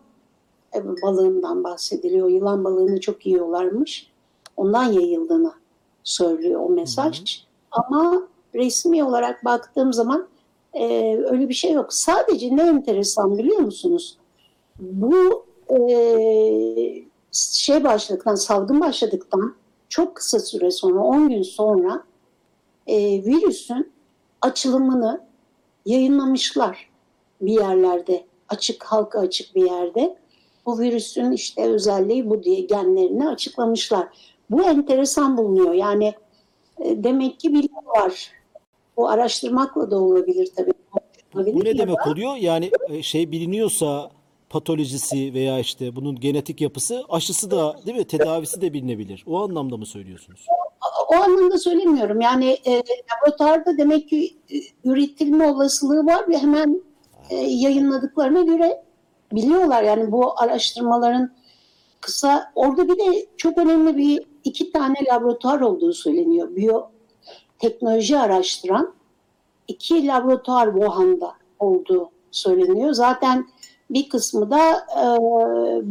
e, 0.74 0.84
balığından 1.02 1.64
bahsediliyor. 1.64 2.28
Yılan 2.28 2.64
balığını 2.64 3.00
çok 3.00 3.26
yiyorlarmış. 3.26 4.10
Ondan 4.56 4.84
yayıldığını 4.84 5.52
söylüyor 6.04 6.60
o 6.60 6.68
mesaj. 6.68 7.44
Ama 7.70 8.28
resmi 8.54 9.04
olarak 9.04 9.44
baktığım 9.44 9.92
zaman 9.92 10.28
e, 10.74 11.16
öyle 11.30 11.48
bir 11.48 11.54
şey 11.54 11.72
yok. 11.72 11.92
Sadece 11.92 12.56
ne 12.56 12.62
enteresan 12.62 13.38
biliyor 13.38 13.58
musunuz? 13.58 14.18
Bu 14.80 15.44
e, 15.70 15.80
şey 17.32 17.84
başladıktan, 17.84 18.34
salgın 18.34 18.80
başladıktan 18.80 19.54
çok 19.90 20.16
kısa 20.16 20.38
süre 20.38 20.70
sonra, 20.70 21.00
10 21.00 21.28
gün 21.28 21.42
sonra 21.42 22.04
e, 22.86 22.96
virüsün 23.24 23.92
açılımını 24.40 25.20
yayınlamışlar 25.86 26.90
bir 27.40 27.52
yerlerde. 27.52 28.24
Açık, 28.48 28.84
halka 28.84 29.18
açık 29.20 29.54
bir 29.54 29.62
yerde. 29.64 30.16
Bu 30.66 30.78
virüsün 30.78 31.32
işte 31.32 31.62
özelliği 31.62 32.30
bu 32.30 32.42
diye 32.42 32.60
genlerini 32.60 33.28
açıklamışlar. 33.28 34.08
Bu 34.50 34.62
enteresan 34.62 35.36
bulunuyor. 35.36 35.72
Yani 35.74 36.14
e, 36.78 37.04
demek 37.04 37.40
ki 37.40 37.48
biliyorlar. 37.54 38.30
Bu 38.96 39.08
araştırmakla 39.08 39.90
da 39.90 39.98
olabilir 39.98 40.48
tabii. 40.56 40.72
Olabilir 41.34 41.54
Bu 41.54 41.64
ne 41.64 41.78
demek 41.78 41.96
da- 42.06 42.10
oluyor? 42.10 42.36
Yani 42.36 42.70
e, 42.88 43.02
şey 43.02 43.32
biliniyorsa 43.32 44.10
patolojisi 44.50 45.34
veya 45.34 45.58
işte 45.58 45.96
bunun 45.96 46.20
genetik 46.20 46.60
yapısı 46.60 47.04
aşısı 47.08 47.50
da 47.50 47.76
değil 47.86 47.98
mi? 47.98 48.04
Tedavisi 48.04 48.60
de 48.60 48.72
bilinebilir. 48.72 49.24
O 49.26 49.42
anlamda 49.42 49.76
mı 49.76 49.86
söylüyorsunuz? 49.86 50.46
o 51.10 51.14
anlamda 51.14 51.58
söylemiyorum. 51.58 52.20
Yani 52.20 52.58
e, 52.64 52.82
laboratuvarda 53.12 53.78
demek 53.78 54.08
ki 54.08 54.36
e, 54.50 54.56
üretilme 54.84 55.46
olasılığı 55.46 56.06
var 56.06 56.28
ve 56.28 56.38
hemen 56.38 56.82
e, 57.30 57.36
yayınladıklarına 57.36 58.42
göre 58.42 58.82
biliyorlar. 59.32 59.82
Yani 59.82 60.12
bu 60.12 60.40
araştırmaların 60.40 61.30
kısa 62.00 62.52
orada 62.54 62.88
bir 62.88 62.98
de 62.98 63.26
çok 63.36 63.58
önemli 63.58 63.96
bir 63.96 64.22
iki 64.44 64.72
tane 64.72 64.94
laboratuvar 65.12 65.60
olduğu 65.60 65.92
söyleniyor. 65.92 66.48
Biyoteknoloji 66.56 68.18
araştıran 68.18 68.94
iki 69.68 70.06
laboratuvar 70.06 70.72
Wuhan'da 70.72 71.32
olduğu 71.58 72.10
söyleniyor. 72.30 72.92
Zaten 72.92 73.46
bir 73.90 74.08
kısmı 74.08 74.50
da 74.50 74.72
e, 74.76 75.04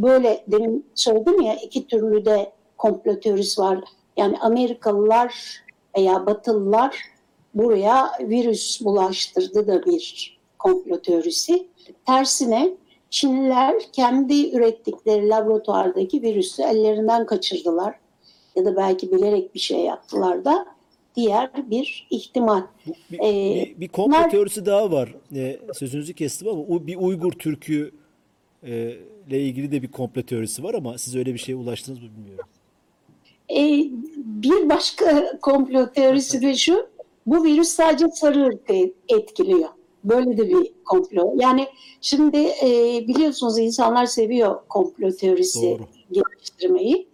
böyle 0.02 0.44
demin 0.48 0.86
söyledim 0.96 1.42
ya 1.42 1.56
iki 1.56 1.88
türlü 1.88 2.26
de 2.26 2.52
komplo 2.78 3.20
teorisi 3.20 3.62
var. 3.62 3.80
Yani 4.18 4.38
Amerikalılar 4.42 5.64
veya 5.98 6.26
Batılılar 6.26 6.98
buraya 7.54 8.12
virüs 8.20 8.82
bulaştırdı 8.82 9.68
da 9.68 9.86
bir 9.86 10.38
komplo 10.60 11.02
teorisi. 11.02 11.68
Tersine 12.06 12.78
Çinliler 13.10 13.92
kendi 13.92 14.56
ürettikleri 14.56 15.30
laboratuvardaki 15.30 16.22
virüsü 16.22 16.64
ellerinden 16.64 17.26
kaçırdılar. 17.26 17.96
Ya 18.56 18.66
da 18.66 18.76
belki 18.76 19.12
bilerek 19.12 19.56
bir 19.56 19.60
şey 19.60 19.80
yaptılar 19.80 20.46
da 20.46 20.66
diğer 21.16 21.52
bir 21.72 22.08
ihtimal. 22.10 22.62
Bir, 23.12 23.20
Ee, 23.20 23.66
bir, 23.76 23.80
bir 23.82 23.88
komplo 23.88 24.18
bunlar- 24.18 24.30
teorisi 24.32 24.66
daha 24.66 24.92
var. 24.92 25.16
E, 25.36 25.60
sözünüzü 25.74 26.14
kestim 26.14 26.48
ama 26.48 26.88
bir 26.88 26.96
Uygur 26.96 27.32
Türk'ü 27.32 27.92
e, 28.64 28.96
ile 29.28 29.42
ilgili 29.42 29.72
de 29.72 29.82
bir 29.82 29.92
komplo 29.92 30.22
teorisi 30.22 30.64
var 30.64 30.74
ama 30.74 30.98
siz 30.98 31.16
öyle 31.16 31.34
bir 31.34 31.40
şeye 31.40 31.56
ulaştınız 31.56 32.00
mı 32.02 32.10
bilmiyorum. 32.18 32.46
Ee, 33.52 33.90
bir 34.18 34.70
başka 34.70 35.38
komplo 35.42 35.92
teorisi 35.92 36.42
de 36.42 36.56
şu, 36.56 36.88
bu 37.26 37.44
virüs 37.44 37.68
sadece 37.68 38.08
sarı 38.08 38.46
ırkı 38.46 38.74
etkiliyor. 39.10 39.70
Böyle 40.04 40.38
de 40.38 40.50
bir 40.50 40.72
komplo. 40.86 41.34
Yani 41.40 41.68
şimdi 42.02 42.38
e, 42.38 42.68
biliyorsunuz 43.08 43.58
insanlar 43.60 44.06
seviyor 44.06 44.62
komplo 44.70 45.12
teorisi 45.12 45.62
Doğru. 45.62 45.88
geliştirmeyi. 46.12 47.08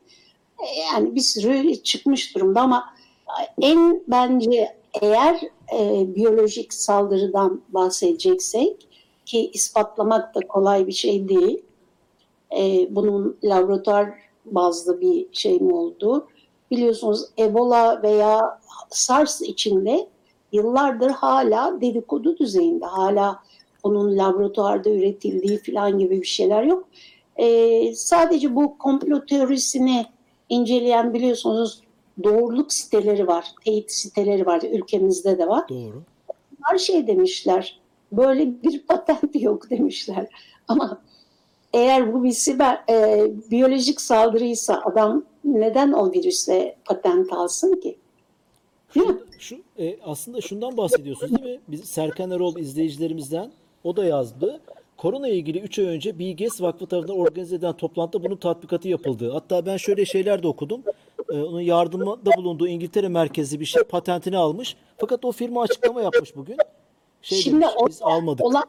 E, 0.59 0.79
yani 0.93 1.15
bir 1.15 1.21
sürü 1.21 1.75
çıkmış 1.83 2.35
durumda 2.35 2.61
ama 2.61 2.94
en 3.61 4.03
bence 4.07 4.75
eğer 5.01 5.41
e, 5.79 6.15
biyolojik 6.15 6.73
saldırıdan 6.73 7.61
bahsedeceksek 7.69 8.87
ki 9.25 9.49
ispatlamak 9.53 10.35
da 10.35 10.39
kolay 10.39 10.87
bir 10.87 10.91
şey 10.91 11.29
değil. 11.29 11.63
E, 12.57 12.95
bunun 12.95 13.37
laboratuvar 13.43 14.09
bazlı 14.45 15.01
bir 15.01 15.27
şey 15.31 15.59
mi 15.59 15.73
olduğu. 15.73 16.27
Biliyorsunuz 16.71 17.25
Ebola 17.39 18.03
veya 18.03 18.59
SARS 18.89 19.41
içinde 19.41 20.07
yıllardır 20.51 21.09
hala 21.09 21.81
dedikodu 21.81 22.37
düzeyinde. 22.37 22.85
Hala 22.85 23.39
onun 23.83 24.17
laboratuvarda 24.17 24.89
üretildiği 24.89 25.57
falan 25.57 25.99
gibi 25.99 26.21
bir 26.21 26.27
şeyler 26.27 26.63
yok. 26.63 26.87
Ee, 27.37 27.93
sadece 27.95 28.55
bu 28.55 28.77
komplo 28.77 29.25
teorisini 29.25 30.05
inceleyen 30.49 31.13
biliyorsunuz 31.13 31.81
doğruluk 32.23 32.73
siteleri 32.73 33.27
var, 33.27 33.45
teyit 33.65 33.91
siteleri 33.91 34.45
var, 34.45 34.61
ülkemizde 34.61 35.37
de 35.37 35.47
var. 35.47 35.69
Doğru. 35.69 36.03
Her 36.63 36.77
şey 36.77 37.07
demişler, 37.07 37.79
böyle 38.11 38.63
bir 38.63 38.83
patent 38.87 39.41
yok 39.41 39.69
demişler. 39.69 40.27
Ama 40.67 41.01
eğer 41.73 42.13
bu 42.13 42.23
bir 42.23 42.31
siber, 42.31 42.83
e, 42.89 43.31
biyolojik 43.51 44.01
saldırıysa 44.01 44.81
adam 44.85 45.23
neden 45.43 45.91
o 45.91 46.11
virüsle 46.11 46.77
patent 46.85 47.33
alsın 47.33 47.81
ki? 47.81 47.97
Mi? 48.95 49.03
Şu 49.39 49.57
e, 49.79 49.97
aslında 50.03 50.41
şundan 50.41 50.77
bahsediyorsunuz 50.77 51.43
değil 51.43 51.55
mi? 51.55 51.61
Biz 51.67 51.85
Serkan 51.85 52.31
Erol 52.31 52.57
izleyicilerimizden 52.57 53.51
o 53.83 53.95
da 53.95 54.05
yazdı. 54.05 54.61
Korona 54.97 55.27
ile 55.27 55.35
ilgili 55.35 55.59
3 55.59 55.79
ay 55.79 55.85
önce 55.85 56.19
Bill 56.19 56.31
Gates 56.31 56.61
Vakfı 56.61 56.85
tarafından 56.85 57.17
organize 57.17 57.55
edilen 57.55 57.73
toplantıda 57.73 58.23
bunun 58.23 58.35
tatbikatı 58.35 58.87
yapıldı. 58.87 59.31
Hatta 59.31 59.65
ben 59.65 59.77
şöyle 59.77 60.05
şeyler 60.05 60.43
de 60.43 60.47
okudum. 60.47 60.83
Ee, 61.29 61.41
onun 61.41 61.61
yardımda 61.61 62.37
bulunduğu 62.37 62.67
İngiltere 62.67 63.07
merkezli 63.07 63.59
bir 63.59 63.65
şey 63.65 63.83
patentini 63.83 64.37
almış. 64.37 64.75
Fakat 64.97 65.25
o 65.25 65.31
firma 65.31 65.61
açıklama 65.61 66.01
yapmış 66.01 66.35
bugün. 66.35 66.57
Şey 67.21 67.37
Şimdi 67.37 67.61
demiş, 67.61 67.75
biz 67.87 68.01
almadık. 68.01 68.45
Olan 68.45 68.63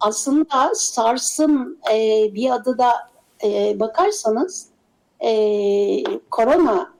aslında 0.00 0.74
SARS'ın 0.74 1.78
e, 1.92 2.28
bir 2.34 2.50
adı 2.50 2.78
da 2.78 2.92
e, 3.44 3.80
bakarsanız 3.80 4.68
e, 5.24 6.02
korona 6.30 6.92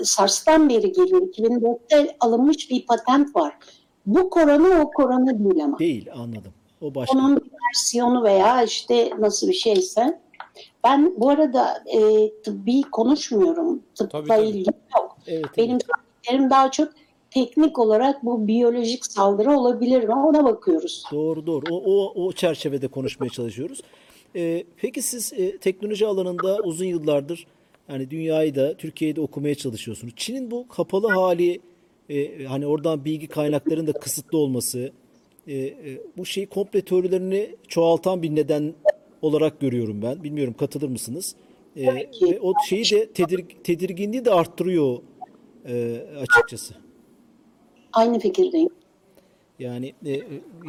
e, 0.00 0.04
SARS'tan 0.04 0.68
beri 0.68 0.92
geliyor. 0.92 1.20
2004'te 1.22 2.16
alınmış 2.20 2.70
bir 2.70 2.86
patent 2.86 3.36
var. 3.36 3.58
Bu 4.06 4.30
korona 4.30 4.82
o 4.82 4.90
korona 4.90 5.38
değil 5.44 5.64
ama. 5.64 5.78
Değil 5.78 6.12
anladım. 6.12 6.52
O 6.80 6.94
başka. 6.94 7.18
Onun 7.18 7.36
bir 7.36 7.50
versiyonu 7.68 8.22
veya 8.22 8.62
işte 8.62 9.10
nasıl 9.18 9.48
bir 9.48 9.52
şeyse. 9.52 10.20
Ben 10.84 11.14
bu 11.16 11.30
arada 11.30 11.84
e, 11.86 11.98
tıbbi 12.42 12.82
konuşmuyorum. 12.82 13.82
Tıpla 13.94 14.18
Tabii, 14.18 14.28
tabii. 14.28 14.46
ilgili 14.46 14.68
yok. 14.98 15.16
Evet, 15.26 15.44
Benim 15.56 15.78
söylediklerim 15.80 16.50
daha 16.50 16.70
çok 16.70 16.92
teknik 17.30 17.78
olarak 17.78 18.24
bu 18.24 18.46
biyolojik 18.46 19.06
saldırı 19.06 19.58
olabilir 19.58 20.04
mi 20.04 20.14
ona 20.14 20.44
bakıyoruz. 20.44 21.04
Doğru 21.12 21.46
doğru. 21.46 21.64
O, 21.70 21.82
o, 21.84 22.24
o 22.24 22.32
çerçevede 22.32 22.88
konuşmaya 22.88 23.30
çalışıyoruz. 23.30 23.80
Ee, 24.36 24.64
peki 24.76 25.02
siz 25.02 25.32
e, 25.32 25.58
teknoloji 25.58 26.06
alanında 26.06 26.58
uzun 26.64 26.84
yıllardır 26.84 27.46
yani 27.88 28.10
dünyayı 28.10 28.54
da 28.54 28.76
Türkiye'yi 28.76 29.16
de 29.16 29.20
okumaya 29.20 29.54
çalışıyorsunuz. 29.54 30.12
Çin'in 30.16 30.50
bu 30.50 30.68
kapalı 30.68 31.08
hali 31.08 31.60
e, 32.08 32.44
hani 32.44 32.66
oradan 32.66 33.04
bilgi 33.04 33.26
kaynaklarının 33.26 33.86
da 33.86 33.92
kısıtlı 33.92 34.38
olması 34.38 34.92
e, 35.46 35.54
e, 35.56 36.00
bu 36.16 36.26
şeyi 36.26 36.46
komple 36.46 36.80
teorilerini 36.80 37.56
çoğaltan 37.68 38.22
bir 38.22 38.34
neden 38.34 38.74
olarak 39.24 39.60
görüyorum 39.60 40.02
ben. 40.02 40.24
Bilmiyorum 40.24 40.54
katılır 40.58 40.88
mısınız? 40.88 41.34
E, 41.76 41.86
ve 41.86 42.40
o 42.40 42.52
şeyi 42.68 42.84
de 42.84 43.12
tedir, 43.12 43.44
tedirginliği 43.64 44.24
de 44.24 44.30
arttırıyor 44.30 44.98
e, 45.68 46.02
açıkçası. 46.20 46.74
Aynı 47.92 48.18
fikirdeyim. 48.18 48.70
Yani 49.58 49.94
e, 50.06 50.20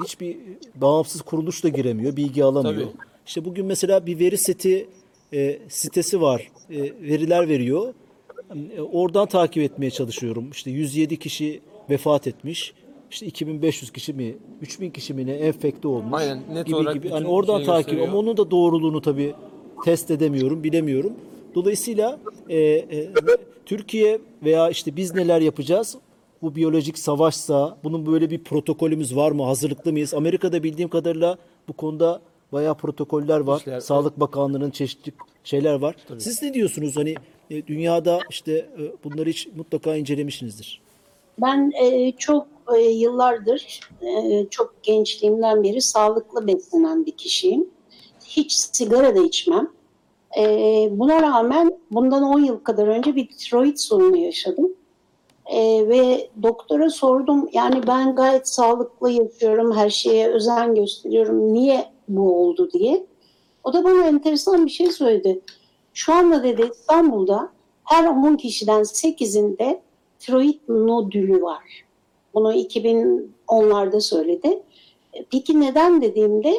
hiçbir 0.03 0.37
bağımsız 0.75 1.21
kuruluş 1.21 1.63
da 1.63 1.69
giremiyor, 1.69 2.15
bilgi 2.15 2.43
alamıyor. 2.43 2.91
Tabii. 2.91 3.03
İşte 3.25 3.45
bugün 3.45 3.65
mesela 3.65 4.05
bir 4.05 4.19
veri 4.19 4.37
seti 4.37 4.89
e, 5.33 5.59
sitesi 5.69 6.21
var, 6.21 6.51
e, 6.69 6.81
veriler 6.81 7.49
veriyor. 7.49 7.93
E, 8.77 8.81
oradan 8.81 9.27
takip 9.27 9.63
etmeye 9.63 9.91
çalışıyorum. 9.91 10.51
İşte 10.51 10.71
107 10.71 11.19
kişi 11.19 11.61
vefat 11.89 12.27
etmiş. 12.27 12.73
İşte 13.15 13.25
2500 13.25 13.91
kişi 13.91 14.13
mi, 14.13 14.35
3000 14.61 14.89
kişi 14.91 15.13
mi 15.13 15.25
ne 15.25 15.31
enfekte 15.33 15.87
olmuş. 15.87 16.13
Aynen, 16.21 16.39
net 16.53 16.65
gibi 16.65 16.75
olarak 16.75 16.93
gibi. 16.93 17.03
bütün 17.03 17.15
Hani 17.15 17.27
oradan 17.27 17.55
şeyi 17.57 17.65
takip 17.65 17.85
gösteriyor. 17.85 18.07
ama 18.07 18.17
onun 18.17 18.37
da 18.37 18.51
doğruluğunu 18.51 19.01
tabii 19.01 19.33
test 19.85 20.11
edemiyorum, 20.11 20.63
bilemiyorum. 20.63 21.13
Dolayısıyla 21.55 22.19
e, 22.49 22.57
e, 22.59 23.09
Türkiye 23.65 24.19
veya 24.43 24.69
işte 24.69 24.95
biz 24.95 25.13
neler 25.15 25.41
yapacağız? 25.41 25.97
Bu 26.41 26.55
biyolojik 26.55 26.97
savaşsa 26.97 27.77
bunun 27.83 28.05
böyle 28.05 28.29
bir 28.29 28.43
protokolümüz 28.43 29.15
var 29.15 29.31
mı? 29.31 29.43
Hazırlıklı 29.43 29.91
mıyız? 29.91 30.13
Amerika'da 30.13 30.63
bildiğim 30.63 30.89
kadarıyla 30.89 31.37
bu 31.67 31.73
konuda 31.73 32.21
bayağı 32.51 32.75
protokoller 32.77 33.39
var. 33.39 33.59
İşler- 33.59 33.79
Sağlık 33.79 34.19
Bakanlığı'nın 34.19 34.71
çeşitli 34.71 35.11
şeyler 35.43 35.73
var. 35.75 35.95
Siz 36.17 36.41
ne 36.43 36.53
diyorsunuz? 36.53 36.97
Hani 36.97 37.15
e, 37.51 37.67
dünyada 37.67 38.19
işte 38.29 38.51
e, 38.53 39.03
bunları 39.03 39.29
hiç 39.29 39.47
mutlaka 39.55 39.95
incelemişsinizdir. 39.95 40.84
Ben 41.41 41.71
e, 41.81 42.11
çok 42.11 42.47
e, 42.75 42.79
yıllardır, 42.79 43.79
e, 44.01 44.45
çok 44.49 44.83
gençliğimden 44.83 45.63
beri 45.63 45.81
sağlıklı 45.81 46.47
beslenen 46.47 47.05
bir 47.05 47.11
kişiyim. 47.11 47.69
Hiç 48.25 48.53
sigara 48.53 49.15
da 49.15 49.19
içmem. 49.19 49.67
E, 50.37 50.43
buna 50.91 51.21
rağmen 51.21 51.79
bundan 51.91 52.23
10 52.23 52.39
yıl 52.39 52.57
kadar 52.59 52.87
önce 52.87 53.15
bir 53.15 53.29
tiroid 53.29 53.77
sorunu 53.77 54.17
yaşadım. 54.17 54.73
E, 55.45 55.87
ve 55.89 56.29
doktora 56.43 56.89
sordum 56.89 57.49
yani 57.53 57.87
ben 57.87 58.15
gayet 58.15 58.47
sağlıklı 58.47 59.11
yaşıyorum, 59.11 59.75
her 59.75 59.89
şeye 59.89 60.27
özen 60.27 60.75
gösteriyorum. 60.75 61.53
Niye 61.53 61.85
bu 62.07 62.35
oldu 62.35 62.71
diye. 62.71 63.05
O 63.63 63.73
da 63.73 63.83
bana 63.83 64.07
enteresan 64.07 64.65
bir 64.65 64.71
şey 64.71 64.91
söyledi. 64.91 65.41
Şu 65.93 66.13
anda 66.13 66.43
dedi 66.43 66.69
İstanbul'da 66.73 67.49
her 67.83 68.07
10 68.07 68.35
kişiden 68.35 68.81
8'inde 68.81 69.79
tiroid 70.19 70.59
nodülü 70.67 71.41
var. 71.41 71.63
Bunu 72.33 72.53
2010'larda 72.53 74.01
söyledi. 74.01 74.63
E, 75.13 75.23
Peki 75.31 75.59
neden 75.61 76.01
dediğimde 76.01 76.53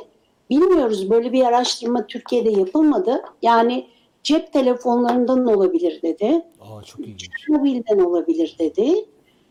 bilmiyoruz. 0.50 1.10
Böyle 1.10 1.32
bir 1.32 1.44
araştırma 1.44 2.06
Türkiye'de 2.06 2.50
yapılmadı. 2.50 3.22
Yani 3.42 3.86
cep 4.22 4.52
telefonlarından 4.52 5.46
olabilir 5.46 6.02
dedi. 6.02 6.42
Aa 6.60 6.82
çok 6.82 7.00
ilginç. 7.00 7.48
Mobilden 7.48 7.98
olabilir 7.98 8.56
dedi. 8.58 8.94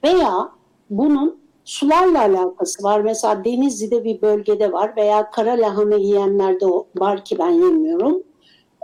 Veya 0.03 0.49
bunun 0.89 1.39
sularla 1.65 2.19
alakası 2.21 2.83
var. 2.83 3.01
Mesela 3.01 3.45
Denizli'de 3.45 4.03
bir 4.03 4.21
bölgede 4.21 4.71
var 4.71 4.95
veya 4.97 5.31
kara 5.31 5.51
lahana 5.51 5.95
yiyenlerde 5.95 6.65
var 6.95 7.25
ki 7.25 7.37
ben 7.39 7.49
yemiyorum. 7.49 8.23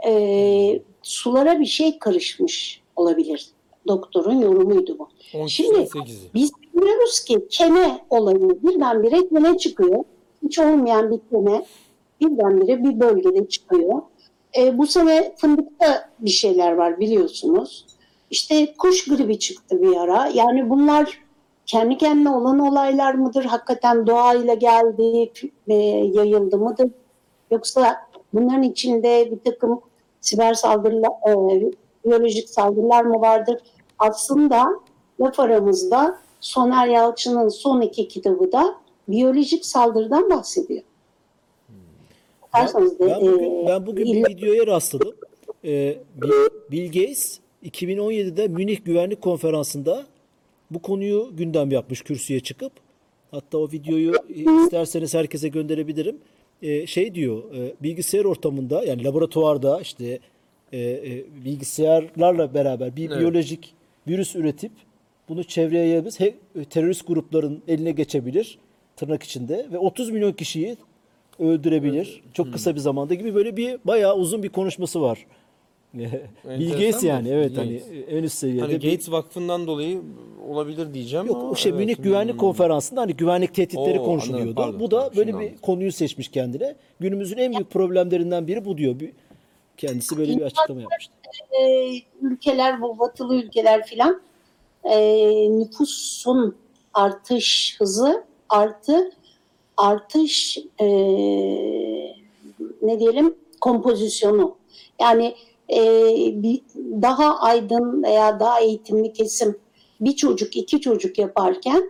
Ee, 0.07 0.81
sulara 1.01 1.59
bir 1.59 1.65
şey 1.65 1.99
karışmış 1.99 2.81
olabilir. 2.95 3.49
Doktorun 3.87 4.41
yorumuydu 4.41 4.99
bu. 4.99 5.07
10 5.37 5.47
Şimdi- 5.47 5.69
kişiden 5.85 6.01
8'i. 6.01 6.33
Biz 6.33 6.51
biliyoruz 6.73 7.19
ki 7.19 7.47
kene 7.49 7.99
olayı 8.09 8.39
birdenbire 8.63 9.29
kene 9.29 9.57
çıkıyor. 9.57 10.03
Hiç 10.43 10.59
olmayan 10.59 11.11
bir 11.11 11.19
kene 11.31 11.65
birdenbire 12.21 12.83
bir 12.83 12.99
bölgede 12.99 13.47
çıkıyor. 13.47 14.01
E, 14.57 14.77
bu 14.77 14.87
sene 14.87 15.35
fındıkta 15.37 16.09
bir 16.19 16.29
şeyler 16.29 16.71
var 16.71 16.99
biliyorsunuz. 16.99 17.85
İşte 18.31 18.73
kuş 18.77 19.05
gribi 19.07 19.39
çıktı 19.39 19.81
bir 19.81 19.95
ara. 19.97 20.27
Yani 20.33 20.69
bunlar 20.69 21.21
kendi 21.65 21.97
kendine 21.97 22.29
olan 22.29 22.59
olaylar 22.59 23.13
mıdır? 23.13 23.45
Hakikaten 23.45 24.07
doğayla 24.07 24.53
geldi, 24.53 25.31
e, 25.67 25.73
yayıldı 26.13 26.57
mıdır? 26.57 26.89
Yoksa 27.51 27.95
bunların 28.33 28.63
içinde 28.63 29.31
bir 29.31 29.51
takım 29.51 29.81
siber 30.21 30.53
saldırılar, 30.53 31.09
e, 31.27 31.71
biyolojik 32.05 32.49
saldırılar 32.49 33.03
mı 33.03 33.21
vardır? 33.21 33.57
Aslında 33.99 34.67
laf 35.21 35.39
aramızda 35.39 36.19
Soner 36.39 36.87
Yalçın'ın 36.87 37.49
son 37.49 37.81
iki 37.81 38.07
kitabı 38.07 38.51
da 38.51 38.75
biyolojik 39.07 39.65
saldırıdan 39.65 40.29
bahsediyor. 40.29 40.83
Bakarsanız 42.41 42.99
da, 42.99 43.07
Ben 43.07 43.21
bugün, 43.21 43.65
e, 43.65 43.67
ben 43.67 43.85
bugün 43.85 44.05
bir 44.05 44.29
videoya 44.29 44.67
rastladım. 44.67 45.13
Ee, 45.65 45.97
Bill, 46.71 46.85
Gates 46.85 47.39
2017'de 47.65 48.47
Münih 48.47 48.85
Güvenlik 48.85 49.21
Konferansı'nda 49.21 50.05
bu 50.71 50.81
konuyu 50.81 51.29
gündem 51.33 51.71
yapmış 51.71 52.01
kürsüye 52.01 52.39
çıkıp. 52.39 52.71
Hatta 53.31 53.57
o 53.57 53.71
videoyu 53.71 54.13
e, 54.29 54.63
isterseniz 54.63 55.13
herkese 55.13 55.47
gönderebilirim. 55.47 56.17
Ee, 56.61 56.87
şey 56.87 57.15
diyor, 57.15 57.53
e, 57.55 57.73
bilgisayar 57.83 58.25
ortamında 58.25 58.83
yani 58.85 59.03
laboratuvarda 59.03 59.81
işte 59.81 60.19
e, 60.71 60.79
e, 60.79 61.23
bilgisayarlarla 61.45 62.53
beraber 62.53 62.95
bir 62.95 63.07
Evet. 63.09 63.19
biyolojik 63.19 63.73
virüs 64.07 64.35
üretip 64.35 64.71
bunu 65.29 65.43
çevreye 65.43 65.85
yayabiliriz. 65.87 66.19
He- 66.19 66.35
terörist 66.69 67.07
grupların 67.07 67.61
eline 67.67 67.91
geçebilir 67.91 68.57
tırnak 68.95 69.23
içinde 69.23 69.65
ve 69.71 69.77
30 69.77 70.09
milyon 70.09 70.31
kişiyi 70.31 70.77
öldürebilir. 71.39 72.21
Çok 72.33 72.53
kısa 72.53 72.75
bir 72.75 72.79
zamanda 72.79 73.13
gibi 73.13 73.35
böyle 73.35 73.57
bir 73.57 73.77
bayağı 73.85 74.15
uzun 74.15 74.43
bir 74.43 74.49
konuşması 74.49 75.01
var. 75.01 75.25
Bill 75.93 76.69
Gates 76.71 77.03
yani 77.03 77.25
bir- 77.25 77.31
evet 77.31 77.57
hani 77.57 77.81
en 78.09 78.23
üst 78.23 78.37
seviyede. 78.37 78.61
Hani 78.61 78.73
bir- 78.81 78.91
Gates 78.91 79.11
Vakfı'ndan 79.11 79.67
dolayı 79.67 80.01
olabilir 80.49 80.93
diyeceğim 80.93 81.25
Yok 81.25 81.35
ama 81.37 81.49
o 81.49 81.55
şey 81.55 81.69
evet. 81.71 81.79
Münih 81.81 82.03
Güvenlik 82.03 82.33
Hmm. 82.33 82.39
Konferansı'nda 82.39 83.01
hani 83.01 83.13
güvenlik 83.13 83.53
tehditleri 83.55 83.99
Oo, 83.99 84.03
konuşuluyordu. 84.05 84.41
anladım, 84.49 84.55
pardon, 84.55 84.79
bu 84.79 84.91
da 84.91 85.11
böyle 85.15 85.29
bir 85.29 85.33
anladım. 85.37 85.55
konuyu 85.61 85.91
seçmiş 85.91 86.27
kendine. 86.27 86.75
Günümüzün 86.99 87.37
en 87.37 87.51
büyük 87.53 87.69
problemlerinden 87.71 88.47
biri 88.47 88.65
bu 88.65 88.77
diyor. 88.77 88.99
Bir- 88.99 89.11
Kendisi 89.81 90.17
böyle 90.17 90.37
bir 90.37 90.41
açıklama 90.41 90.81
yapmıştı. 90.81 91.13
e, 91.61 91.91
ülkeler 92.21 92.81
bu 92.81 92.99
batılı 92.99 93.35
ülkeler 93.35 93.85
filan 93.85 94.21
e, 94.83 94.99
nüfusun 95.59 96.55
artış 96.93 97.75
hızı 97.79 98.23
artı 98.49 99.11
artış 99.77 100.57
e, 100.79 100.87
ne 102.81 102.99
diyelim 102.99 103.35
kompozisyonu 103.61 104.55
yani 104.99 105.35
e, 105.73 105.81
bir, 106.43 106.61
daha 107.01 107.39
aydın 107.39 108.03
veya 108.03 108.39
daha 108.39 108.59
eğitimli 108.59 109.13
kesim 109.13 109.59
bir 110.01 110.15
çocuk 110.15 110.57
iki 110.57 110.81
çocuk 110.81 111.17
yaparken 111.17 111.89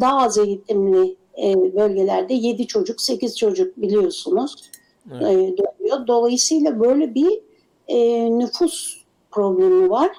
daha 0.00 0.22
az 0.22 0.38
eğitimli 0.38 1.16
e, 1.42 1.54
bölgelerde 1.54 2.34
yedi 2.34 2.66
çocuk 2.66 3.00
sekiz 3.00 3.38
çocuk 3.38 3.76
biliyorsunuz 3.76 4.70
Evet. 5.12 5.22
e, 5.22 5.56
doğuyor. 5.56 6.06
Dolayısıyla 6.06 6.80
böyle 6.80 7.14
bir 7.14 7.40
e, 7.88 8.28
nüfus 8.38 9.04
problemi 9.30 9.90
var. 9.90 10.10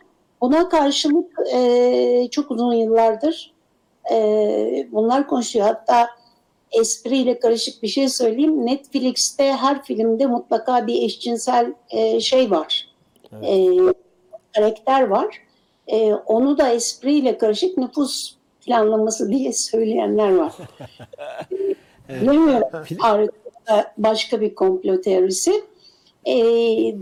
Buna 0.41 0.69
karşılık 0.69 1.39
e, 1.53 2.27
çok 2.31 2.51
uzun 2.51 2.73
yıllardır 2.73 3.53
e, 4.11 4.87
bunlar 4.91 5.27
konuşuyor. 5.27 5.65
Hatta 5.65 6.07
espriyle 6.71 7.39
karışık 7.39 7.83
bir 7.83 7.87
şey 7.87 8.09
söyleyeyim. 8.09 8.65
Netflix'te 8.65 9.53
her 9.53 9.83
filmde 9.83 10.25
mutlaka 10.25 10.87
bir 10.87 11.01
eşcinsel 11.01 11.73
e, 11.89 12.19
şey 12.19 12.51
var. 12.51 12.89
E, 13.43 13.67
karakter 14.55 15.07
var. 15.07 15.41
E, 15.87 16.13
onu 16.13 16.57
da 16.57 16.69
espriyle 16.69 17.37
karışık 17.37 17.77
nüfus 17.77 18.35
planlaması 18.65 19.29
diye 19.29 19.53
söyleyenler 19.53 20.35
var. 20.35 20.53
Bilmiyorum. 22.09 22.67
Arkada 23.67 23.93
başka 23.97 24.41
bir 24.41 24.55
komplo 24.55 25.01
teorisi. 25.01 25.51
E, 26.25 26.33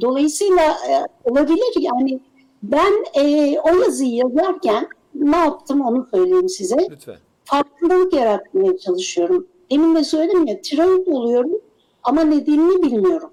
dolayısıyla 0.01 0.75
e, 0.89 0.93
olabilir 1.31 1.73
yani 1.79 2.19
ben 2.63 2.93
e, 3.13 3.57
o 3.59 3.77
yazıyı 3.77 4.15
yazarken 4.15 4.87
ne 5.15 5.37
yaptım 5.37 5.81
onu 5.81 6.07
söyleyeyim 6.11 6.49
size 6.49 6.87
Lütfen. 6.91 7.15
farkındalık 7.45 8.13
yaratmaya 8.13 8.77
çalışıyorum. 8.77 9.47
Demin 9.71 9.95
de 9.95 10.03
söyledim 10.03 10.47
ya 10.47 10.61
tiroid 10.61 11.07
oluyorum 11.07 11.61
ama 12.03 12.21
nedenini 12.23 12.83
bilmiyorum. 12.83 13.29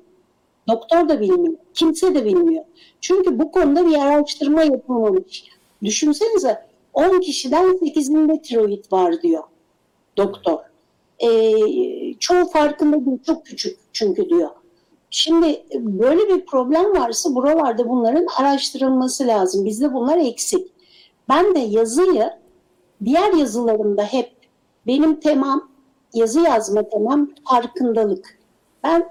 Doktor 0.69 1.09
da 1.09 1.21
bilmiyor. 1.21 1.57
Kimse 1.75 2.15
de 2.15 2.25
bilmiyor. 2.25 2.65
Çünkü 3.01 3.39
bu 3.39 3.53
konuda 3.53 3.87
bir 3.87 3.95
araştırma 3.95 4.63
yapılmamış. 4.63 5.45
Düşünsenize 5.85 6.67
10 6.95 7.21
kişiden 7.21 7.65
8'inde 7.65 8.43
tiroid 8.43 8.93
var 8.93 9.23
diyor 9.23 9.43
doktor. 10.17 10.59
Ee, 11.19 11.29
çoğu 12.21 12.45
farkında 12.45 13.07
değil, 13.07 13.19
çok 13.27 13.47
küçük 13.47 13.79
çünkü 13.93 14.29
diyor. 14.29 14.51
Şimdi 15.11 15.67
böyle 15.75 16.29
bir 16.29 16.47
problem 16.47 16.97
varsa 16.97 17.35
buralarda 17.35 17.89
bunların 17.89 18.27
araştırılması 18.39 19.27
lazım. 19.27 19.65
Bizde 19.65 19.95
bunlar 19.95 20.19
eksik. 20.19 20.73
Ben 21.29 21.55
de 21.55 21.59
yazıyı 21.59 22.31
diğer 23.05 23.33
yazılarımda 23.33 24.03
hep 24.03 24.33
benim 24.87 25.21
temam, 25.21 25.71
yazı 26.15 26.41
yazma 26.41 26.89
temam 26.89 27.31
farkındalık. 27.49 28.39
Ben 28.85 29.09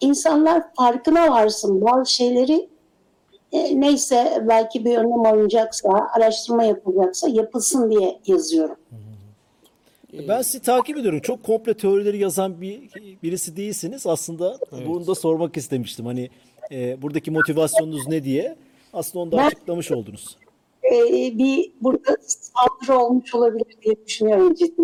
insanlar 0.00 0.74
farkına 0.74 1.30
varsın 1.30 1.80
bazı 1.80 2.12
şeyleri 2.12 2.68
e, 3.52 3.80
neyse 3.80 4.44
belki 4.48 4.84
bir 4.84 4.96
önlem 4.96 5.26
alınacaksa, 5.26 5.88
araştırma 6.16 6.64
yapılacaksa 6.64 7.28
yapılsın 7.28 7.90
diye 7.90 8.20
yazıyorum. 8.26 8.76
Ben 10.28 10.42
sizi 10.42 10.62
takip 10.62 10.96
ediyorum. 10.98 11.20
Çok 11.20 11.42
komple 11.42 11.74
teorileri 11.74 12.18
yazan 12.18 12.60
bir 12.60 12.80
birisi 13.22 13.56
değilsiniz. 13.56 14.06
Aslında 14.06 14.58
bunu 14.86 15.06
da 15.06 15.14
sormak 15.14 15.56
istemiştim. 15.56 16.06
Hani 16.06 16.30
e, 16.72 17.02
buradaki 17.02 17.30
motivasyonunuz 17.30 18.08
ne 18.08 18.24
diye. 18.24 18.56
Aslında 18.92 19.22
onu 19.22 19.32
da 19.32 19.36
Ben- 19.36 19.46
açıklamış 19.46 19.90
oldunuz. 19.90 20.36
Ee, 20.84 21.38
bir 21.38 21.72
burada 21.80 22.16
saldırı 22.20 22.98
olmuş 22.98 23.34
olabilir 23.34 23.64
diye 23.82 23.94
düşünüyorum 24.06 24.54
ciddi. 24.54 24.82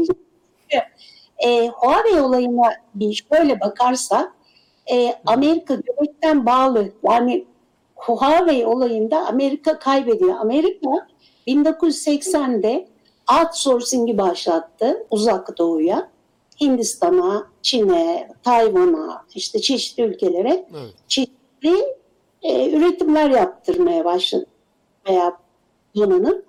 E, 1.47 1.69
Huawei 1.69 2.21
olayına 2.21 2.73
bir 2.95 3.25
şöyle 3.33 3.61
bakarsak 3.61 4.33
e, 4.93 5.15
Amerika 5.27 5.75
göbekten 5.75 6.47
bağlı. 6.47 6.93
Yani 7.03 7.45
Huawei 7.97 8.67
olayında 8.67 9.27
Amerika 9.27 9.79
kaybediyor. 9.79 10.35
Amerika 10.41 10.91
1980'de 11.47 12.89
outsourcing'i 13.33 14.19
başlattı 14.19 15.07
uzak 15.11 15.59
doğuya. 15.59 16.11
Hindistan'a, 16.61 17.47
Çin'e, 17.63 18.29
Tayvan'a, 18.43 19.25
işte 19.35 19.61
çeşitli 19.61 20.03
ülkelere 20.03 20.67
Evet. 20.75 20.95
çeşitli 21.09 21.97
e, 22.43 22.71
üretimler 22.71 23.31
yaptırmaya 23.31 24.05
başladı 24.05 24.47
veya 25.09 25.37
donanım. 25.97 26.43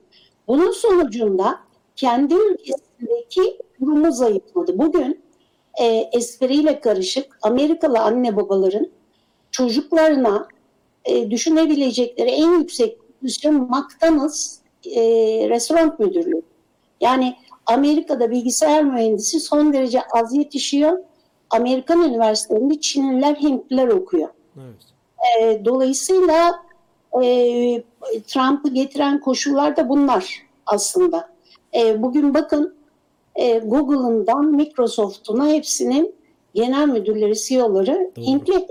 Bunun 0.48 0.72
sonucunda 0.72 1.60
kendi 1.96 2.34
ülkesindeki 2.34 3.58
durumu 3.82 4.12
zayıfladı. 4.12 4.78
Bugün 4.78 5.22
e, 5.82 6.10
espriyle 6.14 6.80
karışık 6.80 7.38
Amerikalı 7.42 8.00
anne 8.00 8.36
babaların 8.36 8.88
çocuklarına 9.52 10.48
e, 11.06 11.32
düşünebilecekleri 11.32 12.30
en 12.30 12.60
yüksek 12.60 12.98
pozisyon 13.22 13.56
McDonald's 13.56 14.58
e, 14.86 15.02
restoran 15.50 15.96
müdürlüğü. 16.00 16.42
Yani 17.02 17.36
Amerika'da 17.66 18.32
bilgisayar 18.32 18.84
mühendisi 18.84 19.40
son 19.40 19.74
derece 19.74 20.02
az 20.14 20.34
yetişiyor. 20.34 21.00
Amerikan 21.50 22.02
üniversitelerinde 22.02 22.80
Çinliler, 22.80 23.36
Hintliler 23.36 23.88
okuyor. 23.88 24.30
Evet. 24.58 24.76
E, 25.42 25.66
dolayısıyla 25.66 26.64
e, 27.24 27.84
Trump'ı 28.28 28.70
getiren 28.70 29.20
koşullar 29.20 29.78
da 29.78 29.90
bunlar 29.90 30.44
aslında. 30.66 31.30
E, 31.74 32.02
bugün 32.02 32.34
bakın 32.34 32.76
e, 33.36 33.60
Google'ından 33.60 34.46
Microsoft'una 34.46 35.48
hepsinin 35.48 36.16
genel 36.54 36.88
müdürleri, 36.88 37.36
CEO'ları 37.36 38.12
Doğru. 38.16 38.26
Hintli. 38.26 38.68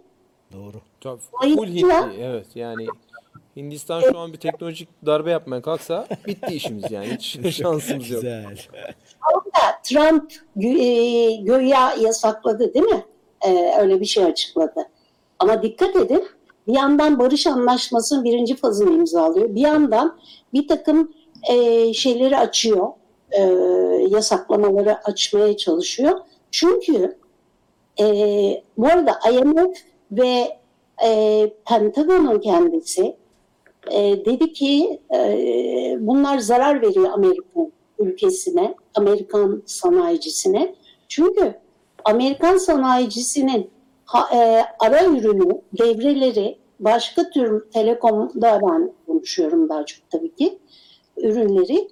Doğru. 0.53 0.77
Tabii. 1.01 1.57
Full 1.57 1.66
Hintli. 1.66 2.22
Evet 2.22 2.47
yani 2.55 2.87
Hindistan 3.57 4.01
şu 4.01 4.19
an 4.19 4.33
bir 4.33 4.39
teknolojik 4.39 4.89
darbe 5.07 5.31
yapmaya 5.31 5.63
kalksa 5.63 6.07
bitti 6.27 6.55
işimiz 6.55 6.91
yani. 6.91 7.07
Hiç 7.07 7.39
şansımız 7.57 8.11
yok. 8.11 8.23
Güzel. 8.23 8.59
Orada 9.35 9.81
Trump 9.83 10.33
gö- 10.57 10.79
e, 10.79 11.37
göya 11.37 11.95
yasakladı 12.01 12.75
değil 12.75 12.85
mi? 12.85 13.05
E, 13.47 13.75
öyle 13.81 14.01
bir 14.01 14.05
şey 14.07 14.25
açıkladı. 14.25 14.81
Ama 15.39 15.63
dikkat 15.63 15.97
edin 15.97 16.25
bir 16.69 16.75
yandan 16.75 17.19
barış 17.19 17.47
anlaşmasının 17.47 18.25
birinci 18.25 18.57
fazını 18.57 18.93
imzalıyor. 18.95 19.55
Bir 19.55 19.61
yandan 19.61 20.19
bir 20.53 20.69
takım 20.69 21.13
e, 21.51 21.93
şeyleri 21.95 22.37
açıyor. 22.37 22.89
E, 23.31 23.43
yasaklamaları 24.11 24.99
açmaya 25.05 25.57
çalışıyor. 25.57 26.19
Çünkü 26.51 27.19
e, 28.01 28.05
bu 28.79 28.87
arada 28.87 29.19
IMF 29.33 29.77
ve 30.13 30.59
e, 31.05 31.51
Pentagon'un 31.69 32.41
kendisi 32.41 33.17
e, 33.93 34.24
dedi 34.24 34.53
ki 34.53 35.01
e, 35.14 35.97
bunlar 36.01 36.39
zarar 36.39 36.82
veriyor 36.82 37.11
Amerika 37.12 37.61
ülkesine, 37.99 38.74
Amerikan 38.95 39.62
sanayicisine. 39.66 40.74
Çünkü 41.09 41.55
Amerikan 42.05 42.57
sanayicisinin 42.57 43.70
ha- 44.05 44.37
e, 44.37 44.64
ara 44.78 45.05
ürünü, 45.05 45.61
devreleri 45.78 46.59
başka 46.80 47.30
tür 47.30 47.70
telekomda 47.70 48.61
ben 48.62 48.93
konuşuyorum 49.07 49.68
daha 49.68 49.87
çok 49.87 50.11
tabii 50.11 50.34
ki 50.34 50.59
ürünleri 51.16 51.89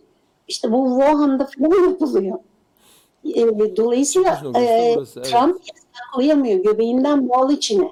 işte 0.49 0.73
bu 0.73 0.89
Wuhan'da 1.01 1.49
falan 1.59 1.91
yapılıyor. 1.91 2.39
E, 3.35 3.77
dolayısıyla 3.77 4.43
e. 4.61 4.95
Trump 5.23 5.61
yasaklayamıyor. 5.75 6.59
Göbeğinden 6.59 7.29
bağlı 7.29 7.53
içine. 7.53 7.89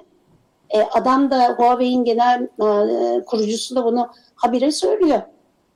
E, 0.73 0.81
adam 0.81 1.31
da 1.31 1.55
Huawei'in 1.57 2.03
genel 2.03 2.43
e, 2.43 3.25
kurucusu 3.25 3.75
da 3.75 3.85
bunu 3.85 4.07
habire 4.35 4.71
söylüyor. 4.71 5.21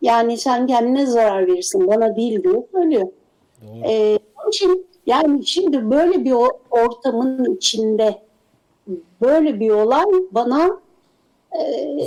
Yani 0.02 0.38
sen 0.38 0.68
kendine 0.68 1.06
zarar 1.06 1.48
verirsin 1.48 1.88
bana 1.88 2.16
değil 2.16 2.44
diye 2.44 2.68
söylüyor. 2.72 3.08
Doğru. 3.62 3.92
E, 3.92 4.20
onun 4.42 4.50
için 4.50 4.88
yani 5.06 5.46
şimdi 5.46 5.90
böyle 5.92 6.26
bir 6.26 6.34
ortamın 6.72 7.56
içinde 7.56 8.22
böyle 9.22 9.60
bir 9.60 9.70
olay 9.70 10.06
bana 10.32 10.80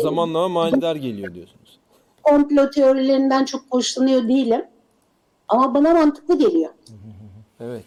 Zamanlama 0.02 0.48
manidar 0.48 0.96
geliyor 0.96 1.34
diyorsunuz. 1.34 1.78
komplo 2.22 2.70
teorilerinden 2.70 3.44
çok 3.44 3.62
hoşlanıyor 3.70 4.28
değilim. 4.28 4.64
Ama 5.48 5.74
bana 5.74 5.94
mantıklı 5.94 6.38
geliyor. 6.38 6.70
Evet. 7.60 7.84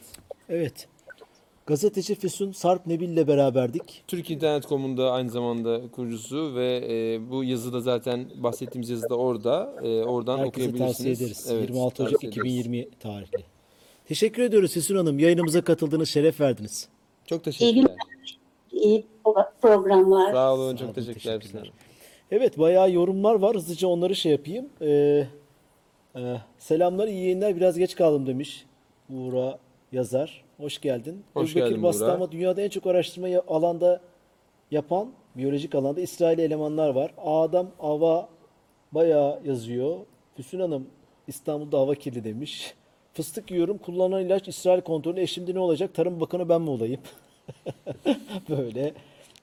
Evet. 0.49 0.87
Gazeteci 1.65 2.15
Füsun 2.15 2.51
Sarp 2.51 2.87
Nebil 2.87 3.09
ile 3.09 3.27
beraberdik. 3.27 4.03
Türk 4.07 4.29
İnternet.com'un 4.31 4.97
da 4.97 5.11
aynı 5.11 5.29
zamanda 5.29 5.81
kurucusu 5.91 6.55
ve 6.55 6.81
e, 6.89 7.29
bu 7.31 7.43
yazıda 7.43 7.81
zaten 7.81 8.25
bahsettiğimiz 8.35 8.89
yazıda 8.89 9.15
orada. 9.15 9.73
E, 9.83 10.03
oradan 10.03 10.37
Herkese 10.37 10.49
okuyabilirsiniz. 10.49 10.97
tavsiye 10.97 11.13
ederiz. 11.13 11.47
Evet, 11.51 11.69
26 11.69 12.03
Ocak 12.03 12.11
tavsiye 12.13 12.31
ederiz. 12.31 12.45
2020 12.45 12.89
tarihli. 12.99 13.43
Teşekkür 14.05 14.43
ediyoruz 14.43 14.73
Füsun 14.73 14.95
Hanım. 14.95 15.19
Yayınımıza 15.19 15.61
katıldığınız 15.63 16.09
şeref 16.09 16.39
verdiniz. 16.41 16.87
Çok 17.25 17.41
İyi 17.41 17.43
teşekkürler. 17.43 17.73
günler. 17.73 17.95
İyi 18.71 19.05
programlar. 19.61 20.31
Sağ 20.33 20.53
olun. 20.53 20.71
Sağ 20.71 20.77
Çok 20.77 20.85
olun, 20.87 20.93
teşekkürler. 20.93 21.39
teşekkürler. 21.39 21.71
Evet 22.31 22.59
bayağı 22.59 22.91
yorumlar 22.91 23.35
var. 23.35 23.55
Hızlıca 23.55 23.87
onları 23.87 24.15
şey 24.15 24.31
yapayım. 24.31 24.65
Ee, 24.81 25.27
e, 26.15 26.21
selamlar 26.57 27.07
iyi 27.07 27.23
yayınlar. 27.23 27.55
Biraz 27.55 27.77
geç 27.77 27.95
kaldım 27.95 28.27
demiş 28.27 28.65
Buğra 29.09 29.59
yazar. 29.93 30.43
Hoş 30.57 30.81
geldin. 30.81 31.23
Hoş 31.33 31.51
Ebubekir 31.51 31.69
geldin 31.69 31.83
Bastı 31.83 32.05
Buğra. 32.05 32.13
ama 32.13 32.31
dünyada 32.31 32.61
en 32.61 32.69
çok 32.69 32.87
araştırma 32.87 33.27
alanda 33.47 34.01
yapan 34.71 35.11
biyolojik 35.35 35.75
alanda 35.75 36.01
İsrail 36.01 36.39
elemanlar 36.39 36.89
var. 36.89 37.13
Adam 37.17 37.71
Ava 37.79 38.29
bayağı 38.91 39.39
yazıyor. 39.45 39.97
Füsun 40.35 40.59
Hanım 40.59 40.87
İstanbul'da 41.27 41.79
hava 41.79 41.95
kirli 41.95 42.23
demiş. 42.23 42.73
Fıstık 43.13 43.51
yiyorum. 43.51 43.77
Kullanılan 43.77 44.25
ilaç 44.25 44.47
İsrail 44.47 44.81
kontrolü. 44.81 45.19
E 45.19 45.27
şimdi 45.27 45.55
ne 45.55 45.59
olacak? 45.59 45.93
Tarım 45.93 46.19
Bakanı 46.19 46.49
ben 46.49 46.61
mi 46.61 46.69
olayım? 46.69 47.01
Böyle. 48.49 48.93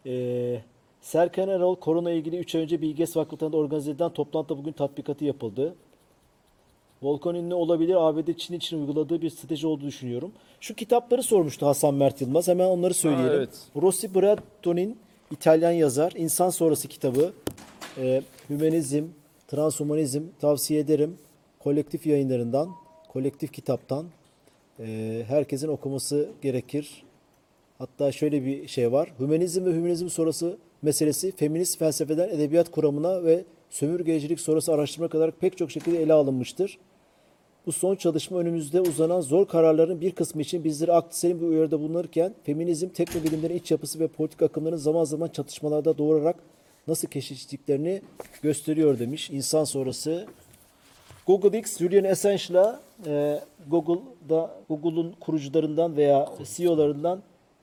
Ee, 0.06 0.60
Serkan 1.00 1.48
Erol 1.48 1.76
korona 1.76 2.10
ilgili 2.10 2.38
3 2.38 2.54
ay 2.54 2.62
önce 2.62 2.82
Bilges 2.82 3.14
Fakültesi'nde 3.14 3.56
organize 3.56 3.90
edilen 3.90 4.10
toplantıda 4.10 4.58
bugün 4.58 4.72
tatbikatı 4.72 5.24
yapıldı. 5.24 5.74
Volkan 7.02 7.34
ünlü 7.34 7.54
olabilir. 7.54 7.94
ABD 7.98 8.32
Çin 8.36 8.54
için 8.54 8.80
uyguladığı 8.80 9.22
bir 9.22 9.30
strateji 9.30 9.66
olduğunu 9.66 9.86
düşünüyorum. 9.88 10.32
Şu 10.60 10.74
kitapları 10.74 11.22
sormuştu 11.22 11.66
Hasan 11.66 11.94
Mert 11.94 12.20
Yılmaz. 12.20 12.48
Hemen 12.48 12.66
onları 12.66 12.94
söyleyelim. 12.94 13.32
evet. 13.32 13.50
Rossi 13.82 14.14
Bratto'nun 14.14 14.96
İtalyan 15.30 15.70
yazar 15.70 16.12
İnsan 16.16 16.50
Sonrası 16.50 16.88
kitabı. 16.88 17.32
E, 17.98 18.22
Hümanizm, 18.50 19.04
Transhumanizm 19.48 20.22
tavsiye 20.40 20.80
ederim. 20.80 21.18
Kolektif 21.58 22.06
yayınlarından, 22.06 22.68
kolektif 23.08 23.52
kitaptan. 23.52 24.06
E, 24.80 25.22
herkesin 25.28 25.68
okuması 25.68 26.28
gerekir. 26.42 27.02
Hatta 27.78 28.12
şöyle 28.12 28.44
bir 28.44 28.68
şey 28.68 28.92
var. 28.92 29.12
Hümanizm 29.18 29.64
ve 29.64 29.70
hümanizm 29.70 30.08
sonrası 30.08 30.58
meselesi 30.82 31.32
feminist 31.32 31.78
felsefeden 31.78 32.28
edebiyat 32.28 32.70
kuramına 32.70 33.24
ve 33.24 33.44
sömürgecilik 33.70 34.40
sonrası 34.40 34.72
araştırma 34.72 35.08
kadar 35.08 35.30
pek 35.30 35.56
çok 35.58 35.70
şekilde 35.70 36.02
ele 36.02 36.12
alınmıştır. 36.12 36.78
Bu 37.66 37.72
son 37.72 37.96
çalışma 37.96 38.38
önümüzde 38.38 38.80
uzanan 38.80 39.20
zor 39.20 39.48
kararların 39.48 40.00
bir 40.00 40.10
kısmı 40.10 40.42
için 40.42 40.64
bizleri 40.64 40.92
aklı 40.92 41.16
selim 41.16 41.40
bir 41.40 41.46
uyarıda 41.46 41.80
bulunurken 41.80 42.34
feminizm, 42.44 42.88
teknobilimlerin 42.88 43.56
iç 43.56 43.70
yapısı 43.70 44.00
ve 44.00 44.08
politik 44.08 44.42
akımların 44.42 44.76
zaman 44.76 45.04
zaman 45.04 45.28
çatışmalarda 45.28 45.98
doğurarak 45.98 46.36
nasıl 46.88 47.08
keşiştiklerini 47.08 48.02
gösteriyor 48.42 48.98
demiş. 48.98 49.30
İnsan 49.30 49.64
sonrası 49.64 50.26
Google 51.26 51.58
X, 51.58 51.78
Julian 51.78 52.04
Assange'la 52.04 52.80
e, 53.06 53.40
Google'da 53.68 54.50
Google'un 54.68 55.14
kurucularından 55.20 55.96
veya 55.96 56.28
CEO'larından 56.56 57.22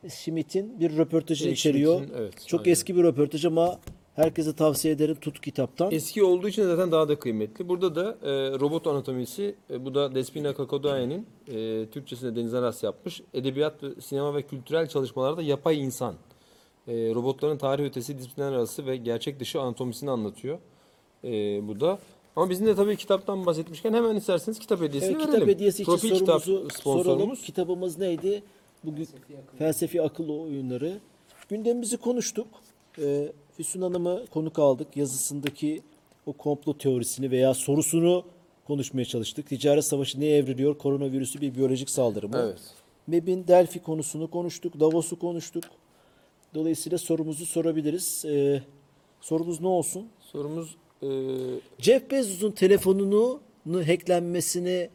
Schmidt'in 0.10 0.80
bir 0.80 0.98
röportajı 0.98 1.44
Şey, 1.44 1.54
içeriyor. 1.54 2.02
Evet, 2.18 2.34
Çok 2.48 2.60
aynen. 2.60 2.72
eski 2.72 2.96
bir 2.96 3.04
röportaj 3.04 3.46
ama 3.46 3.80
herkese 4.18 4.54
tavsiye 4.56 4.94
ederim 4.94 5.16
tut 5.22 5.42
kitaptan. 5.42 5.92
Eski 5.92 6.24
olduğu 6.24 6.48
için 6.48 6.64
zaten 6.64 6.92
daha 6.92 7.10
da 7.10 7.20
kıymetli. 7.20 7.70
Burada 7.70 7.96
da 7.96 8.18
e, 8.24 8.60
robot 8.60 8.88
anatomisi, 8.88 9.56
e, 9.70 9.86
bu 9.86 9.96
da 9.96 10.16
Despina 10.16 10.54
Kakodayan'ın 10.54 11.26
e, 11.48 11.86
Türkçesinde 11.92 12.36
Deniz 12.36 12.54
Aras 12.54 12.84
yapmış. 12.84 13.22
Edebiyat, 13.34 13.84
ve 13.84 14.02
sinema 14.02 14.36
ve 14.36 14.42
kültürel 14.42 14.88
çalışmalarda 14.88 15.42
yapay 15.42 15.80
insan. 15.84 16.16
E, 16.88 16.94
robotların 16.94 17.58
tarih 17.58 17.86
ötesi, 17.86 18.18
disiplinler 18.18 18.52
arası 18.52 18.86
ve 18.86 18.98
gerçek 18.98 19.40
dışı 19.40 19.62
anatomisini 19.62 20.12
anlatıyor. 20.12 20.60
E, 21.24 21.30
bu 21.68 21.80
da. 21.80 22.00
Ama 22.36 22.50
bizim 22.50 22.68
de 22.68 22.76
tabii 22.76 22.96
kitaptan 22.96 23.46
bahsetmişken 23.46 23.94
hemen 23.94 24.16
isterseniz 24.16 24.60
kitap 24.60 24.82
hediyesini 24.82 25.12
Evet, 25.12 25.20
verelim. 25.20 25.34
kitap 25.34 25.50
hediyesi 25.50 25.82
için 25.82 25.92
Profil 25.92 26.08
sorumuzu 26.10 26.26
kitap 26.26 26.44
soralım. 26.44 26.72
sponsorumuz. 26.72 27.42
Kitabımız 27.42 27.98
neydi? 27.98 28.44
Bugün 28.84 29.08
felsefi 29.58 30.02
akıl 30.02 30.30
oyunları. 30.30 31.00
Gündemimizi 31.50 31.98
konuştuk. 31.98 32.48
Ee, 33.02 33.32
Füsun 33.58 33.82
Hanım'ı 33.82 34.26
konuk 34.34 34.60
aldık. 34.60 34.98
Yazısındaki 34.98 35.82
o 36.26 36.34
komplo 36.34 36.78
teorisini 36.78 37.32
veya 37.32 37.54
sorusunu 37.54 38.24
konuşmaya 38.68 39.06
çalıştık. 39.06 39.50
Ticaret 39.50 39.86
savaşı 39.86 40.20
neye 40.20 40.38
evriliyor? 40.38 40.78
Koronavirüsü 40.78 41.42
bir 41.42 41.56
biyolojik 41.56 41.90
saldırı 41.90 42.30
mı? 42.30 42.38
Evet. 42.44 42.60
MEB'in 43.08 43.48
Delphi 43.48 43.80
konusunu 43.80 44.30
konuştuk. 44.30 44.80
Davos'u 44.80 45.20
konuştuk. 45.20 45.64
Dolayısıyla 46.56 46.98
sorumuzu 46.98 47.46
sorabiliriz. 47.46 48.26
Ee, 48.26 48.64
sorumuz 49.22 49.62
ne 49.62 49.68
olsun? 49.68 50.08
Sorumuz 50.20 50.76
e, 51.04 51.08
Jeff 51.80 52.12
Bezos'un 52.12 52.52
telefonunu 52.52 53.40
hacklenmesini 53.68 54.90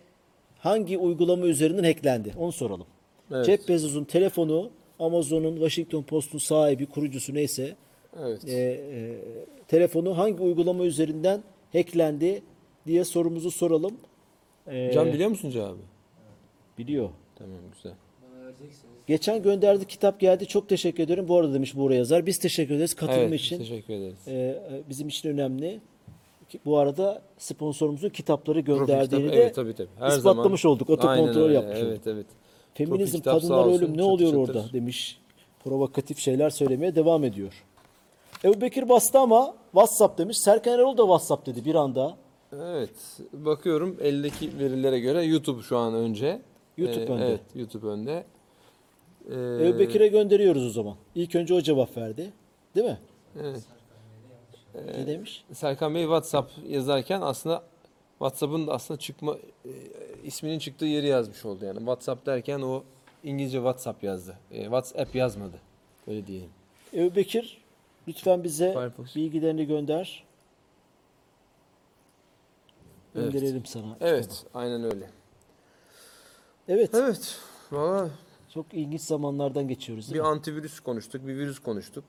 hangi 0.58 0.98
uygulama 0.98 1.46
üzerinden 1.46 1.84
hacklendi? 1.84 2.34
Onu 2.38 2.52
soralım. 2.52 2.86
Evet. 3.32 3.46
Jeff 3.46 3.68
Bezos'un 3.68 4.04
telefonu 4.04 4.70
Amazon'un 4.98 5.54
Washington 5.54 6.02
Post'un 6.02 6.38
sahibi, 6.38 6.86
kurucusu 6.86 7.34
neyse 7.34 7.76
evet. 8.20 8.48
e, 8.48 8.52
e, 8.52 9.18
telefonu 9.68 10.18
hangi 10.18 10.42
uygulama 10.42 10.84
üzerinden 10.84 11.42
hacklendi 11.72 12.42
diye 12.86 13.04
sorumuzu 13.04 13.50
soralım. 13.50 13.96
E, 14.66 14.92
Can 14.92 15.12
biliyor 15.12 15.30
musun 15.30 15.50
cevabı? 15.50 15.78
biliyor. 16.78 17.10
Tamam 17.36 17.58
güzel. 17.74 17.92
Geçen 19.06 19.42
gönderdi 19.42 19.86
kitap 19.86 20.20
geldi. 20.20 20.46
Çok 20.46 20.68
teşekkür 20.68 21.02
ederim. 21.02 21.28
Bu 21.28 21.38
arada 21.38 21.54
demiş 21.54 21.76
Buğra 21.76 21.94
yazar. 21.94 22.26
Biz 22.26 22.38
teşekkür 22.38 22.74
ederiz 22.74 22.94
katılım 22.94 23.20
Evet, 23.20 23.40
için. 23.40 23.58
teşekkür 23.58 23.94
ederiz. 23.94 24.28
E, 24.28 24.32
e, 24.32 24.82
bizim 24.88 25.08
için 25.08 25.28
önemli. 25.28 25.80
Bu 26.64 26.78
arada 26.78 27.22
sponsorumuzun 27.38 28.08
kitapları 28.08 28.60
gönderdiğini 28.60 29.22
kitap- 29.22 29.32
de 29.32 29.42
evet, 29.42 29.54
tabii, 29.54 29.74
tabii. 29.74 29.88
Her 29.98 30.08
ispatlamış 30.08 30.60
zaman. 30.60 30.76
olduk. 30.76 30.90
Otokontrol 30.90 31.42
öyle, 31.42 31.54
yapmış 31.54 31.76
olduk. 31.78 31.88
Evet 31.88 32.06
evet. 32.06 32.26
Feminizm, 32.74 33.20
kadınlar 33.20 33.64
olsun, 33.64 33.78
ölüm 33.78 33.92
ne 33.92 33.96
çatır 33.96 34.10
oluyor 34.10 34.30
çatır. 34.30 34.58
orada 34.58 34.72
demiş. 34.72 35.20
Provokatif 35.64 36.18
şeyler 36.18 36.50
söylemeye 36.50 36.94
devam 36.94 37.24
ediyor. 37.24 37.64
Ebu 38.44 38.60
Bekir 38.60 38.88
bastı 38.88 39.18
ama 39.18 39.54
WhatsApp 39.72 40.18
demiş. 40.18 40.38
Serkan 40.38 40.74
Erol 40.74 40.96
da 40.98 41.02
WhatsApp 41.02 41.46
dedi 41.46 41.64
bir 41.64 41.74
anda. 41.74 42.16
Evet. 42.52 43.20
Bakıyorum 43.32 43.96
eldeki 44.00 44.58
verilere 44.58 45.00
göre 45.00 45.22
YouTube 45.24 45.62
şu 45.62 45.78
an 45.78 45.94
önce. 45.94 46.42
YouTube 46.76 47.04
Ee, 47.04 47.08
önde. 47.08 47.26
Evet 47.26 47.40
YouTube 47.54 47.86
önde. 47.86 48.24
Ee, 49.30 49.68
Ebu 49.68 49.78
Bekir'e 49.78 50.08
gönderiyoruz 50.08 50.66
o 50.66 50.70
zaman. 50.70 50.96
İlk 51.14 51.34
önce 51.34 51.54
o 51.54 51.60
cevap 51.60 51.96
verdi. 51.96 52.32
Değil 52.74 52.86
mi? 52.86 52.98
evet. 53.40 53.62
Ne 54.74 55.06
demiş? 55.06 55.44
Serkan 55.52 55.94
Bey 55.94 56.02
WhatsApp 56.02 56.50
yazarken 56.68 57.20
aslında 57.20 57.62
WhatsApp'ın 58.18 58.66
da 58.66 58.72
aslında 58.72 59.00
çıkma 59.00 59.36
e, 59.64 59.70
isminin 60.24 60.58
çıktığı 60.58 60.84
yeri 60.86 61.06
yazmış 61.06 61.44
oldu 61.44 61.64
yani. 61.64 61.78
WhatsApp 61.78 62.26
derken 62.26 62.60
o 62.60 62.82
İngilizce 63.24 63.58
WhatsApp 63.58 64.04
yazdı. 64.04 64.38
E, 64.50 64.62
WhatsApp 64.62 65.14
yazmadı. 65.14 65.56
Öyle 66.08 66.26
diyelim. 66.26 66.50
Ebu 66.94 67.16
Bekir 67.16 67.61
lütfen 68.08 68.44
bize 68.44 68.72
Firefox. 68.72 69.16
bilgilerini 69.16 69.66
gönder. 69.66 70.24
Evet. 73.14 73.32
Gönderelim 73.32 73.66
sana. 73.66 73.96
Evet, 74.00 74.44
aynen 74.54 74.84
öyle. 74.84 75.10
Evet. 76.68 76.90
Evet. 76.94 77.38
Valla 77.72 78.10
Çok 78.54 78.74
ilginç 78.74 79.00
zamanlardan 79.00 79.68
geçiyoruz. 79.68 80.08
bir 80.08 80.12
Değil 80.14 80.22
mi? 80.22 80.28
antivirüs 80.28 80.80
konuştuk, 80.80 81.26
bir 81.26 81.36
virüs 81.36 81.58
konuştuk. 81.58 82.04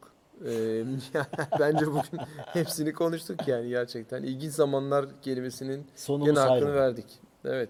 Ee, 0.45 0.83
bence 1.59 1.87
bugün 1.87 2.19
hepsini 2.45 2.93
konuştuk 2.93 3.47
yani 3.47 3.69
gerçekten. 3.69 4.23
İlginç 4.23 4.53
zamanlar 4.53 5.05
kelimesinin 5.21 5.87
Sonumuz 5.95 6.27
gene 6.29 6.39
hakkını 6.39 6.53
ayrı. 6.55 6.73
verdik. 6.75 7.05
Evet. 7.45 7.69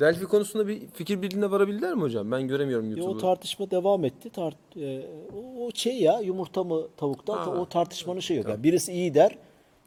Delphi 0.00 0.24
konusunda 0.24 0.68
bir 0.68 0.86
fikir 0.86 1.22
birliğine 1.22 1.50
varabildiler 1.50 1.94
mi 1.94 2.00
hocam? 2.02 2.30
Ben 2.30 2.48
göremiyorum 2.48 2.90
Ya 2.90 2.94
o 2.96 2.98
YouTube'u. 2.98 3.18
tartışma 3.20 3.70
devam 3.70 4.04
etti. 4.04 4.30
Tart, 4.30 4.56
e, 4.76 5.06
o, 5.36 5.66
o 5.66 5.70
şey 5.74 6.00
ya 6.00 6.20
yumurta 6.20 6.64
mı 6.64 6.82
tavuktan 6.96 7.36
Ha. 7.38 7.50
o 7.50 7.68
tartışmanın 7.68 8.20
şey 8.20 8.36
yok. 8.36 8.48
Yani 8.48 8.62
birisi 8.62 8.92
iyi 8.92 9.14
der, 9.14 9.38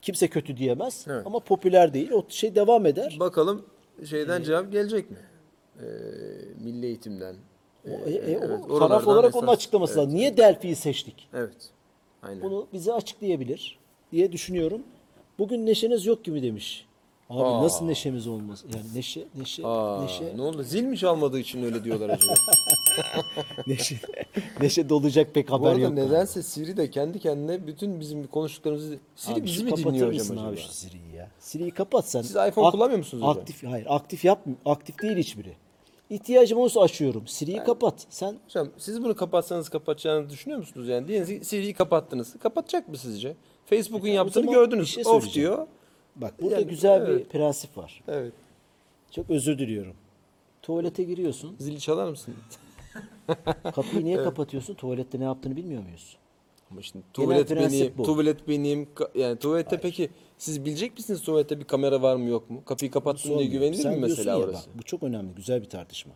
kimse 0.01 0.27
kötü 0.27 0.57
diyemez 0.57 1.05
Evet. 1.09 1.23
ama 1.27 1.39
popüler 1.39 1.93
değil. 1.93 2.11
O 2.11 2.25
şey 2.29 2.55
devam 2.55 2.85
eder. 2.85 3.17
Bakalım 3.19 3.65
şeyden 4.09 4.43
cevap 4.43 4.71
gelecek 4.71 5.11
mi? 5.11 5.17
Ee, 5.79 5.83
milli 6.63 6.85
eğitimden. 6.85 7.35
O, 7.85 7.89
Ee, 7.89 8.11
e, 8.11 8.31
e, 8.31 8.37
o 8.37 8.45
evet, 8.45 8.79
taraf 8.79 9.07
olarak 9.07 9.35
onun 9.35 9.47
esas- 9.47 9.53
açıklaması 9.55 9.93
evet, 9.93 10.03
lazım. 10.03 10.15
Niye 10.15 10.37
Delphi'yi 10.37 10.75
seçtik? 10.75 11.29
Evet. 11.33 11.69
Aynen. 12.23 12.41
Bunu 12.41 12.67
bize 12.73 12.93
açıklayabilir 12.93 13.79
diye 14.11 14.31
düşünüyorum. 14.31 14.81
Bugün 15.39 15.65
neşeniz 15.65 16.05
yok 16.05 16.23
gibi 16.23 16.43
demiş. 16.43 16.85
Abi 17.29 17.43
Aa. 17.43 17.63
nasıl 17.63 17.85
neşemiz 17.85 18.27
olmaz? 18.27 18.63
Yani 18.75 18.85
neşe 18.95 19.25
neşe 19.35 19.67
Aa, 19.67 20.01
neşe 20.03 20.37
ne 20.37 20.41
oldu? 20.41 20.63
Zil 20.63 20.83
mi 20.83 20.97
çalmadığı 20.97 21.39
için 21.39 21.63
öyle 21.63 21.83
diyorlar 21.83 22.09
acaba? 22.09 22.33
neşe 23.67 23.95
neşe 24.61 24.89
dolacak 24.89 25.33
pek 25.33 25.49
Bu 25.49 25.53
haber 25.53 25.67
arada 25.69 25.79
yok. 25.79 25.93
nedense 25.93 26.43
Siri 26.43 26.77
de 26.77 26.89
kendi 26.89 27.19
kendine 27.19 27.67
bütün 27.67 27.99
bizim 27.99 28.27
konuştuklarımızı 28.27 28.97
Siri 29.15 29.33
Abi 29.35 29.43
bizi 29.43 29.63
mi 29.63 29.77
dinliyor 29.77 30.07
hocam 30.13 30.37
abi 30.37 30.39
acaba? 30.47 30.55
şu 30.55 30.67
Siri'yi 30.73 31.15
ya? 31.15 31.31
Siri'yi 31.39 31.71
kapat 31.71 32.09
sen. 32.09 32.21
Siz 32.21 32.35
iPhone 32.35 32.71
kullanmıyor 32.71 32.97
musunuz 32.97 33.23
hocam? 33.23 33.37
Aktif 33.41 33.63
hayır 33.63 33.85
aktif 33.89 34.25
yap 34.25 34.45
aktif 34.65 35.01
değil 35.01 35.17
hiçbiri. 35.17 35.53
İhtiyacım 36.09 36.59
olursa 36.59 36.81
açıyorum. 36.81 37.27
Siri'yi 37.27 37.63
kapat. 37.63 38.05
Sen 38.09 38.35
Hocam 38.45 38.69
siz 38.77 39.03
bunu 39.03 39.15
kapatsanız 39.15 39.69
kapatacağını 39.69 40.29
düşünüyor 40.29 40.59
musunuz 40.59 40.87
yani? 40.87 41.07
Diyelim 41.07 41.43
Siri'yi 41.43 41.73
kapattınız. 41.73 42.39
Kapatacak 42.39 42.87
mı 42.89 42.97
sizce? 42.97 43.35
Facebook'un 43.65 44.07
yaptığını 44.07 44.43
zaman 44.45 44.53
gördünüz. 44.59 44.89
şey 44.89 45.03
Off 45.05 45.33
diyor. 45.33 45.67
Bak 46.15 46.41
burada 46.41 46.55
Yani, 46.55 46.67
güzel 46.67 47.07
bir 47.07 47.11
evet. 47.11 47.29
prensip 47.29 47.77
var. 47.77 48.03
Evet. 48.07 48.33
Çok 49.11 49.29
özür 49.29 49.59
diliyorum. 49.59 49.93
Tuvalete 50.61 51.03
giriyorsun. 51.03 51.55
Zili 51.59 51.79
çalar 51.79 52.09
mısın? 52.09 52.33
Kapıyı 53.75 54.05
niye 54.05 54.17
kapatıyorsun? 54.17 54.73
Tuvalette 54.73 55.19
ne 55.19 55.23
yaptığını 55.23 55.55
bilmiyor 55.55 55.83
muyuz? 55.83 56.17
Ama 56.71 56.81
şimdi 56.81 57.05
Genel 57.13 57.27
tuvalet 57.27 57.49
prensip 57.49 57.81
benim, 57.81 57.97
bu. 57.97 58.03
tuvalet 58.03 58.47
benim. 58.47 58.87
Yani 59.15 59.39
tuvalette 59.39 59.79
peki 59.81 60.09
siz 60.37 60.65
bilecek 60.65 60.97
misiniz 60.97 61.21
tuvalette 61.21 61.59
bir 61.59 61.65
kamera 61.65 62.01
var 62.01 62.15
mı 62.15 62.29
yok 62.29 62.49
mu? 62.49 62.61
Kapıyı 62.65 62.91
kapattın 62.91 63.37
diye 63.37 63.47
güvenilir 63.47 63.83
Sen 63.83 63.93
mi 63.93 63.99
mesela 63.99 64.31
ya, 64.31 64.45
orası? 64.45 64.69
Bak, 64.69 64.77
bu 64.77 64.83
çok 64.83 65.03
önemli, 65.03 65.35
güzel 65.35 65.61
bir 65.61 65.69
tartışma. 65.69 66.13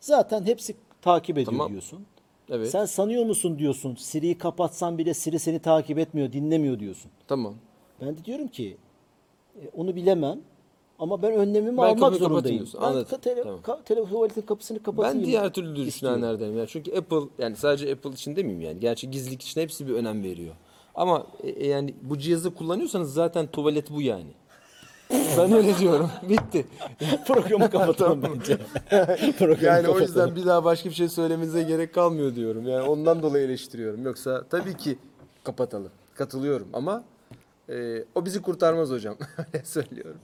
Zaten 0.00 0.46
hepsi 0.46 0.74
takip 1.02 1.38
ediyor 1.38 1.52
Tamam. 1.52 1.70
diyorsun. 1.70 2.06
Evet. 2.50 2.70
Sen 2.70 2.84
sanıyor 2.84 3.24
musun 3.24 3.58
diyorsun. 3.58 3.94
Siri'yi 3.94 4.38
kapatsan 4.38 4.98
bile 4.98 5.14
Siri 5.14 5.38
seni 5.38 5.58
takip 5.58 5.98
etmiyor, 5.98 6.32
dinlemiyor 6.32 6.78
diyorsun. 6.80 7.10
Tamam. 7.28 7.54
Ben 8.00 8.16
de 8.18 8.24
diyorum 8.24 8.48
ki 8.48 8.76
onu 9.76 9.96
bilemem 9.96 10.40
ama 10.98 11.22
ben 11.22 11.32
önlemimi 11.32 11.76
Ben 11.78 11.82
almak 11.82 11.98
kapıyı 12.00 12.18
zorundayım. 12.20 12.68
Ben 12.74 12.80
Anladım. 12.86 13.16
ka- 13.16 13.20
tele, 13.20 13.42
Tamam. 13.42 13.60
ka- 13.60 13.82
tele- 13.84 14.08
tuvaletin 14.08 14.42
kapısını 14.42 14.82
kapatayım. 14.82 15.18
Ben 15.18 15.26
diğer 15.26 15.52
türlü 15.52 15.76
de 15.76 15.80
istiyorum. 15.82 16.16
düşünenlerdenim. 16.18 16.58
Yani 16.58 16.68
çünkü 16.68 16.96
Apple 16.98 17.20
yani 17.38 17.56
sadece 17.56 17.92
Apple 17.92 18.10
için 18.10 18.36
demeyeyim 18.36 18.60
yani. 18.62 18.80
Gerçi 18.80 19.10
gizlilik 19.10 19.42
için 19.42 19.60
hepsi 19.60 19.88
bir 19.88 19.94
önem 19.94 20.22
veriyor. 20.22 20.54
Ama 20.94 21.26
e, 21.42 21.48
e, 21.50 21.66
yani 21.66 21.94
bu 22.02 22.18
cihazı 22.18 22.54
kullanıyorsanız 22.54 23.12
zaten 23.14 23.46
tuvalet 23.46 23.90
bu 23.90 24.02
yani. 24.02 24.30
Ben 25.38 25.52
öyle 25.52 25.78
diyorum. 25.78 26.10
Bitti. 26.28 26.66
Programı 27.26 27.70
kapatalım 27.70 28.22
bence. 28.22 28.56
Programı 29.38 29.64
Yani 29.64 29.88
o 29.88 29.92
kapatalım. 29.92 30.00
yüzden 30.02 30.36
bir 30.36 30.46
daha 30.46 30.64
başka 30.64 30.88
bir 30.88 30.94
şey 30.94 31.08
söylemenize 31.08 31.62
gerek 31.62 31.94
kalmıyor 31.94 32.34
diyorum. 32.34 32.66
Yani 32.68 32.88
ondan 32.88 33.22
dolayı 33.22 33.44
eleştiriyorum. 33.44 34.04
Yoksa 34.04 34.44
tabii 34.50 34.76
ki 34.76 34.98
kapatalım. 35.44 35.90
Katılıyorum 36.14 36.68
ama 36.72 37.04
e, 37.68 38.04
o 38.14 38.24
bizi 38.24 38.42
kurtarmaz 38.42 38.90
hocam. 38.90 39.16
Öyle 39.54 39.64
söylüyorum. 39.64 40.20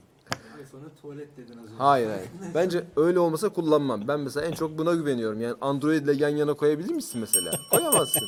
Sonra 0.71 0.83
tuvalet 1.01 1.37
dedin 1.37 1.57
az 1.57 1.63
önce. 1.63 1.75
Hayır 1.77 2.07
hayır. 2.07 2.27
Bence 2.55 2.83
öyle 2.95 3.19
olmasa 3.19 3.49
kullanmam. 3.49 4.07
Ben 4.07 4.19
mesela 4.19 4.45
en 4.45 4.51
çok 4.51 4.77
buna 4.77 4.93
güveniyorum. 4.93 5.41
Yani 5.41 5.55
Android 5.61 6.03
ile 6.03 6.13
yan 6.13 6.29
yana 6.29 6.53
koyabilir 6.53 6.93
misin 6.93 7.21
mesela? 7.21 7.51
Koyamazsın. 7.71 8.23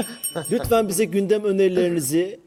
Lütfen 0.50 0.88
bize 0.88 1.04
gündem 1.04 1.44
önerilerinizi 1.44 2.40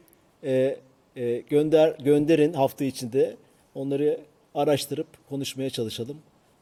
e, 0.44 0.80
e, 1.16 1.40
gönder 1.40 1.96
gönderin 2.00 2.54
hafta 2.54 2.84
içinde. 2.86 3.38
Onları 3.76 4.20
araştırıp 4.56 5.08
konuşmaya 5.30 5.70
çalışalım. 5.70 6.18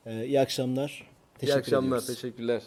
E, 0.06 0.26
iyi 0.26 0.40
akşamlar. 0.40 0.90
İyi 0.92 1.40
Teşekkür 1.40 1.60
akşamlar. 1.60 1.88
ediyoruz. 1.98 2.08
Teşekkürler. 2.08 2.62